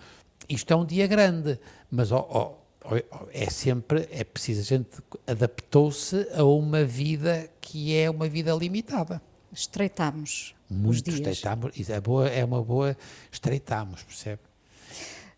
Isto 0.49 0.73
é 0.73 0.77
um 0.77 0.85
dia 0.85 1.07
grande, 1.07 1.59
mas 1.91 2.13
oh, 2.13 2.27
oh, 2.31 2.55
oh, 2.85 3.27
é 3.33 3.51
sempre, 3.51 4.09
é 4.13 4.23
preciso, 4.23 4.61
a 4.61 4.65
gente 4.65 4.91
adaptou-se 5.27 6.29
a 6.35 6.45
uma 6.45 6.85
vida 6.85 7.51
que 7.61 7.97
é 7.97 8.09
uma 8.09 8.29
vida 8.29 8.53
limitada. 8.55 9.21
Estreitamos 9.53 10.55
muito 10.71 10.91
os 10.91 11.03
dias. 11.03 11.19
Estreitamos, 11.19 11.73
isso 11.77 11.93
é, 11.93 12.01
boa, 12.01 12.29
é 12.29 12.45
uma 12.45 12.63
boa, 12.63 12.97
estreitamos, 13.31 14.03
percebe? 14.03 14.41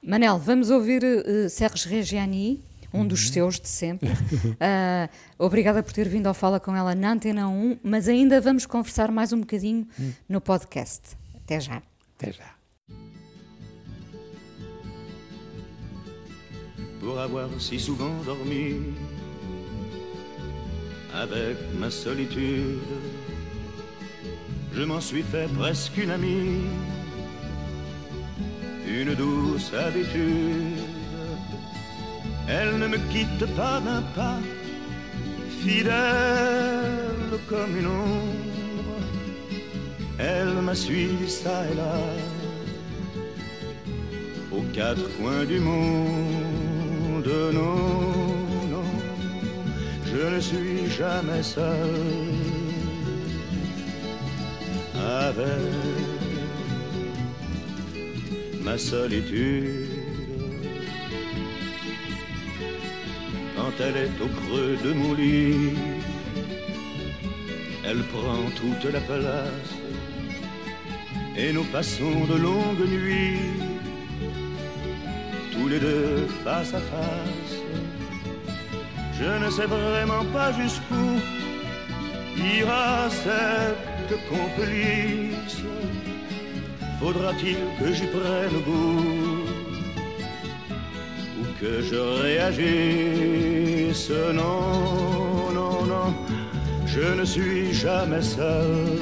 Manel, 0.02 0.38
vamos 0.38 0.70
ouvir 0.70 1.02
uh, 1.02 1.48
Serres 1.48 1.84
Reggiani, 1.84 2.62
um 2.92 3.06
dos 3.06 3.26
uhum. 3.26 3.32
seus 3.32 3.60
de 3.60 3.68
sempre. 3.68 4.08
Uh, 4.10 5.08
obrigada 5.38 5.82
por 5.82 5.92
ter 5.92 6.08
vindo 6.08 6.26
ao 6.28 6.34
Fala 6.34 6.60
com 6.60 6.76
ela 6.76 6.94
na 6.94 7.12
Antena 7.12 7.48
1, 7.48 7.78
mas 7.82 8.06
ainda 8.06 8.40
vamos 8.40 8.66
conversar 8.66 9.10
mais 9.10 9.32
um 9.32 9.40
bocadinho 9.40 9.86
uhum. 9.98 10.12
no 10.28 10.40
podcast. 10.40 11.16
Até 11.34 11.58
já. 11.58 11.82
Até 12.16 12.32
já. 12.32 12.54
Pour 17.00 17.18
avoir 17.18 17.50
si 17.60 17.78
souvent 17.78 18.24
dormi 18.24 18.94
avec 21.12 21.58
ma 21.78 21.90
solitude, 21.90 22.80
je 24.76 24.82
m'en 24.82 25.00
suis 25.00 25.22
fait 25.22 25.48
presque 25.54 25.96
une 25.96 26.10
amie, 26.10 26.62
une 28.86 29.14
douce 29.14 29.72
habitude 29.72 30.80
Elle 32.48 32.78
ne 32.78 32.88
me 32.88 32.98
quitte 33.12 33.46
pas 33.56 33.80
d'un 33.80 34.02
pas, 34.14 34.38
fidèle 35.62 37.38
comme 37.48 37.76
une 37.78 37.86
ombre. 37.86 38.98
Elle 40.18 40.54
m'a 40.62 40.74
suivi 40.74 41.28
ça 41.28 41.64
et 41.70 41.74
là, 41.74 41.96
aux 44.52 44.62
quatre 44.72 45.08
coins 45.16 45.44
du 45.44 45.58
monde. 45.60 47.30
Non, 47.52 47.62
non, 48.70 48.84
je 50.06 50.34
ne 50.34 50.40
suis 50.40 50.90
jamais 50.90 51.42
seul 51.42 52.53
avec 55.04 55.44
ma 58.62 58.78
solitude. 58.78 59.94
quand 63.56 63.72
elle 63.80 63.96
est 63.96 64.20
au 64.20 64.28
creux 64.28 64.76
de 64.84 64.92
mon 64.92 65.14
lit. 65.14 65.74
Elle 67.86 68.02
prend 68.14 68.44
toute 68.60 68.92
la 68.92 69.00
place 69.00 69.70
et 71.36 71.52
nous 71.52 71.64
passons 71.64 72.24
de 72.32 72.36
longues 72.36 72.88
nuits, 72.88 73.38
tous 75.52 75.68
les 75.68 75.80
deux 75.80 76.26
face 76.44 76.72
à 76.74 76.80
face. 76.80 77.54
Je 79.18 79.44
ne 79.44 79.50
sais 79.50 79.66
vraiment 79.66 80.24
pas 80.32 80.52
jusqu'où 80.52 81.08
ira 82.36 83.08
cette 83.10 83.93
complice. 84.28 85.62
Faudra-t-il 87.00 87.58
que 87.78 87.92
j'y 87.92 88.06
prenne 88.06 88.62
goût 88.64 89.64
que 91.60 91.82
je 91.82 91.96
réagisse. 92.22 94.10
Non, 94.10 95.50
non, 95.52 95.84
non, 95.84 96.14
je 96.86 97.14
ne 97.18 97.24
suis 97.24 97.72
jamais 97.72 98.22
seul 98.22 98.98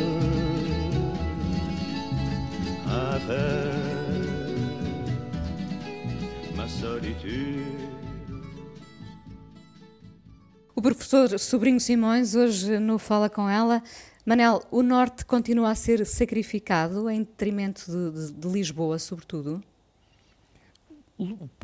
avec 2.87 3.73
ma 6.57 6.69
solitude. 6.69 7.63
O 10.75 10.81
professor 10.81 11.39
Sobrinho 11.39 11.79
Simões 11.79 12.35
hoje 12.35 12.79
no 12.81 12.99
Fala 12.99 13.29
Com 13.29 13.49
Ela. 13.49 13.83
Manel, 14.25 14.63
o 14.71 14.83
Norte 14.83 15.25
continua 15.25 15.71
a 15.71 15.75
ser 15.75 16.07
sacrificado 16.07 17.11
em 17.11 17.21
detrimento 17.21 17.85
de, 17.91 18.27
de, 18.27 18.33
de 18.33 18.49
Lisboa, 18.49 18.99
sobretudo? 18.99 19.63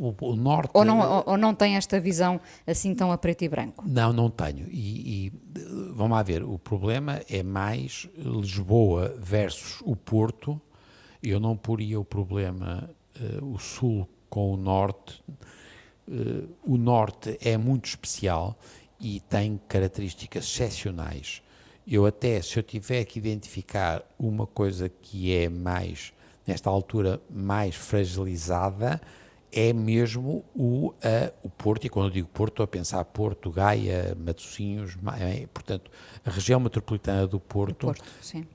o, 0.01 0.15
o, 0.21 0.37
norte. 0.37 0.71
Ou 0.75 0.85
não, 0.85 1.01
ou, 1.01 1.25
ou, 1.27 1.37
não 1.37 1.55
tem 1.55 1.77
esta 1.77 1.99
visão 1.99 2.41
assim 2.67 2.95
tão 2.95 3.11
a 3.11 3.19
preto 3.19 3.43
e 3.43 3.49
branco? 3.49 3.85
Não, 3.87 4.13
não 4.13 4.31
tenho. 4.31 4.67
E, 4.71 5.27
e 5.27 5.33
vamos 5.93 6.17
lá 6.17 6.23
ver, 6.23 6.43
o 6.43 6.59
problema 6.59 7.21
é 7.29 7.43
mais 7.43 8.09
Lisboa 8.17 9.15
versus 9.19 9.81
o 9.83 9.97
Porto. 9.97 10.61
Eu 11.23 11.41
não 11.41 11.57
poria 11.57 11.99
o 11.99 12.05
problema 12.05 12.89
uh, 13.21 13.55
o 13.55 13.59
sul 13.59 14.09
com 14.31 14.53
o 14.53 14.57
norte. 14.57 15.23
Uh, 16.07 16.49
o 16.65 16.77
norte 16.77 17.37
é 17.41 17.57
muito 17.57 17.87
especial 17.87 18.57
e 19.01 19.21
tem 19.21 19.61
características 19.69 20.45
excepcionais. 20.45 21.43
Eu 21.91 22.05
até, 22.05 22.43
se 22.43 22.59
eu 22.59 22.63
tiver 22.63 23.03
que 23.05 23.19
identificar 23.19 24.03
uma 24.19 24.47
coisa 24.47 24.91
que 24.91 25.35
é 25.35 25.49
mais, 25.49 26.13
nesta 26.47 26.69
altura, 26.69 27.19
mais 27.31 27.75
fragilizada, 27.75 29.01
é 29.51 29.73
mesmo 29.73 30.45
o, 30.55 30.89
uh, 30.89 30.95
o 31.43 31.49
Porto, 31.49 31.87
e 31.87 31.89
quando 31.89 32.09
eu 32.09 32.13
digo 32.13 32.29
Porto, 32.29 32.53
estou 32.53 32.65
a 32.65 32.67
pensar 32.67 33.03
Porto, 33.07 33.51
Gaia, 33.51 34.15
Matosinhos, 34.19 34.99
é, 35.19 35.47
portanto, 35.47 35.91
a 36.25 36.31
região 36.31 36.61
metropolitana 36.61 37.27
do 37.27 37.41
Porto. 37.41 37.87
Porto 37.87 38.05
sim. 38.21 38.47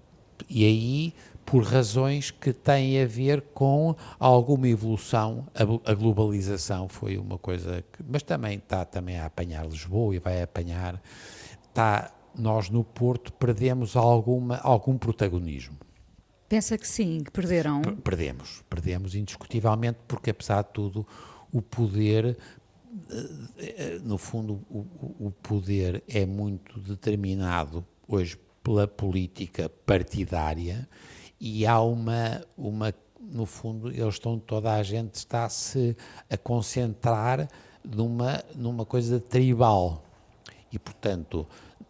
E 0.50 0.66
aí, 0.66 1.14
por 1.46 1.64
razões 1.64 2.30
que 2.30 2.54
têm 2.54 3.02
a 3.02 3.06
ver 3.06 3.42
com 3.54 3.96
alguma 4.20 4.68
evolução, 4.68 5.48
a, 5.56 5.92
a 5.92 5.94
globalização 5.96 6.88
foi 6.88 7.18
uma 7.18 7.38
coisa 7.38 7.84
que, 7.92 8.04
mas 8.08 8.22
também 8.22 8.58
está 8.58 8.86
também 8.86 9.18
a 9.18 9.26
apanhar 9.26 9.66
Lisboa 9.66 10.16
e 10.16 10.20
vai 10.20 10.42
apanhar, 10.42 11.02
está, 11.70 12.12
nós 12.38 12.70
no 12.70 12.84
Porto 12.84 13.32
perdemos 13.34 13.96
alguma, 13.96 14.58
algum 14.58 14.98
protagonismo. 14.98 15.78
Pensa 16.50 16.78
que 16.78 16.88
sim, 16.88 17.24
que 17.24 17.32
perderam? 17.32 17.82
Perdemos, 17.82 18.64
perdemos 18.70 19.16
indiscutivelmente, 19.16 20.00
porque 20.08 20.30
apesar 20.30 20.64
de 20.64 20.70
tudo, 20.70 21.08
o 21.52 21.62
poder, 21.62 22.38
eh, 23.10 23.30
eh, 23.58 24.00
no 24.04 24.18
fundo, 24.18 24.62
o, 24.70 25.28
o 25.28 25.32
poder 25.32 26.04
é 26.08 26.26
muito 26.26 26.80
determinado 26.80 27.86
hoje 28.08 28.38
pela 28.64 28.88
política 28.88 29.68
partidária 29.68 30.88
e 31.40 31.66
há 31.66 31.82
uma, 31.82 32.46
uma 32.58 32.94
no 33.20 33.46
fundo, 33.46 33.90
eles 33.90 34.16
estão, 34.16 34.38
toda 34.38 34.74
a 34.74 34.84
gente 34.84 35.16
está-se 35.16 35.96
a 36.30 36.38
concentrar 36.38 37.48
numa, 37.84 38.44
numa 38.56 38.86
coisa 38.86 39.20
tribal. 39.20 40.04
E, 40.72 40.80
portanto, 40.80 41.48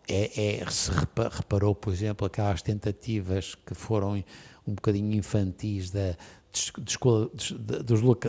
é, 0.08 0.62
é, 0.62 0.70
se 0.70 0.92
reparou, 0.92 1.74
por 1.74 1.94
exemplo, 1.94 2.28
aquelas 2.28 2.62
tentativas 2.62 3.56
que 3.56 3.74
foram 3.74 4.24
um 4.66 4.74
bocadinho 4.74 5.14
infantis 5.14 5.92
da, 5.92 6.16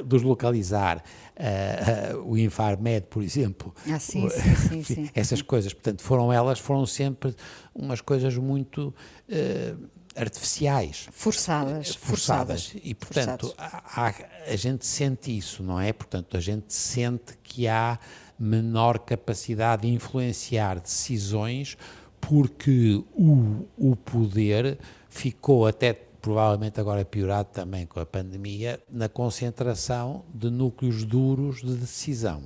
deslocalizar 0.07 0.99
uh, 1.37 2.17
uh, 2.17 2.31
o 2.31 2.39
Infarmed, 2.39 3.07
por 3.09 3.23
exemplo. 3.23 3.75
Ah, 3.87 3.99
sim, 3.99 4.29
sim, 4.31 4.83
sim, 4.85 5.11
Essas 5.15 5.43
coisas, 5.43 5.75
portanto, 5.75 6.03
foram 6.03 6.33
elas, 6.33 6.59
foram 6.59 6.87
sempre 6.87 7.35
umas 7.75 8.01
coisas 8.01 8.37
muito 8.39 8.95
uh, 9.29 9.89
artificiais. 10.17 11.07
Forçadas. 11.13 11.95
Forçadas. 11.97 12.73
E, 12.83 12.95
portanto, 12.95 13.53
há, 13.59 14.07
há, 14.07 14.15
a 14.47 14.57
gente 14.57 14.87
sente 14.87 15.37
isso, 15.37 15.63
não 15.63 15.79
é? 15.79 15.93
Portanto, 15.93 16.37
a 16.37 16.41
gente 16.41 16.73
sente 16.73 17.37
que 17.43 17.69
há 17.69 17.99
menor 18.39 18.99
capacidade 18.99 19.83
de 19.83 19.89
influenciar 19.89 20.81
decisões 20.81 21.77
porque 22.21 23.03
o, 23.15 23.67
o 23.77 23.95
poder 23.97 24.79
ficou 25.09 25.67
até 25.67 25.93
provavelmente 25.93 26.81
agora 26.81 27.05
piorado 27.05 27.51
também 27.53 27.85
com 27.85 28.01
a 28.01 28.07
pandemia, 28.07 28.81
na 28.91 29.11
concentração 29.11 30.25
de 30.33 30.49
núcleos 30.49 31.05
duros 31.05 31.61
de 31.61 31.75
decisão. 31.75 32.45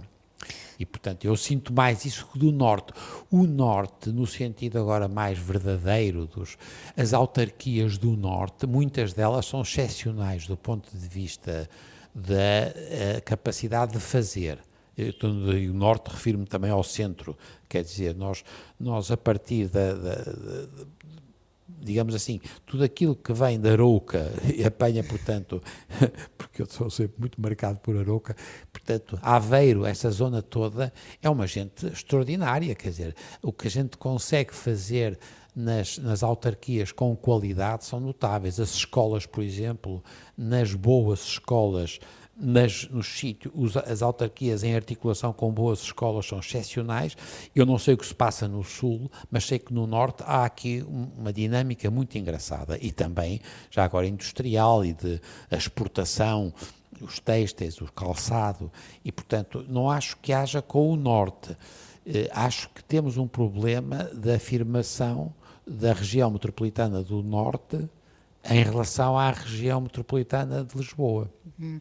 E, 0.81 0.85
portanto, 0.85 1.25
eu 1.25 1.37
sinto 1.37 1.73
mais 1.73 2.05
isso 2.05 2.27
que 2.33 2.39
do 2.39 2.51
Norte. 2.51 2.93
O 3.31 3.47
Norte, 3.47 4.11
no 4.11 4.27
sentido 4.27 4.81
agora 4.81 5.07
mais 5.07 5.39
verdadeiro, 5.39 6.27
dos, 6.27 6.57
as 6.97 7.13
autarquias 7.13 7.99
do 7.99 8.17
Norte, 8.17 8.67
muitas 8.67 9.13
delas 9.13 9.47
são 9.47 9.63
excepcionais 9.63 10.47
do 10.47 10.57
ponto 10.57 10.89
de 10.97 11.09
vista 11.09 11.69
da 12.13 12.73
eh, 12.75 13.23
capacidade 13.25 13.93
de 13.93 14.01
fazer. 14.01 14.59
Eu, 14.99 15.15
no 15.31 15.75
Norte 15.75 16.09
refiro-me 16.09 16.45
também 16.45 16.73
ao 16.73 16.83
centro, 16.83 17.39
quer 17.69 17.85
dizer, 17.85 18.17
nós, 18.17 18.43
nós 18.81 19.13
a 19.13 19.17
partir 19.17 19.69
da, 19.69 19.95
da, 19.95 20.15
da 20.17 20.87
digamos 21.81 22.15
assim, 22.15 22.41
tudo 22.67 22.83
aquilo 22.83 23.15
que 23.15 23.33
vem 23.33 23.61
da 23.61 23.71
Arouca 23.71 24.33
e 24.57 24.65
apanha, 24.65 25.05
portanto, 25.05 25.63
porque 26.37 26.63
eu 26.63 26.67
sou 26.67 26.91
sempre 26.91 27.15
muito 27.21 27.41
marcado 27.41 27.79
por 27.79 27.97
Arouca, 27.97 28.37
portanto, 28.73 29.19
Aveiro, 29.23 29.85
essa 29.85 30.11
zona 30.11 30.43
toda, 30.43 30.93
é 31.23 31.31
uma 31.31 31.47
gente 31.47 31.87
extraordinária, 31.87 32.75
quer 32.75 32.89
dizer, 32.89 33.15
o 33.43 33.53
que 33.53 33.69
a 33.69 33.71
gente 33.71 33.97
consegue 33.97 34.55
fazer 34.55 35.19
nas, 35.55 35.99
nas 35.99 36.23
autarquias 36.23 36.93
com 36.93 37.17
qualidade 37.17 37.85
são 37.85 37.99
notáveis. 37.99 38.61
As 38.61 38.75
escolas, 38.75 39.27
por 39.27 39.43
exemplo, 39.43 40.03
nas 40.37 40.73
boas 40.73 41.21
escolas 41.21 41.99
nas, 42.39 42.89
nos 42.89 43.09
sítios, 43.09 43.77
as 43.77 44.01
autarquias 44.01 44.63
em 44.63 44.75
articulação 44.75 45.33
com 45.33 45.51
boas 45.51 45.81
escolas 45.81 46.27
são 46.27 46.39
excepcionais. 46.39 47.17
Eu 47.55 47.67
não 47.67 47.79
sei 47.79 47.95
o 47.95 47.99
que 47.99 48.07
se 48.07 48.15
passa 48.15 48.47
no 48.47 48.63
Sul, 48.63 49.11
mas 49.31 49.45
sei 49.45 49.59
que 49.59 49.75
no 49.75 49.87
Norte 49.87 50.23
há 50.25 50.45
aqui 50.45 50.85
uma 50.87 51.33
dinâmica 51.33 51.91
muito 51.91 52.17
engraçada 52.17 52.79
e 52.81 52.93
também, 52.93 53.41
já 53.71 53.85
agora, 53.85 54.07
industrial 54.07 54.85
e 54.85 54.93
de 54.93 55.21
exportação, 55.51 56.53
os 57.01 57.19
têxteis, 57.19 57.81
o 57.81 57.87
calçado, 57.93 58.71
e 59.05 59.11
portanto 59.11 59.65
não 59.69 59.91
acho 59.91 60.17
que 60.19 60.33
haja 60.33 60.63
com 60.63 60.91
o 60.91 60.97
Norte. 60.97 61.57
Eh, 62.07 62.31
acho 62.33 62.69
que 62.71 62.83
temos 62.83 63.17
um 63.17 63.27
problema 63.27 64.05
da 64.15 64.35
afirmação 64.35 65.33
da 65.67 65.93
região 65.93 66.31
metropolitana 66.31 67.03
do 67.03 67.23
Norte 67.23 67.89
em 68.51 68.63
relação 68.63 69.19
à 69.19 69.31
região 69.31 69.81
metropolitana 69.81 70.65
de 70.65 70.77
Lisboa. 70.77 71.31
Hum. 71.61 71.81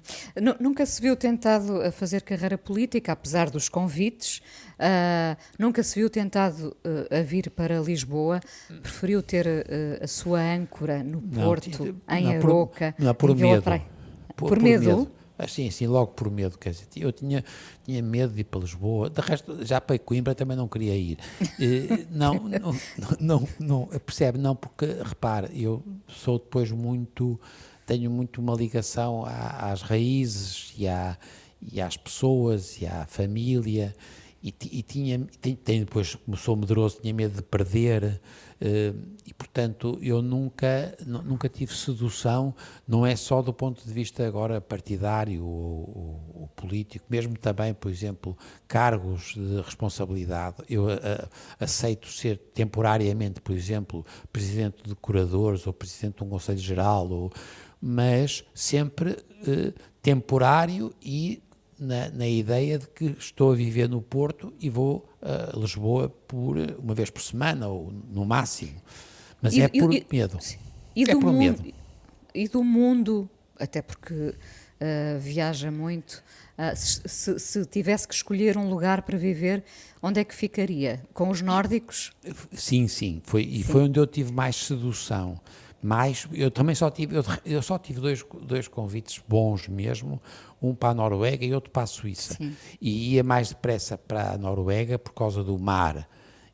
Nunca 0.59 0.85
se 0.85 1.01
viu 1.01 1.15
tentado 1.15 1.81
a 1.81 1.91
fazer 1.91 2.21
carreira 2.21 2.57
política, 2.57 3.11
apesar 3.11 3.49
dos 3.49 3.69
convites, 3.69 4.41
uh, 4.79 5.37
nunca 5.57 5.83
se 5.83 5.99
viu 5.99 6.09
tentado 6.09 6.75
uh, 6.83 7.15
a 7.15 7.21
vir 7.21 7.49
para 7.51 7.79
Lisboa, 7.79 8.39
preferiu 8.81 9.21
ter 9.21 9.45
uh, 9.45 10.03
a 10.03 10.07
sua 10.07 10.39
âncora 10.39 11.03
no 11.03 11.21
Porto, 11.21 11.85
não, 12.07 12.17
em 12.17 12.23
não, 12.25 12.31
Aroca, 12.31 12.95
por, 12.97 13.03
não, 13.05 13.13
por 13.13 13.35
medo. 13.35 13.81
Por, 14.35 14.49
por, 14.49 14.61
medo? 14.61 15.11
Medo. 15.37 15.51
Sim, 15.51 15.69
sim, 15.69 15.87
logo 15.87 16.11
por 16.13 16.29
medo, 16.29 16.57
quer 16.57 16.71
dizer, 16.71 16.87
eu 16.95 17.11
tinha, 17.11 17.43
tinha 17.83 18.01
medo 18.01 18.33
de 18.33 18.41
ir 18.41 18.43
para 18.45 18.59
Lisboa, 18.59 19.09
de 19.09 19.21
resto, 19.21 19.65
já 19.65 19.79
para 19.79 19.97
Coimbra 19.99 20.35
também 20.35 20.55
não 20.57 20.67
queria 20.67 20.95
ir. 20.95 21.17
não, 22.11 22.35
não, 22.35 22.75
não, 23.19 23.47
não, 23.59 23.85
percebe, 24.05 24.37
não, 24.37 24.55
porque, 24.55 24.85
repare, 25.03 25.49
eu 25.53 25.83
sou 26.07 26.39
depois 26.39 26.71
muito, 26.71 27.39
tenho 27.85 28.09
muito 28.09 28.41
uma 28.41 28.55
ligação 28.55 29.23
às 29.25 29.81
raízes 29.81 30.73
e, 30.77 30.87
à, 30.87 31.17
e 31.61 31.81
às 31.81 31.97
pessoas 31.97 32.81
e 32.81 32.85
à 32.85 33.05
família, 33.05 33.95
e, 34.43 34.83
tinha, 34.83 35.19
tem, 35.41 35.79
depois, 35.79 36.15
como 36.15 36.37
sou 36.37 36.55
medroso, 36.55 36.99
tinha 37.01 37.13
medo 37.13 37.35
de 37.35 37.41
perder, 37.41 38.03
eh, 38.03 38.19
e 38.59 39.33
portanto 39.33 39.99
eu 40.01 40.21
nunca, 40.21 40.97
nunca 41.05 41.47
tive 41.47 41.73
sedução, 41.73 42.55
não 42.87 43.05
é 43.05 43.15
só 43.15 43.41
do 43.41 43.53
ponto 43.53 43.85
de 43.85 43.93
vista 43.93 44.25
agora 44.27 44.59
partidário 44.59 45.45
ou, 45.45 46.31
ou 46.33 46.49
político, 46.55 47.05
mesmo 47.09 47.37
também, 47.37 47.73
por 47.73 47.91
exemplo, 47.91 48.37
cargos 48.67 49.33
de 49.35 49.61
responsabilidade. 49.61 50.57
Eu 50.69 50.89
a, 50.89 50.93
a, 50.93 51.63
aceito 51.63 52.07
ser 52.07 52.37
temporariamente, 52.53 53.39
por 53.41 53.55
exemplo, 53.55 54.05
presidente 54.31 54.83
de 54.83 54.95
curadores 54.95 55.67
ou 55.67 55.73
presidente 55.73 56.17
de 56.17 56.23
um 56.23 56.29
conselho 56.29 56.59
geral, 56.59 57.07
ou, 57.09 57.31
mas 57.79 58.43
sempre 58.53 59.17
eh, 59.47 59.73
temporário 60.01 60.93
e 61.01 61.41
na, 61.79 62.09
na, 62.09 62.27
ideia 62.27 62.79
de 62.79 62.87
que 62.87 63.15
estou 63.19 63.51
a 63.51 63.55
viver 63.55 63.87
no 63.87 64.01
Porto 64.01 64.53
e 64.59 64.69
vou 64.69 65.07
a 65.21 65.57
Lisboa 65.57 66.09
por 66.09 66.57
uma 66.79 66.93
vez 66.93 67.09
por 67.09 67.21
semana 67.21 67.67
ou 67.67 67.91
no 68.09 68.25
máximo. 68.25 68.81
Mas 69.41 69.53
e, 69.53 69.61
é 69.61 69.67
por 69.67 69.93
e, 69.93 70.05
medo. 70.11 70.39
E 70.95 71.03
é 71.03 71.13
do 71.13 71.19
por 71.19 71.31
mundo, 71.31 71.63
medo. 71.63 71.73
E 72.33 72.47
do 72.47 72.63
mundo, 72.63 73.29
até 73.59 73.81
porque 73.81 74.13
uh, 74.13 75.19
viaja 75.19 75.69
muito, 75.69 76.23
uh, 76.57 76.75
se, 76.75 77.01
se, 77.05 77.39
se, 77.39 77.65
tivesse 77.65 78.07
que 78.07 78.13
escolher 78.13 78.57
um 78.57 78.69
lugar 78.69 79.03
para 79.03 79.17
viver, 79.17 79.63
onde 80.01 80.19
é 80.19 80.23
que 80.23 80.33
ficaria? 80.33 81.01
Com 81.13 81.29
os 81.29 81.41
nórdicos? 81.41 82.11
Sim, 82.51 82.87
sim. 82.87 83.21
Foi, 83.23 83.43
sim. 83.43 83.49
E 83.51 83.63
foi 83.63 83.83
onde 83.83 83.99
eu 83.99 84.07
tive 84.07 84.31
mais 84.31 84.55
sedução 84.55 85.39
mais 85.81 86.27
eu 86.33 86.49
também 86.49 86.73
só 86.73 86.89
tive 86.89 87.15
eu, 87.15 87.23
eu, 87.45 87.61
só 87.61 87.77
tive 87.77 88.01
dois, 88.01 88.25
dois 88.41 88.67
convites 88.67 89.21
bons 89.27 89.67
mesmo 89.67 90.19
um 90.61 90.73
para 90.73 90.89
a 90.89 90.93
Noruega 90.93 91.45
e 91.45 91.53
outro 91.53 91.71
para 91.71 91.83
a 91.83 91.87
Suíça. 91.87 92.35
Sim. 92.35 92.55
e 92.81 93.15
ia 93.15 93.23
mais 93.23 93.49
depressa 93.49 93.97
para 93.97 94.31
a 94.31 94.37
Noruega 94.37 94.97
por 94.97 95.13
causa 95.13 95.43
do 95.43 95.57
mar. 95.57 96.07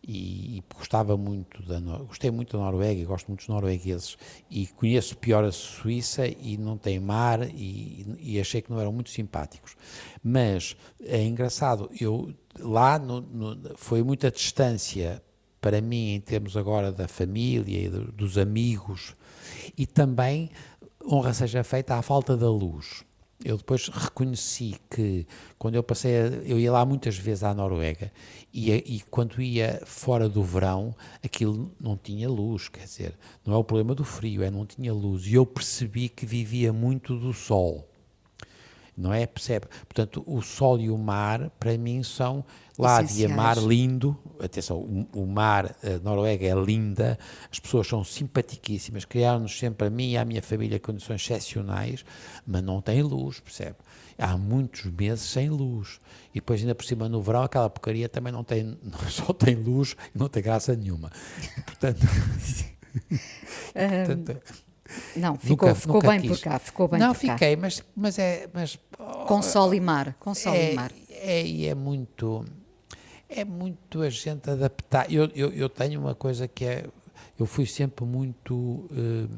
E, 0.05 0.57
e 0.57 0.63
gostava 0.75 1.15
muito 1.15 1.63
da 1.63 1.79
gostei 1.79 2.29
muito 2.29 2.57
da 2.57 2.63
Noruega 2.63 2.99
e 2.99 3.05
gosto 3.05 3.27
muito 3.27 3.39
dos 3.39 3.47
noruegueses. 3.47 4.17
E 4.51 4.67
conheço 4.67 5.15
pior 5.17 5.45
a 5.45 5.51
Suíça 5.51 6.27
e 6.27 6.57
não 6.57 6.77
tem 6.77 6.99
mar 6.99 7.41
e, 7.49 8.17
e 8.19 8.39
achei 8.39 8.61
que 8.61 8.69
não 8.69 8.81
eram 8.81 8.91
muito 8.91 9.09
simpáticos. 9.09 9.77
Mas 10.21 10.75
é 11.01 11.23
engraçado 11.23 11.89
eu 11.99 12.33
lá 12.59 12.99
no, 12.99 13.21
no, 13.21 13.77
foi 13.77 14.03
muita 14.03 14.29
distância 14.29 15.23
para 15.63 15.79
mim, 15.79 16.15
em 16.15 16.19
termos 16.19 16.57
agora 16.57 16.91
da 16.91 17.07
família 17.07 17.85
e 17.85 17.89
dos 17.89 18.37
amigos, 18.37 19.15
e 19.77 19.87
também, 19.87 20.51
honra 21.09 21.33
seja 21.33 21.63
feita, 21.63 21.95
à 21.95 22.01
falta 22.01 22.35
da 22.35 22.49
luz. 22.49 23.05
Eu 23.43 23.57
depois 23.57 23.87
reconheci 23.89 24.75
que 24.89 25.27
quando 25.57 25.75
eu 25.75 25.83
passei, 25.83 26.15
a, 26.17 26.25
eu 26.45 26.59
ia 26.59 26.71
lá 26.71 26.85
muitas 26.85 27.17
vezes 27.17 27.43
à 27.43 27.53
Noruega 27.53 28.11
e, 28.53 28.71
e, 28.71 29.01
quando 29.09 29.41
ia 29.41 29.81
fora 29.85 30.29
do 30.29 30.43
verão, 30.43 30.95
aquilo 31.23 31.71
não 31.79 31.97
tinha 31.97 32.29
luz, 32.29 32.69
quer 32.69 32.85
dizer, 32.85 33.13
não 33.45 33.53
é 33.53 33.57
o 33.57 33.63
problema 33.63 33.93
do 33.93 34.03
frio, 34.03 34.43
é 34.43 34.49
não 34.49 34.65
tinha 34.65 34.93
luz. 34.93 35.25
E 35.25 35.33
eu 35.33 35.45
percebi 35.45 36.07
que 36.07 36.25
vivia 36.25 36.71
muito 36.71 37.17
do 37.17 37.33
sol 37.33 37.87
não 38.97 39.13
é? 39.13 39.25
Percebe? 39.25 39.67
Portanto, 39.87 40.23
o 40.25 40.41
sol 40.41 40.79
e 40.79 40.89
o 40.89 40.97
mar, 40.97 41.49
para 41.59 41.77
mim, 41.77 42.03
são. 42.03 42.43
Lá 42.77 42.97
havia 42.97 43.29
mar 43.29 43.57
lindo, 43.57 44.17
atenção, 44.39 44.77
o, 44.77 45.07
o, 45.13 45.27
mar, 45.27 45.75
a 45.83 45.99
Noruega 46.03 46.47
é 46.47 46.55
linda, 46.55 47.19
as 47.51 47.59
pessoas 47.59 47.85
são 47.85 48.03
simpaticíssimas, 48.03 49.05
criaram-nos 49.05 49.59
sempre 49.59 49.85
a 49.85 49.89
mim 49.91 50.13
e 50.13 50.17
à 50.17 50.25
minha 50.25 50.41
família 50.41 50.79
condições 50.79 51.21
excepcionais, 51.21 52.03
mas 52.47 52.63
não 52.63 52.81
tem 52.81 53.03
luz, 53.03 53.39
percebe? 53.39 53.75
Há 54.17 54.35
muitos 54.35 54.85
meses 54.85 55.21
sem 55.21 55.49
luz. 55.49 55.99
E 56.31 56.39
depois, 56.39 56.61
ainda 56.61 56.73
por 56.73 56.83
cima, 56.83 57.07
no 57.07 57.21
verão, 57.21 57.43
aquela 57.43 57.69
porcaria 57.69 58.09
também 58.09 58.33
não 58.33 58.43
tem, 58.43 58.75
só 59.07 59.31
tem 59.33 59.53
luz 59.53 59.95
e 60.13 60.17
não 60.17 60.27
tem 60.27 60.41
graça 60.41 60.75
nenhuma. 60.75 61.11
Portanto. 61.65 61.99
portanto 63.73 64.41
não, 65.15 65.37
ficou, 65.37 65.69
nunca, 65.69 65.79
ficou 65.79 65.95
nunca 65.95 66.07
bem 66.09 66.21
quis. 66.21 66.29
por 66.29 66.39
cá, 66.43 66.59
ficou 66.59 66.87
bem 66.87 66.99
Não, 66.99 67.13
fiquei, 67.13 67.55
cá. 67.55 67.61
mas, 67.61 67.83
mas 67.95 68.19
é... 68.19 68.47
Mas, 68.53 68.79
com 69.27 69.41
sol 69.41 69.73
e 69.73 69.79
mar, 69.79 70.15
com 70.19 70.33
sol 70.33 70.53
é, 70.53 70.71
e 70.71 70.75
mar. 70.75 70.91
É, 71.09 71.45
e 71.45 71.67
é 71.67 71.75
muito... 71.75 72.45
É 73.29 73.43
muito 73.43 74.01
a 74.01 74.09
gente 74.09 74.49
adaptar. 74.49 75.11
Eu, 75.11 75.29
eu, 75.33 75.51
eu 75.51 75.69
tenho 75.69 75.99
uma 75.99 76.13
coisa 76.13 76.47
que 76.47 76.65
é... 76.65 76.85
Eu 77.39 77.45
fui 77.45 77.65
sempre 77.65 78.05
muito... 78.05 78.53
Uh, 78.55 79.29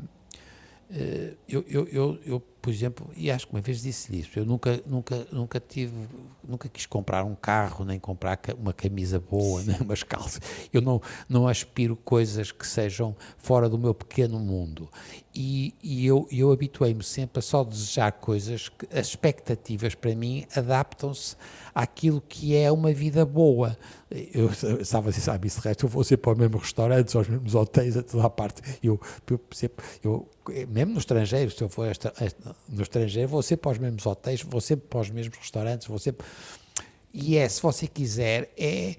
uh, 0.91 1.37
eu, 1.47 1.65
eu, 1.67 1.87
eu, 1.87 2.19
eu 2.25 2.43
por 2.65 2.71
exemplo, 2.73 3.07
e 3.15 3.29
acho 3.29 3.45
que 3.45 3.53
uma 3.53 3.61
vez 3.61 3.83
disse 3.83 4.17
isso, 4.17 4.39
eu 4.39 4.43
nunca, 4.43 4.81
nunca, 4.87 5.27
nunca 5.31 5.59
tive, 5.59 5.93
nunca 6.43 6.67
quis 6.67 6.87
comprar 6.87 7.23
um 7.23 7.35
carro, 7.35 7.85
nem 7.85 7.99
comprar 7.99 8.39
uma 8.57 8.73
camisa 8.73 9.19
boa, 9.19 9.61
nem 9.61 9.79
umas 9.81 10.01
calças. 10.01 10.41
Eu 10.73 10.81
não, 10.81 10.99
não 11.29 11.47
aspiro 11.47 11.95
coisas 11.95 12.51
que 12.51 12.65
sejam 12.65 13.15
fora 13.37 13.69
do 13.69 13.77
meu 13.77 13.93
pequeno 13.93 14.39
mundo. 14.39 14.89
E, 15.31 15.75
e 15.83 16.07
eu, 16.07 16.27
eu 16.31 16.51
habituei-me 16.51 17.03
sempre 17.03 17.37
a 17.37 17.41
só 17.43 17.63
desejar 17.63 18.13
coisas 18.13 18.67
que 18.69 18.87
as 18.91 19.09
expectativas 19.09 19.93
para 19.93 20.15
mim 20.15 20.47
adaptam-se 20.55 21.35
àquilo 21.73 22.19
que 22.21 22.55
é 22.55 22.71
uma 22.71 22.93
vida 22.93 23.25
boa. 23.25 23.77
Eu 24.09 24.49
estava 24.79 25.09
assim, 25.09 25.19
sabe, 25.19 25.47
isso 25.47 25.59
resto, 25.59 25.85
eu 25.85 25.89
vou 25.89 26.05
ser 26.05 26.17
para 26.17 26.31
os 26.31 26.37
mesmos 26.37 26.61
restaurantes, 26.61 27.13
aos 27.15 27.27
mesmos 27.27 27.53
hotéis, 27.53 27.97
a 27.97 28.01
toda 28.01 28.25
a 28.25 28.29
parte. 28.29 28.61
Eu, 28.81 28.97
eu, 29.29 29.39
eu, 30.01 30.29
mesmo 30.69 30.93
no 30.93 30.99
estrangeiro, 30.99 31.51
se 31.51 31.61
eu 31.61 31.67
for 31.67 31.85
esta, 31.85 32.13
esta, 32.17 32.54
no 32.67 32.81
estrangeiro, 32.81 33.29
vou 33.29 33.41
sempre 33.41 33.63
para 33.63 33.71
os 33.71 33.77
mesmos 33.77 34.05
hotéis, 34.05 34.41
vou 34.41 34.61
sempre 34.61 34.87
para 34.87 34.99
os 34.99 35.09
mesmos 35.09 35.37
restaurantes, 35.37 35.87
sempre. 36.01 36.25
E 37.13 37.37
é, 37.37 37.47
se 37.47 37.61
você 37.61 37.87
quiser, 37.87 38.51
é 38.57 38.95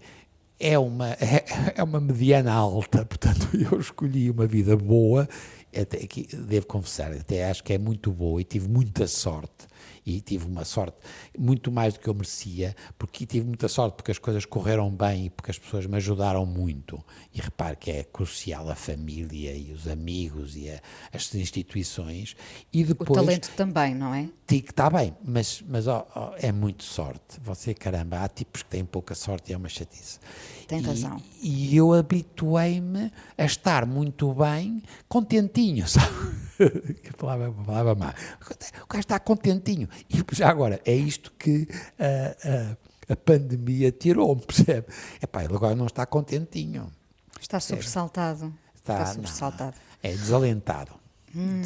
é 0.59 0.79
uma, 0.79 1.13
é, 1.21 1.45
é, 1.77 1.83
uma 1.83 2.01
mediana 2.01 2.53
alta, 2.53 3.05
portanto 3.05 3.49
eu 3.55 3.79
escolhi 3.79 4.31
uma 4.31 4.47
vida 4.47 4.77
boa, 4.77 5.29
até, 5.75 6.07
devo 6.33 6.67
confessar, 6.67 7.13
até 7.13 7.49
acho 7.51 7.63
que 7.63 7.73
é 7.73 7.79
muito 7.79 8.11
boa 8.11 8.41
e 8.41 8.45
tive 8.45 8.69
muita 8.69 9.07
sorte 9.07 9.67
e 10.07 10.21
tive 10.21 10.47
uma 10.47 10.65
sorte 10.65 10.97
muito 11.37 11.73
mais 11.73 11.95
do 11.95 12.01
que 12.01 12.09
eu 12.09 12.15
merecia, 12.15 12.77
porque 12.97 13.27
tive 13.27 13.45
muita 13.45 13.67
sorte 13.67 13.97
porque 13.97 14.13
as 14.13 14.19
coisas 14.19 14.45
correram 14.45 14.89
bem 14.89 15.27
e 15.27 15.31
porque 15.31 15.51
as 15.51 15.59
pessoas 15.59 15.85
me 15.87 15.97
ajudaram 15.97 16.47
muito. 16.47 17.03
E 17.35 17.41
repare 17.41 17.77
que 17.77 17.91
é 17.91 18.05
crucial 18.05 18.71
a 18.71 18.77
família 18.77 19.53
e 19.53 19.73
os 19.73 19.89
amigos 19.89 20.57
e 20.57 20.71
a, 20.71 20.81
as 21.13 21.35
instituições. 21.35 22.37
E 22.73 22.85
depois, 22.85 23.11
o 23.11 23.15
talento 23.15 23.51
também, 23.57 23.95
não 23.95 24.15
é? 24.15 24.29
Está 24.49 24.89
bem, 24.89 25.13
mas, 25.25 25.65
mas 25.69 25.89
oh, 25.89 26.07
oh, 26.15 26.31
é 26.39 26.53
muito 26.53 26.85
sorte. 26.85 27.41
Você, 27.43 27.75
caramba, 27.75 28.23
há 28.23 28.29
tipos 28.29 28.63
que 28.63 28.69
têm 28.69 28.85
pouca 28.85 29.15
sorte 29.15 29.51
e 29.51 29.55
é 29.55 29.57
uma 29.57 29.69
chatice. 29.69 30.21
Tem 30.69 30.81
e, 30.81 30.83
razão. 30.83 31.21
E 31.43 31.77
eu 31.77 31.93
habituei-me 31.93 33.11
a 33.37 33.45
estar 33.45 33.85
muito 33.85 34.33
bem, 34.35 34.83
contentinho, 35.09 35.87
sabe? 35.89 36.47
que 37.03 37.13
palavra, 37.17 37.53
palavra 37.53 37.95
má. 37.95 38.15
O 38.83 38.87
gajo 38.89 39.01
está 39.01 39.19
contentinho. 39.19 39.89
E 40.09 40.23
já 40.35 40.49
agora, 40.49 40.81
é 40.85 40.95
isto 40.95 41.33
que 41.39 41.69
a, 41.99 42.73
a, 43.11 43.13
a 43.13 43.17
pandemia 43.17 43.91
tirou-me, 43.93 44.43
percebe? 44.43 44.87
Epá, 45.23 45.45
ele 45.45 45.55
agora 45.55 45.75
não 45.75 45.87
está 45.87 46.05
contentinho. 46.07 46.93
Está 47.41 47.61
sobressaltado. 47.61 48.53
Está, 48.75 48.95
está 48.95 49.07
sobressaltado. 49.07 49.77
Não, 50.03 50.11
é 50.11 50.13
desalentado. 50.13 51.07
Hum. 51.37 51.61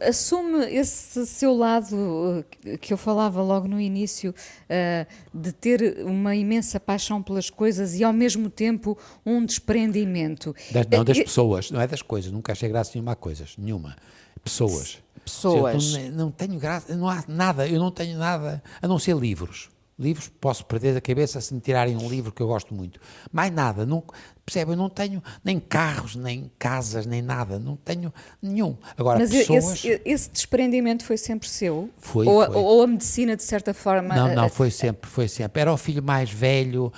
Assume 0.00 0.64
esse 0.74 1.26
seu 1.26 1.54
lado 1.54 2.42
eh, 2.64 2.78
que 2.78 2.94
eu 2.94 2.96
falava 2.96 3.42
logo 3.42 3.68
no 3.68 3.78
início, 3.78 4.30
uh, 4.30 5.38
de 5.38 5.52
ter 5.52 6.02
uma 6.02 6.34
imensa 6.34 6.80
paixão 6.80 7.22
pelas 7.22 7.50
coisas 7.50 7.94
e 7.94 8.02
ao 8.02 8.12
mesmo 8.12 8.48
tempo 8.48 8.96
um 9.24 9.44
desprendimento. 9.44 10.56
Das, 10.70 10.86
não 10.86 11.04
das 11.04 11.18
pessoas, 11.18 11.70
não 11.70 11.78
é 11.78 11.86
das 11.86 12.00
coisas, 12.00 12.32
nunca 12.32 12.52
achei 12.52 12.70
graça 12.70 12.92
nenhuma 12.94 13.12
a 13.12 13.16
coisas, 13.16 13.54
nenhuma. 13.58 13.96
Pessoas. 14.42 14.98
Pessoas. 15.26 15.92
Não, 15.92 16.10
não 16.10 16.30
tenho 16.30 16.56
graça, 16.56 16.94
não 16.94 17.08
há 17.08 17.24
nada, 17.26 17.66
eu 17.66 17.80
não 17.80 17.90
tenho 17.90 18.16
nada 18.16 18.62
a 18.80 18.86
não 18.86 18.96
ser 18.96 19.16
livros. 19.16 19.68
Livros, 19.98 20.30
posso 20.40 20.64
perder 20.66 20.96
a 20.96 21.00
cabeça 21.00 21.40
se 21.40 21.52
me 21.54 21.60
tirarem 21.60 21.96
um 21.96 22.08
livro 22.08 22.30
que 22.30 22.42
eu 22.42 22.46
gosto 22.46 22.72
muito. 22.72 23.00
Mais 23.32 23.50
nada, 23.50 23.86
não, 23.86 24.04
percebe? 24.44 24.72
Eu 24.72 24.76
não 24.76 24.90
tenho 24.90 25.22
nem 25.42 25.58
carros, 25.58 26.14
nem 26.14 26.50
casas, 26.58 27.06
nem 27.06 27.22
nada, 27.22 27.58
não 27.58 27.76
tenho 27.76 28.12
nenhum. 28.40 28.76
Agora, 28.96 29.18
Mas 29.18 29.30
pessoas... 29.30 29.64
esse, 29.64 30.00
esse 30.04 30.30
desprendimento 30.30 31.02
foi 31.02 31.16
sempre 31.16 31.48
seu? 31.48 31.90
Foi 31.96 32.26
ou, 32.26 32.44
foi, 32.44 32.54
ou, 32.54 32.82
a 32.82 32.86
medicina, 32.86 33.34
de 33.34 33.42
certa 33.42 33.72
forma... 33.72 34.14
Não, 34.14 34.34
não, 34.34 34.48
foi 34.50 34.70
sempre, 34.70 35.10
foi 35.10 35.28
sempre. 35.28 35.62
Era 35.62 35.72
o 35.72 35.78
filho 35.78 36.02
mais 36.02 36.30
velho, 36.30 36.92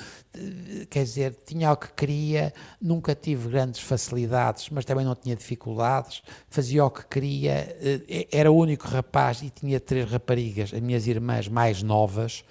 quer 0.90 1.04
dizer, 1.04 1.36
tinha 1.44 1.72
o 1.72 1.76
que 1.76 1.92
queria, 1.92 2.52
nunca 2.80 3.14
tive 3.14 3.48
grandes 3.48 3.80
facilidades, 3.80 4.68
mas 4.70 4.84
também 4.84 5.04
não 5.04 5.14
tinha 5.14 5.34
dificuldades, 5.34 6.22
fazia 6.48 6.84
o 6.84 6.90
que 6.90 7.06
queria, 7.06 7.76
eh, 7.80 8.28
era 8.30 8.50
o 8.50 8.56
único 8.56 8.86
rapaz 8.88 9.42
e 9.42 9.50
tinha 9.50 9.78
três 9.80 10.10
raparigas, 10.10 10.72
as 10.72 10.80
minhas 10.80 11.06
irmãs 11.06 11.48
mais 11.48 11.82
novas, 11.82 12.44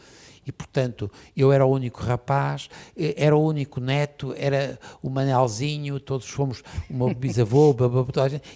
e, 0.47 0.51
portanto, 0.51 1.11
eu 1.35 1.51
era 1.51 1.65
o 1.65 1.71
único 1.71 2.01
rapaz, 2.01 2.69
era 2.95 3.35
o 3.35 3.45
único 3.45 3.81
neto, 3.81 4.33
era 4.37 4.79
o 5.03 5.09
Manelzinho, 5.09 5.99
todos 5.99 6.29
fomos 6.29 6.63
o 6.89 6.93
meu 6.93 7.13
bisavô, 7.13 7.75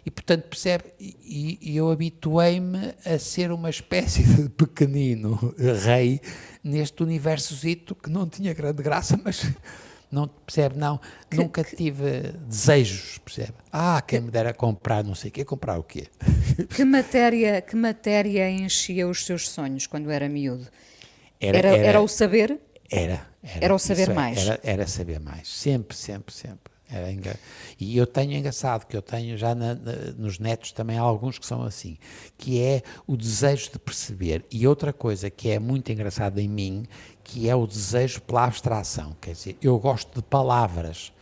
e, 0.06 0.10
portanto, 0.10 0.44
percebe? 0.44 0.86
E, 1.00 1.60
e 1.62 1.76
eu 1.76 1.92
habituei-me 1.92 2.94
a 3.06 3.20
ser 3.20 3.52
uma 3.52 3.70
espécie 3.70 4.24
de 4.24 4.48
pequenino 4.50 5.54
rei 5.84 6.22
neste 6.64 7.04
universozito 7.04 7.94
que 7.94 8.10
não 8.10 8.28
tinha 8.28 8.54
grande 8.54 8.82
graça, 8.82 9.20
mas 9.22 9.52
não 10.10 10.28
percebe, 10.28 10.78
não, 10.78 11.00
que, 11.30 11.36
nunca 11.36 11.62
tive 11.64 12.34
desejos, 12.48 13.18
percebe? 13.18 13.54
Ah, 13.72 14.02
quem 14.02 14.22
me 14.22 14.32
dera 14.32 14.54
comprar, 14.54 15.04
não 15.04 15.16
sei 15.16 15.30
o 15.30 15.34
quê, 15.34 15.44
comprar 15.44 15.78
o 15.78 15.84
quê? 15.84 16.08
Que 16.74 16.86
matéria, 16.86 17.62
que 17.62 17.76
matéria 17.76 18.50
enchia 18.50 19.08
os 19.08 19.26
seus 19.26 19.50
sonhos 19.50 19.88
quando 19.88 20.10
era 20.10 20.30
miúdo? 20.30 20.68
Era, 21.42 21.58
era, 21.58 21.68
era, 21.70 21.88
era 21.88 22.02
o 22.02 22.08
saber? 22.08 22.60
Era. 22.90 23.32
Era, 23.44 23.66
era 23.66 23.76
o 23.76 23.80
saber 23.80 24.14
mais? 24.14 24.38
Era, 24.38 24.60
era 24.64 24.88
saber 24.88 25.20
mais. 25.20 25.48
Sempre, 25.48 25.98
sempre, 25.98 26.34
sempre. 26.34 26.72
Era 26.88 27.12
enga... 27.12 27.40
E 27.80 27.98
eu 27.98 28.06
tenho 28.06 28.34
engraçado, 28.34 28.86
que 28.86 28.96
eu 28.96 29.02
tenho 29.02 29.38
já 29.38 29.56
na, 29.56 29.74
na, 29.74 29.94
nos 30.18 30.38
netos 30.38 30.74
também 30.74 30.98
alguns 30.98 31.40
que 31.40 31.46
são 31.46 31.64
assim, 31.64 31.98
que 32.38 32.62
é 32.62 32.84
o 33.08 33.16
desejo 33.16 33.72
de 33.72 33.80
perceber. 33.80 34.46
E 34.52 34.68
outra 34.68 34.92
coisa 34.92 35.30
que 35.30 35.50
é 35.50 35.58
muito 35.58 35.92
engraçada 35.92 36.42
em 36.42 36.50
mim, 36.50 36.86
que 37.24 37.50
é 37.50 37.56
o 37.56 37.66
desejo 37.66 38.22
pela 38.22 38.44
abstração. 38.44 39.16
Quer 39.22 39.32
dizer, 39.32 39.58
eu 39.62 39.80
gosto 39.80 40.14
de 40.14 40.22
palavras, 40.22 41.14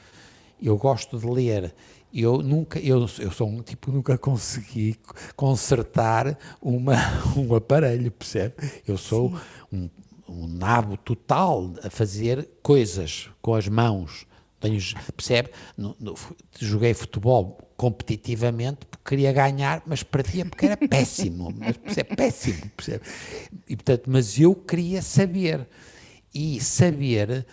eu 0.62 0.76
gosto 0.76 1.20
de 1.20 1.28
ler, 1.28 1.74
eu 2.12 2.42
nunca, 2.42 2.80
eu, 2.80 3.08
eu 3.20 3.32
sou 3.32 3.48
um 3.48 3.62
tipo 3.62 3.92
nunca 3.92 4.18
consegui 4.18 4.98
consertar 5.36 6.38
uma, 6.60 6.96
um 7.38 7.54
aparelho, 7.54 8.12
percebe? 8.12 8.56
Eu 8.88 8.98
sou 8.98 9.40
um, 9.72 9.88
um 10.30 10.48
nabo 10.48 10.96
total 10.98 11.74
a 11.84 11.90
fazer 11.90 12.48
coisas 12.62 13.30
com 13.42 13.56
as 13.56 13.68
mãos. 13.68 14.26
Tenho, 14.60 14.78
percebe? 15.16 15.50
No, 15.78 15.96
no, 16.00 16.16
joguei 16.60 16.94
futebol 16.94 17.58
competitivamente 17.78 18.86
porque 18.86 19.16
queria 19.16 19.32
ganhar, 19.32 19.82
mas 19.86 20.04
perdia 20.04 20.46
porque 20.46 20.66
era 20.66 20.78
péssimo. 20.78 21.52
mas, 21.58 21.78
percebe? 21.78 22.16
Péssimo, 22.16 22.70
percebe? 22.76 23.04
E, 23.68 23.76
portanto, 23.76 24.04
mas 24.08 24.40
eu 24.40 24.54
queria 24.54 25.02
saber. 25.02 25.68
E 26.34 26.62
saber 26.62 27.46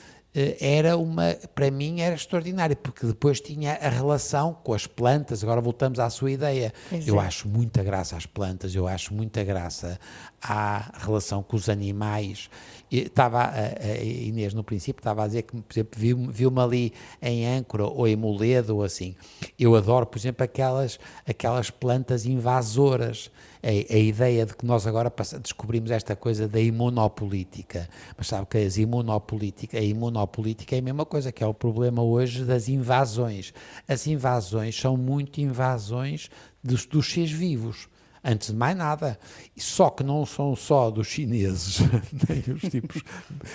era 0.61 0.99
uma, 0.99 1.34
para 1.55 1.70
mim 1.70 2.01
era 2.01 2.14
extraordinário, 2.14 2.76
porque 2.76 3.07
depois 3.07 3.41
tinha 3.41 3.72
a 3.72 3.89
relação 3.89 4.53
com 4.53 4.74
as 4.74 4.87
plantas, 4.87 5.43
agora 5.43 5.61
voltamos 5.61 5.99
à 5.99 6.11
sua 6.11 6.30
ideia. 6.30 6.74
Pois 6.91 7.09
eu 7.09 7.20
é. 7.20 7.24
acho 7.24 7.49
muita 7.49 7.82
graça 7.82 8.16
às 8.16 8.26
plantas, 8.26 8.74
eu 8.74 8.87
acho 8.87 9.14
muita 9.14 9.43
graça 9.43 9.99
à 10.43 10.93
relação 10.99 11.43
com 11.43 11.57
os 11.57 11.68
animais. 11.68 12.51
Estava 12.91 13.43
a, 13.43 13.51
a 13.51 14.03
Inês 14.03 14.55
no 14.55 14.62
princípio 14.62 15.01
estava 15.01 15.24
a 15.24 15.26
dizer 15.26 15.43
que, 15.43 15.57
por 15.57 15.72
exemplo, 15.72 15.99
viu- 15.99 16.28
viu-me 16.30 16.61
ali 16.61 16.93
em 17.20 17.47
Âncora 17.47 17.84
ou 17.87 18.07
em 18.07 18.14
Moledo 18.16 18.76
ou 18.76 18.82
assim. 18.84 19.14
Eu 19.59 19.74
adoro, 19.74 20.07
por 20.07 20.18
exemplo, 20.18 20.45
aquelas, 20.45 20.99
aquelas 21.28 21.70
plantas 21.70 22.26
invasoras. 22.26 23.30
A, 23.62 23.95
a 23.95 23.99
ideia 23.99 24.47
de 24.47 24.55
que 24.55 24.64
nós 24.64 24.87
agora 24.87 25.12
descobrimos 25.43 25.91
esta 25.91 26.14
coisa 26.14 26.47
da 26.47 26.61
imunopolítica. 26.61 27.89
Mas 28.16 28.28
sabe 28.28 28.47
que 28.47 28.59
as 28.59 28.76
imunopolítica, 28.76 29.76
a 29.78 29.82
imunopolítica 29.82 30.76
é 30.76 30.78
a 30.78 30.82
mesma 30.82 31.05
coisa, 31.05 31.32
que 31.32 31.43
é 31.43 31.47
o 31.47 31.55
problema 31.55 32.01
hoje 32.03 32.45
das 32.45 32.68
invasões. 32.68 33.53
As 33.89 34.07
invasões 34.07 34.78
são 34.78 34.97
muito 34.97 35.41
invasões 35.41 36.30
dos, 36.62 36.87
dos 36.87 37.11
seres 37.12 37.32
vivos. 37.32 37.89
Antes 38.29 38.49
de 38.49 38.57
mais 38.57 38.77
nada. 38.77 39.16
Só 39.57 39.89
que 39.89 40.03
não 40.03 40.27
são 40.27 40.57
só 40.57 40.91
dos 40.91 41.07
chineses, 41.07 41.79
nem 42.29 42.55
os 42.55 42.62
tipos, 42.62 43.01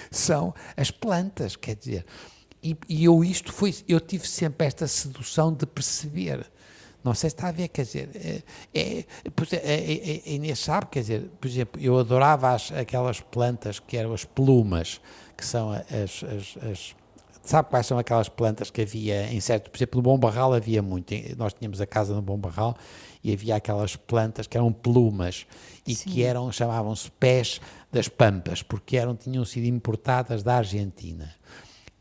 são 0.10 0.56
as 0.78 0.90
plantas, 0.90 1.58
quer 1.58 1.76
dizer. 1.76 2.06
E, 2.64 2.78
e 2.88 3.04
eu 3.04 3.22
isto 3.22 3.52
foi, 3.52 3.76
eu 3.86 4.00
tive 4.00 4.26
sempre 4.26 4.66
esta 4.66 4.88
sedução 4.88 5.52
de 5.54 5.66
perceber. 5.66 6.50
Não 7.04 7.14
sei 7.14 7.32
se 7.32 7.36
está 7.36 7.50
a 7.50 7.52
ver, 7.52 7.68
quer 7.68 7.84
dizer, 7.84 8.10
é, 8.16 8.44
é, 8.74 9.06
é, 9.54 10.22
é, 10.28 10.32
Inês 10.34 10.60
sabe, 10.60 10.86
quer 10.86 11.02
dizer, 11.02 11.30
por 11.42 11.48
exemplo, 11.48 11.82
eu 11.82 11.98
adorava 11.98 12.54
as, 12.54 12.72
aquelas 12.72 13.20
plantas 13.20 13.80
que 13.80 13.98
eram 13.98 14.14
as 14.14 14.24
plumas, 14.24 15.02
que 15.36 15.44
são 15.44 15.72
as, 15.72 16.24
as, 16.24 16.58
as 16.64 16.96
Sabe 17.52 17.68
quais 17.70 17.86
são 17.86 18.00
aquelas 18.00 18.30
plantas 18.30 18.72
que 18.72 18.82
havia 18.82 19.30
em 19.30 19.42
certo, 19.42 19.70
por 19.70 19.78
exemplo, 19.78 19.98
no 19.98 20.04
Bom 20.04 20.18
Barral 20.18 20.54
havia 20.54 20.82
muito, 20.82 21.14
nós 21.36 21.54
tínhamos 21.54 21.82
a 21.82 21.86
casa 21.86 22.14
no 22.14 22.22
Bom 22.22 22.38
Barral 22.38 22.78
e 23.22 23.34
havia 23.34 23.58
aquelas 23.58 23.98
plantas 23.98 24.48
que 24.48 24.56
eram 24.56 24.72
plumas 24.72 25.46
e 25.86 25.94
que 25.94 26.24
eram, 26.24 26.50
chamavam-se 26.50 27.12
pés 27.12 27.60
das 27.92 28.08
pampas, 28.08 28.64
porque 28.64 28.96
eram, 28.96 29.18
tinham 29.18 29.44
sido 29.44 29.66
importadas 29.66 30.44
da 30.44 30.60
Argentina. 30.60 31.30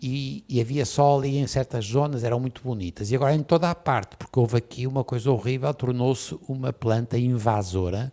E, 0.00 0.44
e 0.48 0.60
havia 0.60 0.86
só 0.86 1.18
ali 1.18 1.38
em 1.38 1.48
certas 1.48 1.84
zonas, 1.84 2.22
eram 2.22 2.38
muito 2.38 2.62
bonitas. 2.62 3.10
E 3.10 3.16
agora 3.16 3.34
em 3.34 3.42
toda 3.42 3.68
a 3.68 3.74
parte, 3.74 4.16
porque 4.16 4.38
houve 4.38 4.56
aqui 4.56 4.86
uma 4.86 5.02
coisa 5.02 5.32
horrível, 5.32 5.74
tornou-se 5.74 6.38
uma 6.46 6.72
planta 6.72 7.18
invasora. 7.18 8.12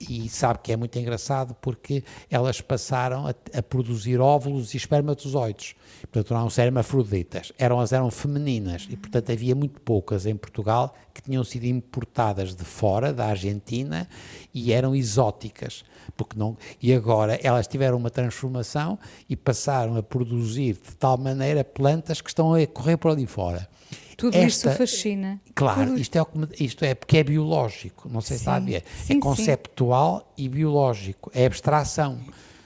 E 0.00 0.28
sabe 0.28 0.60
que 0.62 0.72
é 0.72 0.76
muito 0.76 0.98
engraçado 0.98 1.54
porque 1.60 2.04
elas 2.30 2.60
passaram 2.60 3.26
a, 3.26 3.34
a 3.56 3.62
produzir 3.62 4.20
óvulos 4.20 4.74
e 4.74 4.76
espermatozoides. 4.76 5.74
Portanto, 6.02 6.34
não 6.34 6.46
eram 6.46 6.64
hermafroditas, 6.64 7.52
eram, 7.58 7.76
elas 7.76 7.92
eram 7.92 8.10
femininas. 8.10 8.86
E, 8.90 8.96
portanto, 8.96 9.32
havia 9.32 9.54
muito 9.54 9.80
poucas 9.80 10.26
em 10.26 10.36
Portugal 10.36 10.94
que 11.12 11.22
tinham 11.22 11.44
sido 11.44 11.64
importadas 11.64 12.54
de 12.54 12.64
fora, 12.64 13.12
da 13.12 13.26
Argentina, 13.26 14.08
e 14.52 14.72
eram 14.72 14.94
exóticas. 14.94 15.84
Porque 16.16 16.38
não, 16.38 16.56
e 16.82 16.92
agora 16.92 17.38
elas 17.42 17.66
tiveram 17.66 17.96
uma 17.96 18.10
transformação 18.10 18.98
e 19.28 19.36
passaram 19.36 19.96
a 19.96 20.02
produzir 20.02 20.74
de 20.74 20.94
tal 20.96 21.16
maneira 21.16 21.64
plantas 21.64 22.20
que 22.20 22.28
estão 22.28 22.54
a 22.54 22.66
correr 22.66 22.96
por 22.96 23.10
ali 23.10 23.26
fora. 23.26 23.68
Tudo 24.16 24.36
isto 24.38 24.70
fascina. 24.70 25.40
Claro, 25.54 25.86
Tudo- 25.90 26.00
isto 26.00 26.16
é, 26.18 26.24
isto 26.64 26.84
é 26.84 26.94
porque 26.94 27.18
é 27.18 27.24
biológico, 27.24 28.08
não 28.08 28.20
sei 28.20 28.38
se 28.38 28.48
a 28.48 28.58
Sim, 28.60 28.66
ver. 28.66 28.84
sim, 29.04 29.16
é 29.16 29.20
conceptual 29.20 30.32
e 30.36 30.48
biológico, 30.48 31.30
é 31.34 31.46
abstração. 31.46 32.18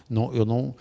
Não, 0.09 0.33
eu 0.35 0.45
não, 0.45 0.75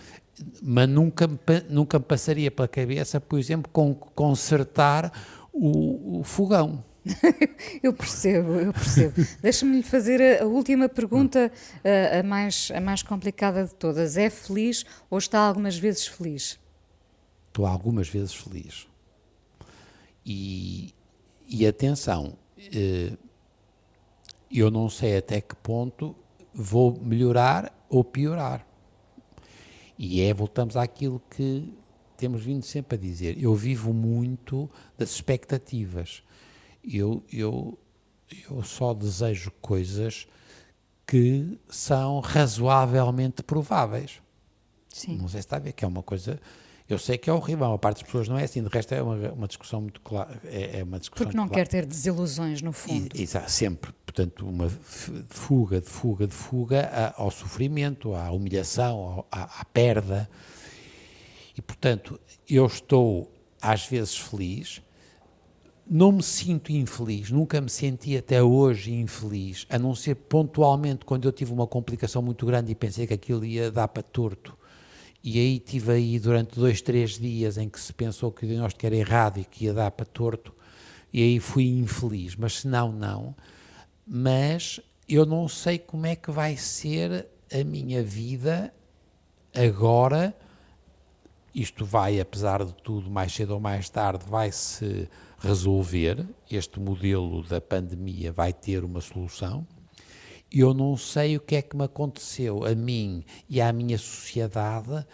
mas 0.62 0.88
nunca, 0.88 1.28
nunca 1.68 1.98
me 1.98 2.04
passaria 2.04 2.50
pela 2.50 2.66
cabeça, 2.68 3.20
por 3.20 3.38
exemplo, 3.38 3.70
com, 3.72 3.94
consertar 3.94 5.12
o, 5.52 6.20
o 6.20 6.24
fogão. 6.24 6.84
Eu 7.82 7.92
percebo, 7.94 8.52
eu 8.60 8.72
percebo. 8.72 9.14
Deixa-me 9.40 9.76
lhe 9.78 9.82
fazer 9.82 10.20
a, 10.20 10.42
a 10.42 10.46
última 10.46 10.88
pergunta, 10.90 11.50
a, 11.82 12.18
a 12.18 12.22
mais, 12.22 12.70
a 12.74 12.80
mais 12.82 13.02
complicada 13.02 13.64
de 13.64 13.74
todas. 13.74 14.16
É 14.18 14.28
feliz 14.28 14.84
ou 15.08 15.16
está 15.16 15.38
algumas 15.40 15.78
vezes 15.78 16.06
feliz? 16.06 16.58
Estou 17.46 17.64
algumas 17.66 18.08
vezes 18.08 18.34
feliz. 18.34 18.86
E, 20.30 20.94
e 21.48 21.66
atenção, 21.66 22.36
eh, 22.58 23.16
eu 24.50 24.70
não 24.70 24.90
sei 24.90 25.16
até 25.16 25.40
que 25.40 25.56
ponto 25.56 26.14
vou 26.52 27.00
melhorar 27.00 27.72
ou 27.88 28.04
piorar. 28.04 28.66
E 29.98 30.20
é, 30.20 30.34
voltamos 30.34 30.76
àquilo 30.76 31.22
que 31.30 31.72
temos 32.14 32.42
vindo 32.42 32.62
sempre 32.62 32.98
a 32.98 33.00
dizer. 33.00 33.42
Eu 33.42 33.54
vivo 33.54 33.94
muito 33.94 34.68
das 34.98 35.12
expectativas. 35.12 36.22
Eu, 36.84 37.24
eu, 37.32 37.78
eu 38.50 38.62
só 38.62 38.92
desejo 38.92 39.50
coisas 39.62 40.28
que 41.06 41.58
são 41.70 42.20
razoavelmente 42.20 43.42
prováveis. 43.42 44.20
Sim. 44.90 45.16
Não 45.16 45.26
sei 45.26 45.40
se 45.40 45.46
está 45.46 45.56
a 45.56 45.60
ver, 45.60 45.72
que 45.72 45.86
é 45.86 45.88
uma 45.88 46.02
coisa. 46.02 46.38
Eu 46.88 46.98
sei 46.98 47.18
que 47.18 47.28
é 47.28 47.32
horrível, 47.32 47.72
a 47.72 47.78
parte 47.78 47.98
das 47.98 48.04
pessoas 48.04 48.28
não 48.28 48.38
é 48.38 48.44
assim, 48.44 48.62
de 48.62 48.68
resto 48.68 48.94
é 48.94 49.02
uma, 49.02 49.14
uma 49.32 49.46
discussão 49.46 49.82
muito 49.82 50.00
clara. 50.00 50.40
É, 50.44 50.80
é 50.80 50.84
uma 50.84 50.98
discussão 50.98 51.26
Porque 51.26 51.36
não 51.36 51.46
quer 51.46 51.68
ter 51.68 51.84
desilusões, 51.84 52.62
no 52.62 52.72
fundo. 52.72 53.14
E, 53.14 53.24
e 53.24 53.26
sempre, 53.26 53.92
portanto, 54.06 54.48
uma 54.48 54.70
fuga, 55.28 55.82
de 55.82 55.86
fuga, 55.86 56.26
de 56.26 56.34
fuga 56.34 57.14
ao 57.16 57.30
sofrimento, 57.30 58.14
à 58.14 58.30
humilhação, 58.30 59.26
à, 59.30 59.60
à 59.60 59.64
perda. 59.66 60.30
E, 61.56 61.60
portanto, 61.60 62.18
eu 62.48 62.64
estou 62.64 63.30
às 63.60 63.86
vezes 63.86 64.16
feliz, 64.16 64.80
não 65.90 66.12
me 66.12 66.22
sinto 66.22 66.70
infeliz, 66.70 67.30
nunca 67.30 67.60
me 67.60 67.70
senti 67.70 68.16
até 68.16 68.42
hoje 68.42 68.92
infeliz, 68.92 69.66
a 69.70 69.78
não 69.78 69.94
ser 69.94 70.14
pontualmente 70.14 71.04
quando 71.04 71.26
eu 71.26 71.32
tive 71.32 71.52
uma 71.52 71.66
complicação 71.66 72.22
muito 72.22 72.44
grande 72.46 72.72
e 72.72 72.74
pensei 72.74 73.06
que 73.06 73.14
aquilo 73.14 73.44
ia 73.44 73.70
dar 73.70 73.88
para 73.88 74.02
torto. 74.02 74.57
E 75.30 75.38
aí 75.38 75.58
tive 75.58 75.92
aí 75.92 76.18
durante 76.18 76.58
dois, 76.58 76.80
três 76.80 77.18
dias 77.18 77.58
em 77.58 77.68
que 77.68 77.78
se 77.78 77.92
pensou 77.92 78.32
que 78.32 78.46
o 78.46 78.48
diagnóstico 78.48 78.86
era 78.86 78.96
errado 78.96 79.38
e 79.38 79.44
que 79.44 79.66
ia 79.66 79.74
dar 79.74 79.90
para 79.90 80.06
torto, 80.06 80.54
e 81.12 81.22
aí 81.22 81.38
fui 81.38 81.66
infeliz, 81.66 82.34
mas 82.34 82.60
se 82.60 82.66
não, 82.66 82.90
não. 82.90 83.36
Mas 84.06 84.80
eu 85.06 85.26
não 85.26 85.46
sei 85.46 85.78
como 85.78 86.06
é 86.06 86.16
que 86.16 86.30
vai 86.30 86.56
ser 86.56 87.28
a 87.52 87.62
minha 87.62 88.02
vida 88.02 88.72
agora. 89.54 90.34
Isto 91.54 91.84
vai, 91.84 92.18
apesar 92.18 92.64
de 92.64 92.72
tudo, 92.76 93.10
mais 93.10 93.30
cedo 93.30 93.50
ou 93.50 93.60
mais 93.60 93.90
tarde, 93.90 94.24
vai 94.26 94.50
se 94.50 95.10
resolver. 95.40 96.26
Este 96.50 96.80
modelo 96.80 97.42
da 97.42 97.60
pandemia 97.60 98.32
vai 98.32 98.54
ter 98.54 98.82
uma 98.82 99.02
solução. 99.02 99.66
Eu 100.50 100.72
não 100.72 100.96
sei 100.96 101.36
o 101.36 101.40
que 101.40 101.56
é 101.56 101.62
que 101.62 101.76
me 101.76 101.84
aconteceu 101.84 102.64
a 102.64 102.74
mim 102.74 103.24
e 103.48 103.60
à 103.60 103.70
minha 103.72 103.98
sociedade, 103.98 105.04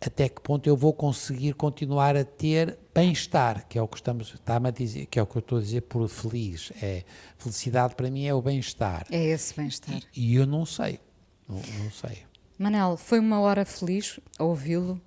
até 0.00 0.28
que 0.28 0.40
ponto 0.40 0.66
eu 0.66 0.76
vou 0.76 0.94
conseguir 0.94 1.52
continuar 1.54 2.16
a 2.16 2.24
ter 2.24 2.78
bem-estar, 2.94 3.66
que 3.68 3.78
é 3.78 3.82
o 3.82 3.86
que 3.86 3.96
estamos 3.96 4.32
está 4.32 4.56
a 4.56 4.70
dizer, 4.70 5.04
que 5.06 5.18
é 5.18 5.22
o 5.22 5.26
que 5.26 5.36
eu 5.36 5.40
estou 5.40 5.58
a 5.58 5.60
dizer 5.60 5.82
por 5.82 6.08
feliz. 6.08 6.72
É 6.82 7.04
felicidade 7.36 7.94
para 7.94 8.10
mim 8.10 8.24
é 8.26 8.32
o 8.34 8.40
bem-estar. 8.40 9.06
É 9.10 9.22
esse 9.26 9.54
bem-estar. 9.54 10.00
E 10.16 10.34
eu 10.34 10.46
não 10.46 10.64
sei, 10.64 10.98
não, 11.46 11.56
não 11.56 11.90
sei. 11.90 12.18
Manel, 12.58 12.96
foi 12.96 13.18
uma 13.18 13.40
hora 13.40 13.64
feliz 13.66 14.18
a 14.38 14.44
ouvi-lo. 14.44 14.98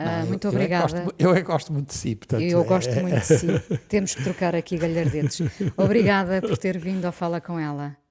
Ah, 0.00 0.20
eu- 0.20 0.26
muito 0.26 0.46
eu 0.46 0.52
é 0.52 0.54
obrigada. 0.54 1.02
gosto- 1.02 1.14
Eu 1.18 1.34
é 1.34 1.42
gosto 1.42 1.72
muito 1.72 1.88
de 1.88 1.94
si, 1.94 2.14
portanto. 2.14 2.42
Eu 2.42 2.60
é- 2.60 2.64
gosto 2.64 2.94
muito 3.00 3.16
de 3.18 3.24
si. 3.24 3.46
Temos 3.88 4.14
que 4.14 4.22
trocar 4.22 4.54
aqui 4.54 4.78
galhardetes. 4.78 5.40
Obrigada 5.76 6.40
por 6.40 6.56
ter 6.56 6.78
vindo 6.78 7.04
ao 7.04 7.10
Fala 7.12 7.40
com 7.40 7.58
ela. 7.58 7.96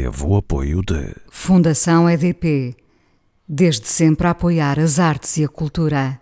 teve 0.00 0.24
o 0.24 0.36
apoio 0.36 0.80
de 0.80 1.12
Fundação 1.28 2.08
EDP. 2.08 2.76
Desde 3.48 3.88
sempre 3.88 4.28
a 4.28 4.30
apoiar 4.30 4.78
as 4.78 5.00
artes 5.00 5.36
e 5.38 5.44
a 5.44 5.48
cultura. 5.48 6.20